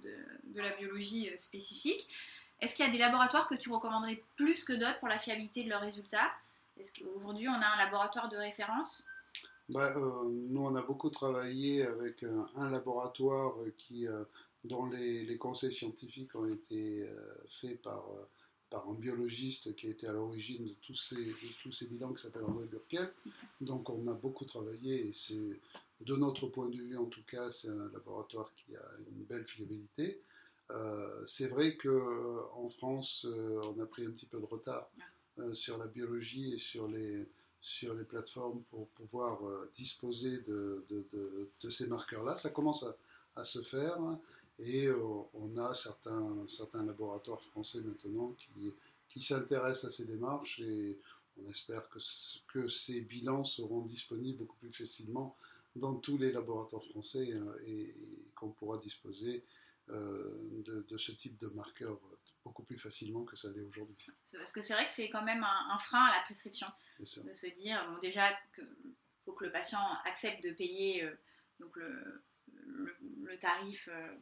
de 0.43 0.62
la 0.62 0.69
biologie 0.78 1.30
spécifique. 1.38 2.08
Est-ce 2.62 2.76
qu'il 2.76 2.86
y 2.86 2.88
a 2.88 2.91
des 2.91 2.98
laboratoires 2.98 3.48
que 3.48 3.56
tu 3.56 3.69
recommanderais 3.69 4.24
plus 4.38 4.63
que 4.63 4.74
d'autres 4.74 5.00
pour 5.00 5.10
la 5.10 5.19
fiabilité 5.19 5.63
de 5.63 5.69
leurs 5.69 5.82
résultats? 5.82 6.32
Est-ce 6.78 6.91
qu'aujourd'hui, 6.93 7.50
on 7.50 7.54
a 7.54 7.65
un 7.65 7.78
laboratoire 7.78 8.30
de 8.30 8.38
référence? 8.38 9.06
Bah, 9.69 9.93
euh, 9.95 10.23
Nous, 10.29 10.62
on 10.62 10.75
a 10.75 10.82
beaucoup 10.82 11.10
travaillé 11.10 11.84
avec 11.84 12.23
un, 12.23 12.69
laboratoire 12.69 13.55
qui, 13.77 14.08
euh, 14.08 14.23
dont 14.63 14.86
les, 14.88 15.38
conseils 15.38 15.73
scientifiques 15.73 16.36
ont 16.36 16.47
été 16.47 17.08
euh, 17.08 17.36
faits 17.62 17.82
par, 17.82 18.05
par 18.69 18.89
un 18.89 18.95
biologiste 18.95 19.75
qui 19.75 19.88
était 19.88 20.08
à 20.08 20.13
l'origine 20.13 20.65
de, 20.65 20.75
tous 20.82 20.95
ces, 20.95 21.23
de 21.23 21.62
tous 21.62 21.71
ces 21.71 21.88
bilans 21.88 22.13
qui 22.13 22.23
s'appelle 22.23 22.43
André 22.43 22.65
Burkel. 22.65 23.13
Donc 23.62 23.89
on 23.89 24.08
a 24.08 24.13
beaucoup 24.13 24.45
travaillé 24.45 25.08
et 25.08 25.13
c'est, 25.13 25.60
de 26.01 26.15
notre 26.15 26.47
point 26.47 26.69
de 26.69 26.77
vue 26.77 26.97
en 26.97 27.08
tout 27.08 27.23
cas, 27.27 27.51
c'est 27.51 27.69
un 27.69 27.91
laboratoire 27.91 28.51
qui 28.55 28.75
a 28.75 28.86
une 29.12 29.23
belle 29.25 29.45
fiabilité. 29.45 30.21
c'est 31.27 31.47
vrai 31.47 31.77
qu'en 31.77 32.69
France, 32.69 33.25
on 33.25 33.79
a 33.79 33.86
pris 33.86 34.05
un 34.05 34.12
petit 34.12 34.25
peu 34.25 34.39
de 34.39 34.45
retard 34.45 34.89
sur 35.53 35.77
la 35.77 35.88
biologie 35.88 36.53
et 36.53 36.60
sur 36.60 36.88
les, 36.88 37.27
sur 37.62 37.93
les 37.93 38.04
plateformes 38.04 38.63
pour 38.69 38.88
pouvoir 38.89 39.45
euh, 39.45 39.69
disposer 39.76 40.41
de, 40.41 40.86
ces 41.69 41.88
marqueurs-là. 41.88 42.36
Ça 42.36 42.50
commence 42.50 42.86
à, 43.36 43.43
se 43.45 43.62
faire 43.62 43.98
et 44.58 44.88
euh, 44.88 44.98
on 45.34 45.56
a 45.58 45.74
certains, 45.74 46.45
laboratoires 46.86 47.41
français 47.41 47.80
maintenant 47.80 48.36
qui, 49.08 49.22
s'intéressent 49.22 49.86
à 49.86 49.95
ces 49.95 50.06
démarches 50.06 50.60
et 50.60 51.00
on 51.41 51.50
espère 51.50 51.88
que, 51.89 52.67
ces 52.67 53.02
bilans 53.02 53.45
seront 53.45 53.82
disponibles 53.82 54.39
beaucoup 54.39 54.58
plus 54.58 54.74
facilement 54.74 55.38
dans 55.76 55.95
tous 55.95 56.17
les 56.17 56.34
laboratoires 56.34 56.84
français 56.84 57.32
hein, 57.32 57.54
et, 57.65 57.93
qu'on 58.36 58.50
pourra 58.50 58.78
disposer 58.78 59.43
euh, 59.89 60.63
de, 60.65 60.98
ce 60.98 61.13
type 61.13 61.38
de 61.39 61.48
marqueurs 61.48 62.00
beaucoup 62.43 62.63
plus 62.63 62.78
facilement 62.78 63.23
que 63.25 63.36
ça 63.36 63.49
l'est 63.49 63.62
aujourd'hui. 63.62 64.08
Parce 64.34 64.52
que 64.52 64.62
c'est 64.62 64.73
vrai 64.73 64.86
que 64.86 64.91
c'est 64.91 65.10
quand 65.10 65.23
même 65.23 65.43
un, 65.43 65.78
frein 65.80 66.06
à 66.06 66.15
la 66.15 66.21
prescription. 66.21 66.67
De 66.99 67.06
se 67.06 67.47
dire, 67.47 67.86
bon, 67.89 67.97
déjà, 67.99 68.30
il 68.58 68.65
faut 69.25 69.34
que 69.34 69.45
le 69.45 69.52
patient 69.52 69.82
accepte 70.06 70.43
de 70.43 70.52
payer 70.52 71.04
euh, 71.04 71.15
donc 71.60 71.75
le, 71.75 72.23
le, 72.47 73.38
tarif 73.39 73.88
euh, 73.91 74.17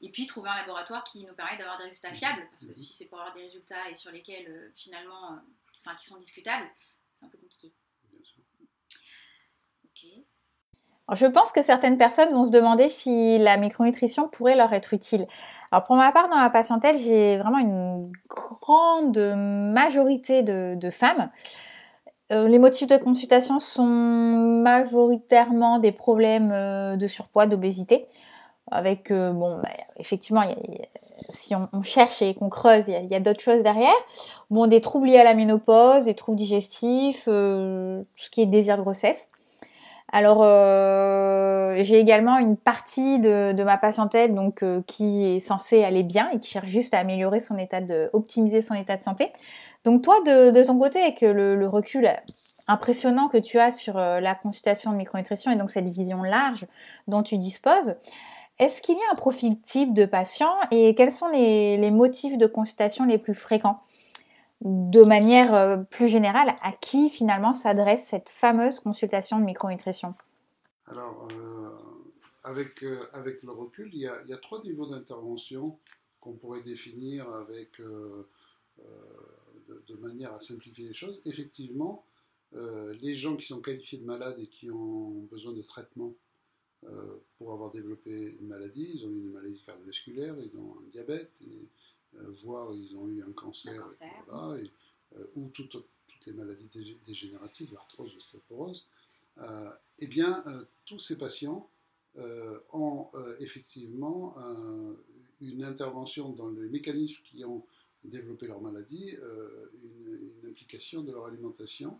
et 0.00 0.10
puis 0.10 0.26
trouver 0.26 0.50
un 0.50 0.56
laboratoire 0.56 1.04
qui 1.04 1.24
nous 1.24 1.34
permet 1.34 1.56
d'avoir 1.56 1.78
des 1.78 1.84
résultats 1.84 2.12
fiables, 2.12 2.46
parce 2.50 2.64
que 2.64 2.70
mhm. 2.70 2.76
si 2.76 2.92
c'est 2.92 3.06
pour 3.06 3.18
avoir 3.20 3.34
des 3.34 3.42
résultats 3.42 3.90
et 3.90 3.94
sur 3.94 4.10
lesquels 4.10 4.48
euh, 4.48 4.72
finalement, 4.76 5.32
euh, 5.32 5.36
enfin 5.78 5.96
qui 5.96 6.06
sont 6.06 6.18
discutables, 6.18 6.68
c'est 7.12 7.24
un 7.24 7.28
peu 7.28 7.38
compliqué. 7.38 7.72
Bien 8.10 8.22
sûr. 8.22 8.42
Ok 9.84 10.24
je 11.14 11.26
pense 11.26 11.52
que 11.52 11.60
certaines 11.60 11.98
personnes 11.98 12.32
vont 12.32 12.44
se 12.44 12.50
demander 12.50 12.88
si 12.88 13.36
la 13.38 13.58
micronutrition 13.58 14.28
pourrait 14.28 14.56
leur 14.56 14.72
être 14.72 14.94
utile. 14.94 15.26
Alors 15.72 15.84
pour 15.84 15.96
ma 15.96 16.12
part, 16.12 16.28
dans 16.28 16.36
ma 16.36 16.50
patientèle, 16.50 16.98
j'ai 16.98 17.38
vraiment 17.38 17.58
une 17.58 18.12
grande 18.28 19.16
majorité 19.16 20.42
de, 20.42 20.90
femmes. 20.90 21.30
Euh, 22.30 22.46
les 22.46 22.58
motifs 22.58 22.88
de 22.88 22.98
consultation 22.98 23.58
sont 23.58 23.86
majoritairement 23.86 25.78
des 25.78 25.90
problèmes 25.90 26.52
euh, 26.52 26.96
de 26.96 27.08
surpoids, 27.08 27.46
d'obésité. 27.46 28.06
Avec, 28.70 29.10
euh, 29.10 29.32
bon, 29.32 29.60
bah, 29.62 29.70
effectivement, 29.96 30.42
si 31.30 31.54
on, 31.54 31.82
cherche 31.82 32.20
et 32.20 32.34
qu'on 32.34 32.50
creuse, 32.50 32.84
il 32.88 33.08
y 33.10 33.14
a, 33.14 33.20
d'autres 33.20 33.40
choses 33.40 33.62
derrière. 33.62 33.94
Bon, 34.50 34.66
des 34.66 34.82
troubles 34.82 35.06
liés 35.06 35.18
à 35.20 35.24
la 35.24 35.34
ménopause, 35.34 36.04
des 36.04 36.14
troubles 36.14 36.36
digestifs, 36.36 37.24
tout 37.24 37.30
ce 37.30 38.30
qui 38.30 38.42
est 38.42 38.46
désir 38.46 38.76
de 38.76 38.82
grossesse. 38.82 39.30
Alors, 40.14 40.42
euh, 40.42 41.74
j'ai 41.82 41.98
également 41.98 42.36
une 42.36 42.58
partie 42.58 43.18
de, 43.18 43.62
ma 43.64 43.78
patientèle 43.78 44.34
donc 44.34 44.62
euh, 44.62 44.82
qui 44.86 45.24
est 45.24 45.40
censée 45.40 45.82
aller 45.82 46.02
bien 46.02 46.28
et 46.30 46.38
qui 46.38 46.50
cherche 46.50 46.68
juste 46.68 46.92
à 46.92 46.98
améliorer 46.98 47.40
son 47.40 47.56
état 47.56 47.80
de, 47.80 48.10
optimiser 48.12 48.60
son 48.60 48.74
état 48.74 48.98
de 48.98 49.02
santé. 49.02 49.32
Donc 49.84 50.02
toi, 50.02 50.20
de, 50.20 50.64
ton 50.64 50.78
côté, 50.78 51.00
avec 51.00 51.22
le, 51.22 51.66
recul 51.66 52.06
impressionnant 52.68 53.28
que 53.28 53.38
tu 53.38 53.58
as 53.58 53.70
sur 53.70 53.96
euh, 53.96 54.20
la 54.20 54.34
consultation 54.34 54.92
de 54.92 54.96
micronutrition 54.96 55.50
et 55.50 55.56
donc 55.56 55.70
cette 55.70 55.88
vision 55.88 56.22
large 56.22 56.66
dont 57.08 57.22
tu 57.22 57.38
disposes, 57.38 57.94
est-ce 58.58 58.82
qu'il 58.82 58.96
y 58.96 59.00
a 59.00 59.12
un 59.12 59.16
profil 59.16 59.58
type 59.60 59.94
de 59.94 60.04
patient 60.04 60.52
et 60.70 60.94
quels 60.94 61.10
sont 61.10 61.28
les 61.28 61.90
motifs 61.90 62.36
de 62.36 62.46
consultation 62.46 63.06
les 63.06 63.16
plus 63.16 63.34
fréquents? 63.34 63.80
De 64.64 65.02
manière 65.02 65.54
euh, 65.54 65.76
plus 65.78 66.08
générale, 66.08 66.54
à 66.62 66.72
qui 66.72 67.10
finalement 67.10 67.52
s'adresse 67.52 68.06
cette 68.06 68.28
fameuse 68.28 68.80
consultation 68.80 69.38
de 69.40 69.44
micronutrition? 69.44 70.14
Alors, 70.86 71.28
euh, 71.32 71.70
avec, 72.44 72.82
euh, 72.84 73.06
avec 73.12 73.42
le 73.42 73.50
recul, 73.50 73.90
il 73.92 74.00
y, 74.00 74.06
a, 74.06 74.38
trois 74.38 74.62
niveaux 74.62 74.86
d'intervention 74.86 75.78
qu'on 76.20 76.34
pourrait 76.34 76.62
définir 76.62 77.28
avec 77.30 77.80
de, 77.80 78.26
manière 80.00 80.32
à 80.32 80.40
simplifier 80.40 80.86
les 80.88 80.94
choses, 80.94 81.20
effectivement, 81.24 82.04
les 82.52 83.14
gens 83.14 83.36
qui 83.36 83.46
sont 83.46 83.60
qualifiés 83.60 83.98
de 83.98 84.04
malades 84.04 84.38
et 84.38 84.46
qui 84.46 84.70
ont 84.70 85.26
besoin 85.30 85.52
de 85.52 85.62
traitement 85.62 86.14
pour 87.38 87.52
avoir 87.52 87.72
développé 87.72 88.36
une 88.40 88.46
maladie, 88.46 88.88
ils 88.94 89.04
ont 89.04 89.10
une 89.10 89.32
maladie 89.32 89.60
cardiovasculaire, 89.64 90.36
ils 90.38 90.56
ont 90.56 90.76
un 90.78 90.90
diabète, 90.90 91.40
voire 92.42 92.74
ils 92.74 92.96
ont 92.96 93.08
eu 93.08 93.22
un 93.22 93.32
cancer, 93.32 93.88
ou 95.36 95.48
toutes 95.48 95.76
les 96.26 96.32
maladies 96.32 96.70
dégénératives, 97.06 97.72
l'arthrose, 97.72 98.12
l'ostéoporose, 98.14 98.86
eh 99.98 100.06
bien, 100.06 100.44
tous 100.84 100.98
ces 100.98 101.18
patients 101.18 101.68
euh, 102.18 102.58
ont 102.74 103.08
euh, 103.14 103.36
effectivement 103.40 104.36
une 105.40 105.64
intervention 105.64 106.30
dans 106.30 106.50
les 106.50 106.68
mécanismes 106.68 107.22
qui 107.24 107.42
ont 107.44 107.64
développé 108.04 108.46
leur 108.46 108.60
maladie, 108.60 109.16
euh, 109.22 109.70
une, 109.82 110.48
implication 110.50 111.02
de 111.02 111.12
leur 111.12 111.24
alimentation 111.26 111.98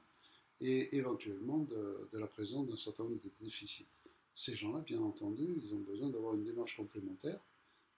et 0.60 0.94
éventuellement 0.96 1.60
de, 1.60 2.08
la 2.12 2.26
présence 2.26 2.68
d'un 2.68 2.76
certain 2.76 3.04
nombre 3.04 3.22
de 3.22 3.30
déficits. 3.40 3.88
Ces 4.34 4.54
gens-là, 4.54 4.80
bien 4.80 5.00
entendu, 5.00 5.48
ils 5.64 5.74
ont 5.74 5.80
besoin 5.80 6.10
d'avoir 6.10 6.34
une 6.34 6.44
démarche 6.44 6.76
complémentaire 6.76 7.40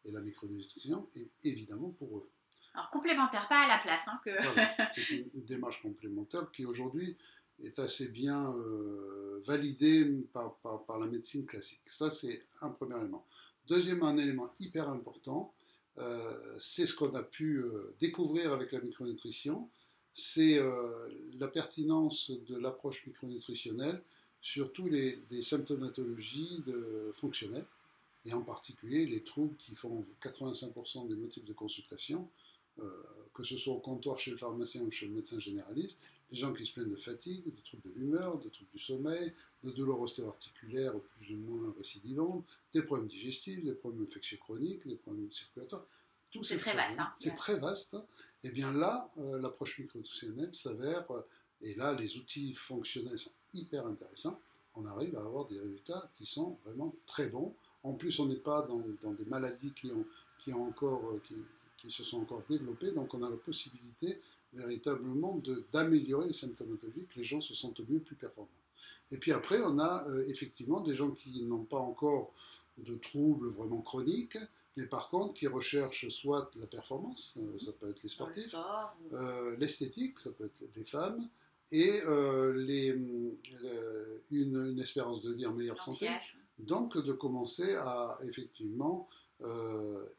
et 0.05 0.11
la 0.11 0.21
micronutrition 0.21 1.09
est 1.15 1.31
évidemment 1.45 1.91
pour 1.91 2.19
eux. 2.19 2.29
Alors 2.75 2.91
complémentaire, 2.91 3.47
pas 3.49 3.65
à 3.65 3.69
la 3.69 3.79
place. 3.79 4.07
Hein, 4.09 4.21
que... 4.25 4.31
c'est 4.95 5.09
une, 5.11 5.31
démarche 5.35 5.81
complémentaire 5.81 6.51
qui 6.51 6.65
aujourd'hui 6.65 7.17
est 7.63 7.79
assez 7.79 8.09
bien 8.09 8.53
euh, 8.53 9.41
validé 9.47 10.05
par, 10.33 10.57
par, 10.59 10.99
la 10.99 11.07
médecine 11.07 11.47
classique. 11.47 11.83
Ça, 11.87 12.11
c'est 12.11 12.45
un 12.61 12.71
premier 12.71 12.99
élément. 12.99 13.25
Deuxièmement, 13.69 14.09
un 14.09 14.19
élément 14.19 14.51
hyper 14.59 14.89
important, 14.89 15.55
euh, 15.99 16.57
c'est 16.61 16.87
ce 16.87 16.97
qu'on 16.97 17.15
a 17.15 17.23
pu 17.23 17.59
euh, 17.59 17.95
découvrir 18.01 18.53
avec 18.53 18.73
la 18.73 18.81
micronutrition, 18.81 19.71
c'est 20.17 20.61
la 21.41 21.49
pertinence 21.49 22.31
de 22.31 22.57
l'approche 22.57 23.05
micronutritionnelle 23.05 24.01
sur 24.41 24.73
tous 24.73 24.87
les 24.87 25.43
symptomatologies 25.43 26.63
de, 26.65 27.11
fonctionnelles, 27.13 27.67
et 28.25 28.33
en 28.33 28.43
particulier 28.43 29.07
les 29.07 29.23
troubles 29.23 29.57
qui 29.57 29.75
font 29.75 30.07
85% 30.23 31.09
des 31.09 31.17
motifs 31.17 31.45
de 31.45 31.53
consultation, 31.53 32.29
que 33.35 33.45
ce 33.45 33.57
soit 33.57 33.75
au 33.75 33.79
comptoir 33.79 34.19
chez 34.19 34.31
le 34.31 34.37
pharmacien 34.37 34.83
ou 34.83 34.91
chez 34.91 35.07
le 35.07 35.13
médecin 35.13 35.39
généraliste, 35.39 35.99
des 36.31 36.37
gens 36.37 36.53
qui 36.53 36.67
se 36.67 36.73
plaignent 36.73 36.91
de 36.91 36.97
fatigue, 36.97 37.45
de 37.45 37.61
troubles 37.63 37.83
de 37.85 37.93
l'humeur, 37.95 38.39
de 38.39 38.49
troubles 38.49 38.71
du 38.73 38.79
sommeil, 38.79 39.33
de 39.63 39.71
douleurs 39.71 40.01
ostéo-articulaires 40.01 40.99
plus 41.17 41.35
ou 41.35 41.39
moins 41.39 41.73
récidivantes, 41.77 42.45
des 42.73 42.83
problèmes 42.83 43.09
digestifs, 43.09 43.63
des 43.63 43.75
problèmes 43.75 44.03
infectieux 44.03 44.39
chroniques, 44.39 44.87
des 44.87 44.97
problèmes 44.97 45.31
circulatoires. 45.31 45.87
C'est 46.43 46.57
très 46.57 46.75
vaste. 46.75 46.99
Hein. 46.99 47.13
C'est 47.19 47.31
très 47.31 47.59
vaste. 47.59 47.97
Et 48.43 48.51
bien 48.51 48.73
là, 48.73 49.11
euh, 49.19 49.39
l'approche 49.41 49.79
micronutritionnelle 49.79 50.53
s'avère, 50.55 51.09
euh, 51.13 51.23
et 51.61 51.75
là, 51.75 51.95
les 51.95 52.17
outils 52.17 52.53
fonctionnels 52.55 53.19
sont 53.19 53.33
hyper 53.53 53.87
intéressants. 53.87 54.41
On 54.75 54.85
arrive 54.85 55.17
à 55.17 55.25
avoir 55.25 55.47
des 55.47 55.59
résultats 55.59 56.11
qui 56.17 56.27
sont 56.27 56.59
vraiment 56.65 56.95
très 57.07 57.29
bons. 57.29 57.55
En 57.85 57.93
plus, 57.93 58.19
on 58.19 58.27
n'est 58.27 58.37
pas 58.37 58.63
dans, 58.63 59.13
des 59.13 59.25
maladies 59.27 59.73
qui, 59.73 59.93
ont, 59.93 60.05
qui, 60.39 60.53
ont 60.53 60.67
encore, 60.67 61.05
euh, 61.11 61.21
qui, 61.23 61.35
qui 61.77 61.91
se 61.91 62.03
sont 62.03 62.21
encore 62.21 62.43
développées, 62.49 62.91
donc 62.91 63.15
on 63.15 63.23
a 63.23 63.31
la 63.31 63.37
possibilité 63.37 64.21
véritablement 64.55 65.41
d'améliorer 65.73 66.29
les 66.29 66.33
symptomatologies, 66.33 67.07
que 67.07 67.19
les 67.19 67.25
gens 67.25 67.41
se 67.41 67.55
sentent 67.55 67.81
mieux, 67.89 68.01
plus 68.01 68.17
performants. 68.17 68.49
Et 69.11 69.17
puis 69.17 69.33
après, 69.33 69.61
on 69.61 69.79
a 69.79 70.07
euh, 70.09 70.25
effectivement 70.29 70.81
des 70.81 70.95
gens 70.95 71.11
qui 71.11 71.43
n'ont 71.43 71.65
pas 71.65 71.79
encore 71.79 72.33
de 72.79 72.95
troubles 72.97 73.49
vraiment 73.51 73.81
chroniques, 73.81 74.39
mais 74.77 74.87
par 74.87 75.09
contre 75.09 75.35
qui 75.35 75.47
recherchent 75.47 76.09
soit 76.09 76.51
la 76.57 76.67
performance, 76.67 77.39
euh, 77.41 77.59
ça 77.61 77.73
peut 77.73 77.91
être 77.91 78.03
les 78.03 78.09
sportifs, 78.09 78.55
euh, 79.13 79.57
l'esthétique, 79.59 80.19
ça 80.21 80.31
peut 80.31 80.47
être 80.47 80.69
les 80.75 80.85
femmes, 80.85 81.29
et 81.71 82.03
les, 82.57 82.89
une, 82.89 83.37
une, 84.31 84.79
espérance 84.81 85.23
de 85.23 85.33
vie 85.33 85.47
en 85.47 85.55
meilleure 85.55 85.83
santé. 85.83 86.09
Donc 86.59 86.97
de 86.97 87.13
commencer 87.13 87.75
à 87.75 88.17
effectivement 88.25 89.09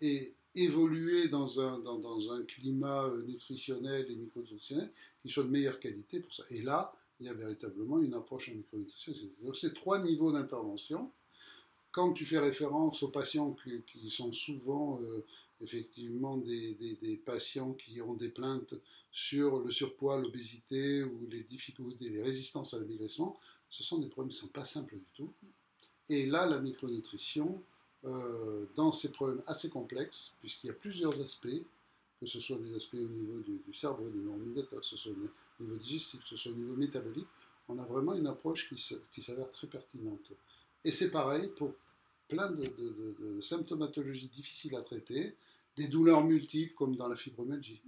et 0.01 0.35
évoluer 0.55 1.27
dans 1.27 1.59
un, 1.59 1.79
dans, 1.79 2.31
un 2.31 2.43
climat 2.43 3.05
euh, 3.05 3.23
nutritionnel 3.23 4.05
et 4.09 4.15
micronutritionnel 4.15 4.89
qui 5.21 5.29
soit 5.29 5.43
de 5.43 5.49
meilleure 5.49 5.79
qualité 5.79 6.19
pour 6.19 6.33
ça. 6.33 6.43
Et 6.49 6.61
là, 6.61 6.93
il 7.19 7.25
y 7.25 7.29
a 7.29 7.33
véritablement 7.33 7.99
une 7.99 8.13
approche 8.13 8.49
en 8.49 8.55
micronutrition. 8.55 9.13
Donc, 9.41 9.55
ces 9.55 9.73
trois 9.73 9.99
niveaux 9.99 10.31
d'intervention. 10.31 11.11
Quand 11.91 12.11
tu 12.11 12.25
fais 12.25 12.39
référence 12.39 13.03
aux 13.03 13.09
patients 13.09 13.55
qui, 13.85 14.09
sont 14.09 14.33
souvent 14.33 15.01
euh, 15.01 15.25
effectivement 15.61 16.37
des, 16.37 16.73
des, 16.73 17.15
patients 17.15 17.71
qui 17.71 18.01
ont 18.01 18.15
des 18.15 18.27
plaintes 18.27 18.75
sur 19.13 19.59
le 19.59 19.71
surpoids, 19.71 20.19
l'obésité 20.19 21.03
ou 21.03 21.25
les 21.29 21.43
difficultés, 21.43 22.09
les 22.09 22.21
résistances 22.21 22.73
à 22.73 22.79
l'amaigrissement, 22.79 23.39
ce 23.69 23.81
sont 23.81 23.99
des 23.99 24.07
problèmes 24.07 24.29
qui 24.29 24.37
ne 24.37 24.41
sont 24.41 24.51
pas 24.51 24.65
simples 24.65 24.95
du 24.95 25.05
tout. 25.13 25.33
Et 26.09 26.25
là, 26.25 26.45
la 26.45 26.59
micronutrition, 26.59 27.61
euh, 28.03 28.67
dans 28.75 28.91
ces 28.91 29.11
problèmes 29.11 29.41
assez 29.47 29.69
complexes, 29.69 30.33
puisqu'il 30.39 30.67
y 30.67 30.69
a 30.69 30.73
plusieurs 30.73 31.19
aspects, 31.21 31.63
que 32.19 32.27
ce 32.27 32.39
soit 32.39 32.59
des 32.59 32.75
aspects 32.75 32.95
au 32.95 33.07
niveau 33.07 33.39
du, 33.39 33.73
cerveau, 33.73 34.09
des 34.09 34.19
neuromédiateurs, 34.19 34.81
que 34.81 34.85
ce 34.85 34.97
soit 34.97 35.11
au 35.11 35.63
niveau 35.63 35.75
digestif, 35.75 36.21
que 36.21 36.29
ce 36.29 36.37
soit 36.37 36.51
au 36.51 36.55
niveau 36.55 36.75
métabolique, 36.75 37.27
on 37.67 37.79
a 37.79 37.85
vraiment 37.85 38.13
une 38.13 38.27
approche 38.27 38.69
qui, 38.69 39.21
s'avère 39.21 39.49
très 39.49 39.67
pertinente. 39.67 40.33
Et 40.83 40.91
c'est 40.91 41.09
pareil 41.09 41.49
pour 41.55 41.73
plein 42.27 42.51
de, 42.51 43.41
symptomatologies 43.41 44.27
difficiles 44.27 44.75
à 44.75 44.81
traiter, 44.81 45.35
des 45.75 45.87
douleurs 45.87 46.23
multiples 46.23 46.73
comme 46.75 46.95
dans 46.95 47.07
la 47.07 47.15
fibromyalgie, 47.15 47.81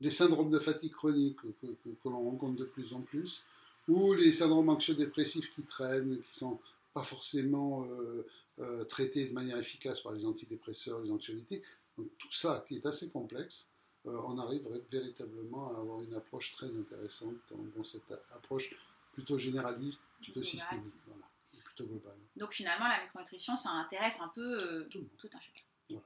les 0.00 0.10
syndromes 0.10 0.50
de 0.50 0.58
fatigue 0.58 0.92
chronique 0.92 1.38
que, 1.40 2.08
l'on 2.08 2.30
rencontre 2.30 2.56
de 2.56 2.64
plus 2.64 2.92
en 2.92 3.00
plus, 3.00 3.42
ou 3.88 4.12
les 4.14 4.32
syndromes 4.32 4.68
anxio-dépressifs 4.68 5.50
qui 5.54 5.62
traînent, 5.62 6.18
qui 6.20 6.32
sont 6.32 6.58
pas 6.92 7.02
forcément 7.02 7.84
euh, 7.84 8.26
euh, 8.58 8.84
traités 8.84 9.26
de 9.26 9.32
manière 9.32 9.58
efficace 9.58 10.00
par 10.00 10.12
les 10.12 10.26
antidépresseurs, 10.26 11.00
les 11.00 11.10
anxiolytiques. 11.10 11.64
Donc 11.96 12.08
tout 12.18 12.32
ça 12.32 12.64
qui 12.68 12.76
est 12.76 12.86
assez 12.86 13.10
complexe, 13.10 13.66
euh, 14.06 14.20
on 14.26 14.38
arrive 14.38 14.66
véritablement 14.90 15.68
à 15.74 15.80
avoir 15.80 16.02
une 16.02 16.14
approche 16.14 16.52
très 16.52 16.74
intéressante 16.76 17.34
dans, 17.76 17.82
cette 17.82 18.10
approche 18.34 18.74
plutôt 19.12 19.38
généraliste, 19.38 20.02
plutôt 20.22 20.42
systémique, 20.42 20.94
voilà, 21.06 21.24
plutôt 21.64 21.84
globale. 21.84 22.18
Donc 22.36 22.52
finalement, 22.52 22.88
la 22.88 23.00
micronutrition, 23.02 23.56
ça 23.56 23.70
intéresse 23.70 24.20
un 24.20 24.28
peu 24.34 24.86
tout, 24.90 25.00
un 25.24 25.40
chacun. 25.40 26.00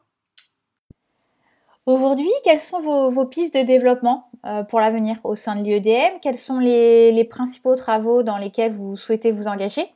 Aujourd'hui, 1.86 2.30
quelles 2.42 2.60
sont 2.60 2.80
vos, 2.80 3.26
pistes 3.26 3.54
de 3.54 3.62
développement 3.62 4.28
pour 4.68 4.80
l'avenir 4.80 5.20
au 5.22 5.36
sein 5.36 5.54
de 5.54 5.62
l'IEDM 5.62 6.18
Quels 6.20 6.36
sont 6.36 6.58
les, 6.58 7.24
principaux 7.30 7.76
travaux 7.76 8.24
dans 8.24 8.38
lesquels 8.38 8.72
vous 8.72 8.96
souhaitez 8.96 9.30
vous 9.30 9.46
engager? 9.46 9.88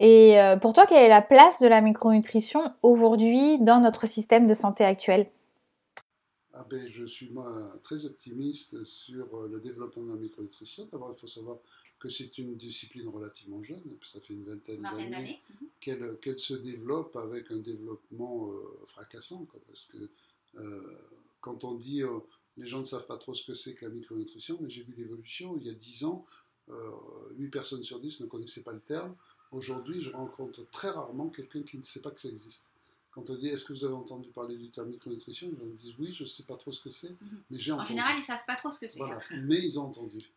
Et 0.00 0.40
euh, 0.40 0.56
pour 0.56 0.72
toi, 0.72 0.86
quelle 0.86 1.04
est 1.04 1.08
la 1.08 1.20
place 1.20 1.60
de 1.60 1.66
la 1.68 1.82
micronutrition 1.82 2.74
aujourd'hui 2.82 3.58
dans 3.58 3.80
notre 3.80 4.06
système 4.06 4.46
de 4.46 4.54
santé 4.54 4.82
actuel? 4.82 5.30
Ah 6.54 6.66
ben, 6.70 6.88
Je 6.90 7.04
suis 7.04 7.28
moi 7.28 7.74
très 7.82 8.06
optimiste 8.06 8.82
sur 8.84 9.26
euh, 9.36 9.48
le 9.52 9.60
développement 9.60 10.04
de 10.04 10.14
la 10.14 10.16
micronutrition. 10.16 10.88
D'abord, 10.90 11.14
il 11.14 11.20
faut 11.20 11.26
savoir 11.26 11.58
que 11.98 12.08
c'est 12.08 12.38
une 12.38 12.56
discipline 12.56 13.08
relativement 13.08 13.62
jeune, 13.62 13.82
ça 14.02 14.20
fait 14.22 14.32
une 14.32 14.44
vingtaine 14.44 14.80
d'années 14.80 15.38
mhm. 15.86 16.16
qu'elle 16.22 16.38
se 16.38 16.54
développe 16.54 17.14
avec 17.16 17.50
un 17.50 17.58
développement 17.58 18.50
euh, 18.52 18.86
fracassant. 18.86 19.46
parce 19.66 19.84
que 19.84 20.08
quand 21.42 21.62
on 21.64 21.74
dit 21.74 22.02
les 22.56 22.66
gens 22.66 22.80
ne 22.80 22.86
savent 22.86 23.06
pas 23.06 23.18
trop 23.18 23.34
ce 23.34 23.44
que 23.44 23.52
c'est 23.52 23.74
que 23.74 23.84
la 23.84 23.90
micronutrition, 23.90 24.58
mais 24.62 24.70
j'ai 24.70 24.82
vu 24.82 24.94
l'évolution. 24.96 25.58
Il 25.58 25.66
y 25.66 25.70
a 25.70 25.74
10 25.74 26.04
ans, 26.04 26.24
8 27.36 27.48
personnes 27.50 27.84
sur 27.84 28.00
10 28.00 28.20
ne 28.20 28.26
connaissaient 28.26 28.62
pas 28.62 28.72
le 28.72 28.80
terme. 28.80 29.14
Aujourd'hui, 29.52 30.00
je 30.00 30.10
rencontre 30.10 30.68
très 30.70 30.90
rarement 30.90 31.28
quelqu'un 31.28 31.62
qui 31.62 31.78
ne 31.78 31.82
sait 31.82 32.00
pas 32.00 32.10
que 32.10 32.20
ça 32.20 32.28
existe. 32.28 32.70
Quand 33.10 33.28
on 33.28 33.34
dit 33.34 33.48
est-ce 33.48 33.64
que 33.64 33.72
vous 33.72 33.84
avez 33.84 33.94
entendu 33.94 34.28
parler 34.30 34.56
du 34.56 34.70
terme 34.70 34.88
micronutrition, 34.88 35.50
les 35.50 35.58
gens 35.58 35.66
disent 35.66 35.94
oui, 35.98 36.12
je 36.12 36.22
ne 36.22 36.28
sais 36.28 36.44
pas 36.44 36.56
trop 36.56 36.72
ce 36.72 36.80
que 36.80 36.90
c'est, 36.90 37.10
mhm. 37.10 37.42
mais 37.50 37.58
j'ai 37.58 37.72
entendu. 37.72 37.86
En 37.86 37.88
général, 37.88 38.16
ils 38.16 38.20
ne 38.20 38.24
savent 38.24 38.46
pas 38.46 38.54
trop 38.54 38.70
ce 38.70 38.78
que 38.78 38.88
c'est. 38.88 38.98
Voilà, 38.98 39.20
mais 39.42 39.58
ils 39.58 39.78
ont 39.80 39.84
entendu. 39.84 40.30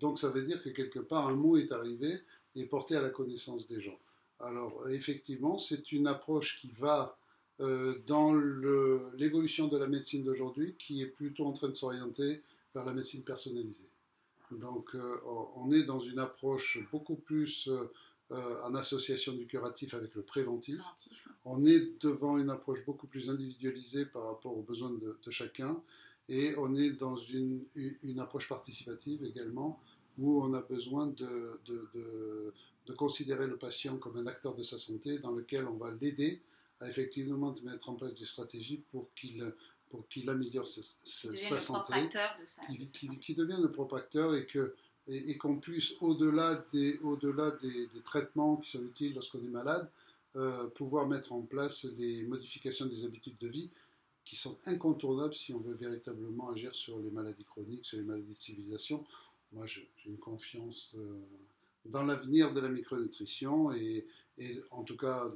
Donc 0.00 0.18
ça 0.18 0.30
veut 0.30 0.42
dire 0.42 0.62
que 0.62 0.70
quelque 0.70 0.98
part, 0.98 1.28
un 1.28 1.36
mot 1.36 1.56
est 1.56 1.70
arrivé 1.70 2.20
et 2.56 2.64
porté 2.64 2.96
à 2.96 3.00
la 3.00 3.10
connaissance 3.10 3.68
des 3.68 3.80
gens. 3.80 3.98
Alors 4.40 4.88
effectivement, 4.88 5.58
c'est 5.58 5.92
une 5.92 6.06
approche 6.06 6.60
qui 6.60 6.70
va 6.78 7.16
euh, 7.60 8.02
dans 8.06 8.34
l'évolution 8.34 9.68
de 9.68 9.78
la 9.78 9.86
médecine 9.86 10.24
d'aujourd'hui, 10.24 10.74
qui 10.78 11.00
est 11.00 11.06
plutôt 11.06 11.46
en 11.46 11.52
train 11.52 11.68
de 11.68 11.74
s'orienter 11.74 12.42
vers 12.74 12.84
la 12.84 12.92
médecine 12.92 13.22
personnalisée. 13.22 13.88
Donc 14.50 14.94
euh, 14.94 15.16
on 15.56 15.72
est 15.72 15.84
dans 15.84 16.00
une 16.00 16.18
approche 16.18 16.78
beaucoup 16.92 17.16
plus 17.16 17.68
euh, 17.68 17.90
euh, 18.32 18.62
en 18.64 18.74
association 18.74 19.32
du 19.34 19.46
curatif 19.46 19.94
avec 19.94 20.12
le 20.16 20.22
préventif. 20.22 20.80
On 21.44 21.64
est 21.64 22.02
devant 22.02 22.38
une 22.38 22.50
approche 22.50 22.84
beaucoup 22.84 23.06
plus 23.06 23.30
individualisée 23.30 24.04
par 24.04 24.26
rapport 24.26 24.58
aux 24.58 24.62
besoins 24.62 24.90
de, 24.90 25.30
chacun 25.30 25.80
et 26.28 26.54
on 26.58 26.74
est 26.74 26.90
dans 26.90 27.16
une, 27.16 27.62
une, 27.76 28.18
approche 28.18 28.48
participative 28.48 29.24
également 29.24 29.80
où 30.18 30.42
on 30.42 30.54
a 30.54 30.60
besoin 30.62 31.06
de, 31.06 31.60
de, 31.66 32.52
de, 32.86 32.92
considérer 32.94 33.46
le 33.46 33.56
patient 33.56 33.96
comme 33.96 34.16
un 34.16 34.26
acteur 34.26 34.56
de 34.56 34.64
sa 34.64 34.76
santé 34.76 35.20
dans 35.20 35.30
lequel 35.30 35.64
on 35.68 35.76
va 35.76 35.92
l'aider 36.00 36.42
à 36.80 36.88
effectivement 36.88 37.52
de 37.52 37.60
mettre 37.60 37.88
en 37.90 37.94
place 37.94 38.14
des 38.14 38.26
stratégies 38.26 38.82
pour 38.90 39.06
qu'il 39.14 39.54
pour 39.88 40.08
qu'il 40.08 40.28
améliore 40.28 40.66
sa, 40.66 40.82
sa 41.04 41.60
santé, 41.60 41.94
de 42.08 42.84
qui, 42.90 43.08
qui, 43.20 43.34
devienne 43.36 43.62
le 43.62 43.70
propre 43.70 43.96
acteur 43.96 44.34
et 44.34 44.46
que 44.46 44.74
et, 45.08 45.36
qu'on 45.38 45.56
puisse, 45.58 45.94
au-delà 46.00 46.64
des, 46.72 46.98
au-delà 46.98 47.52
des, 47.62 47.88
traitements 48.04 48.56
qui 48.56 48.70
sont 48.70 48.82
utiles 48.82 49.14
lorsqu'on 49.14 49.42
est 49.42 49.50
malade, 49.50 49.88
euh, 50.34 50.68
pouvoir 50.70 51.06
mettre 51.06 51.32
en 51.32 51.42
place 51.42 51.86
des 51.86 52.22
modifications 52.24 52.86
des 52.86 53.04
habitudes 53.04 53.38
de 53.38 53.48
vie 53.48 53.70
qui 54.24 54.36
sont 54.36 54.58
incontournables 54.66 55.34
si 55.34 55.54
on 55.54 55.60
veut 55.60 55.74
véritablement 55.74 56.50
agir 56.50 56.74
sur 56.74 56.98
les 56.98 57.10
maladies 57.10 57.44
chroniques, 57.44 57.84
sur 57.84 57.98
les 57.98 58.04
maladies 58.04 58.34
de 58.34 58.40
civilisation. 58.40 59.04
Moi, 59.52 59.66
j'ai 59.66 59.88
une 60.06 60.18
confiance 60.18 60.92
euh, 60.96 61.20
dans 61.84 62.02
l'avenir 62.02 62.52
de 62.52 62.60
la 62.60 62.68
micronutrition 62.68 63.72
et, 63.72 64.04
et, 64.38 64.60
en 64.72 64.82
tout 64.82 64.96
cas 64.96 65.32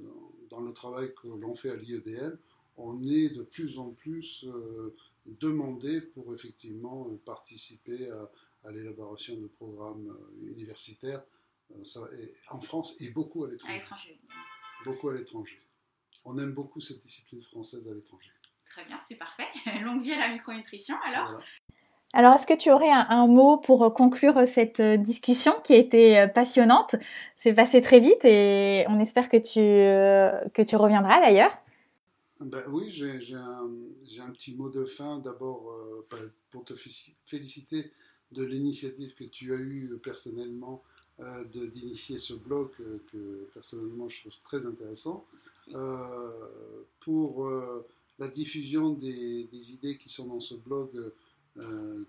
dans 0.51 0.61
le 0.61 0.73
travail 0.73 1.15
que 1.15 1.29
l'on 1.29 1.55
fait 1.55 1.71
à 1.71 1.77
l'IEDL, 1.77 2.37
on 2.77 3.03
est 3.05 3.29
de 3.29 3.43
plus 3.43 3.79
en 3.79 3.91
plus 3.91 4.45
euh, 4.49 4.95
demandé 5.27 6.01
pour 6.01 6.35
effectivement 6.35 7.07
participer 7.25 8.11
à, 8.11 8.29
à 8.65 8.71
l'élaboration 8.73 9.37
de 9.37 9.47
programmes 9.47 10.09
euh, 10.09 10.51
universitaires 10.51 11.23
euh, 11.71 11.85
ça, 11.85 12.01
en 12.51 12.61
France 12.61 13.01
et 13.01 13.11
beaucoup 13.11 13.45
à 13.45 13.51
l'étranger. 13.51 14.21
Beaucoup 14.85 15.09
à 15.09 15.15
l'étranger. 15.15 15.59
On 16.25 16.39
aime 16.39 16.53
beaucoup 16.53 16.81
cette 16.81 17.01
discipline 17.01 17.43
française 17.43 17.89
à 17.89 17.95
l'étranger. 17.95 18.31
Très 18.71 18.85
bien, 18.85 19.01
c'est 19.07 19.17
parfait. 19.17 19.47
Longue 19.83 20.03
vie 20.03 20.13
à 20.13 20.19
la 20.19 20.33
micronutrition 20.33 20.97
alors. 21.05 21.41
Alors, 22.13 22.35
est-ce 22.35 22.47
que 22.47 22.57
tu 22.57 22.73
aurais 22.73 22.91
un, 22.91 23.29
mot 23.29 23.57
pour 23.57 23.95
conclure 23.95 24.47
cette 24.47 24.81
euh, 24.81 24.97
discussion 24.97 25.53
qui 25.63 25.75
a 25.75 25.77
été 25.77 26.27
passionnante? 26.35 26.97
C'est 27.37 27.55
passé 27.55 27.81
très 27.81 28.01
vite 28.01 28.25
et 28.25 28.85
on 28.89 28.99
espère 28.99 29.29
que 29.29 29.37
tu, 29.37 29.61
que 30.53 30.63
tu 30.63 30.75
reviendras 30.75 31.21
d'ailleurs. 31.21 31.57
Ben 32.41 32.65
oui, 32.69 32.91
j'ai 32.91 33.35
un, 33.35 33.71
un, 34.21 34.31
petit 34.33 34.57
mot 34.57 34.71
de 34.71 34.85
fin. 34.85 35.19
D'abord, 35.19 35.73
pour 36.51 36.65
te 36.65 36.75
féliciter 37.27 37.93
de 38.33 38.45
l'initiative 38.45 39.15
que 39.15 39.25
tu 39.25 39.53
as 39.55 39.59
eue 39.59 39.99
personnellement 40.03 40.83
euh, 41.23 41.45
d'initier 41.45 42.17
ce 42.17 42.33
blog 42.33 42.71
euh, 42.81 42.99
que 43.13 43.47
personnellement 43.53 44.09
je 44.09 44.21
trouve 44.21 44.33
très 44.43 44.65
intéressant 44.65 45.27
euh, 45.75 46.83
pour 47.01 47.51
la 48.19 48.29
diffusion 48.29 48.93
des, 48.93 49.73
idées 49.73 49.99
qui 49.99 50.09
sont 50.09 50.27
dans 50.27 50.41
ce 50.41 50.55
blog. 50.55 51.13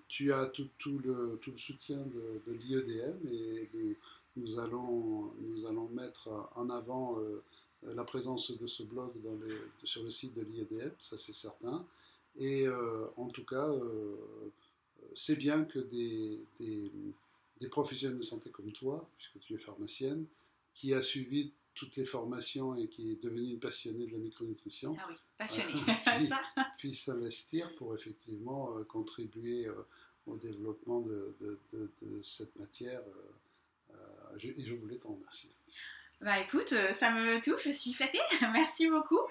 tu 0.07 0.32
as 0.32 0.45
tout, 0.45 0.69
tout, 0.78 0.99
le, 0.99 1.38
tout, 1.41 1.51
le, 1.51 1.57
soutien 1.57 1.97
de, 1.97 2.41
de 2.47 2.53
l'IEDM 2.53 3.28
et 3.28 3.69
nous, 4.38 4.59
allons, 4.59 5.34
nous 5.41 5.65
allons 5.65 5.89
mettre 5.89 6.30
en 6.55 6.69
avant 6.69 7.17
la 7.84 8.03
présence 8.05 8.57
de 8.57 8.67
ce 8.67 8.84
blog 8.84 9.11
sur 9.84 10.03
le 10.03 10.11
site 10.11 10.34
de 10.36 10.43
l'IEDM, 10.43 10.91
ça 10.99 11.17
c'est 11.17 11.34
certain. 11.34 11.86
Et 12.38 12.65
en 13.17 13.28
tout 13.28 13.45
cas, 13.45 13.69
c'est 15.15 15.35
bien 15.35 15.63
que 15.63 15.79
des, 15.79 16.47
des, 16.59 17.67
professionnels 17.69 18.17
de 18.17 18.23
santé 18.23 18.49
comme 18.49 18.71
toi, 18.71 19.07
puisque 19.17 19.39
tu 19.39 19.53
es 19.53 19.57
pharmacienne, 19.57 20.25
qui 20.73 20.93
a 20.93 21.01
suivi 21.01 21.51
toutes 21.73 21.95
les 21.95 22.05
formations 22.05 22.75
et 22.75 22.87
qui 22.87 23.11
est 23.11 23.23
devenue 23.23 23.51
une 23.51 23.59
passionnée 23.59 24.05
de 24.05 24.11
la 24.11 24.17
micronutrition, 24.17 24.95
ah 24.99 25.05
oui, 25.09 25.15
passionnée. 25.37 25.73
Euh, 26.07 26.61
puisse 26.77 27.03
s'investir 27.03 27.73
pour 27.75 27.93
effectivement 27.95 28.77
euh, 28.77 28.83
contribuer 28.83 29.67
euh, 29.67 29.73
au 30.27 30.37
développement 30.37 31.01
de, 31.01 31.35
de, 31.71 32.21
cette 32.23 32.55
matière. 32.57 33.01
et 34.43 34.63
je 34.63 34.73
voulais 34.73 34.97
t'en 34.97 35.13
remercier. 35.13 35.49
Bah 36.19 36.39
écoute, 36.39 36.73
ça 36.93 37.11
me 37.11 37.41
touche, 37.41 37.63
je 37.65 37.71
suis 37.71 37.93
flattée. 37.93 38.19
Merci 38.53 38.89
beaucoup. 38.89 39.21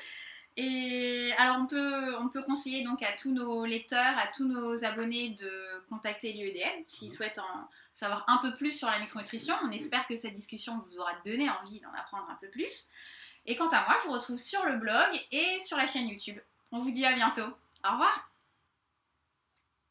Et 0.56 1.32
alors 1.38 1.58
on 1.60 1.66
peut, 1.66 2.16
on 2.16 2.28
peut 2.28 2.42
conseiller 2.42 2.84
donc 2.84 3.02
à 3.02 3.12
tous 3.12 3.32
nos 3.32 3.64
lecteurs, 3.64 4.18
à 4.18 4.26
tous 4.26 4.44
nos 4.44 4.84
abonnés 4.84 5.30
de 5.30 5.50
contacter 5.88 6.32
l'UEDM 6.32 6.82
s'ils 6.86 7.12
souhaitent 7.12 7.38
en 7.38 7.68
savoir 7.94 8.24
un 8.28 8.38
peu 8.38 8.54
plus 8.54 8.70
sur 8.70 8.88
la 8.88 8.98
micronutrition. 8.98 9.54
On 9.64 9.70
espère 9.70 10.06
que 10.06 10.16
cette 10.16 10.34
discussion 10.34 10.82
vous 10.86 10.98
aura 10.98 11.12
donné 11.24 11.48
envie 11.48 11.80
d'en 11.80 11.92
apprendre 11.92 12.26
un 12.30 12.36
peu 12.40 12.48
plus. 12.48 12.86
Et 13.46 13.56
quant 13.56 13.68
à 13.68 13.84
moi, 13.84 13.96
je 14.02 14.08
vous 14.08 14.12
retrouve 14.12 14.38
sur 14.38 14.64
le 14.66 14.76
blog 14.76 15.08
et 15.32 15.58
sur 15.60 15.76
la 15.76 15.86
chaîne 15.86 16.08
YouTube. 16.08 16.38
On 16.72 16.80
vous 16.80 16.90
dit 16.90 17.04
à 17.04 17.12
bientôt. 17.12 17.48
Au 17.84 17.92
revoir 17.92 18.29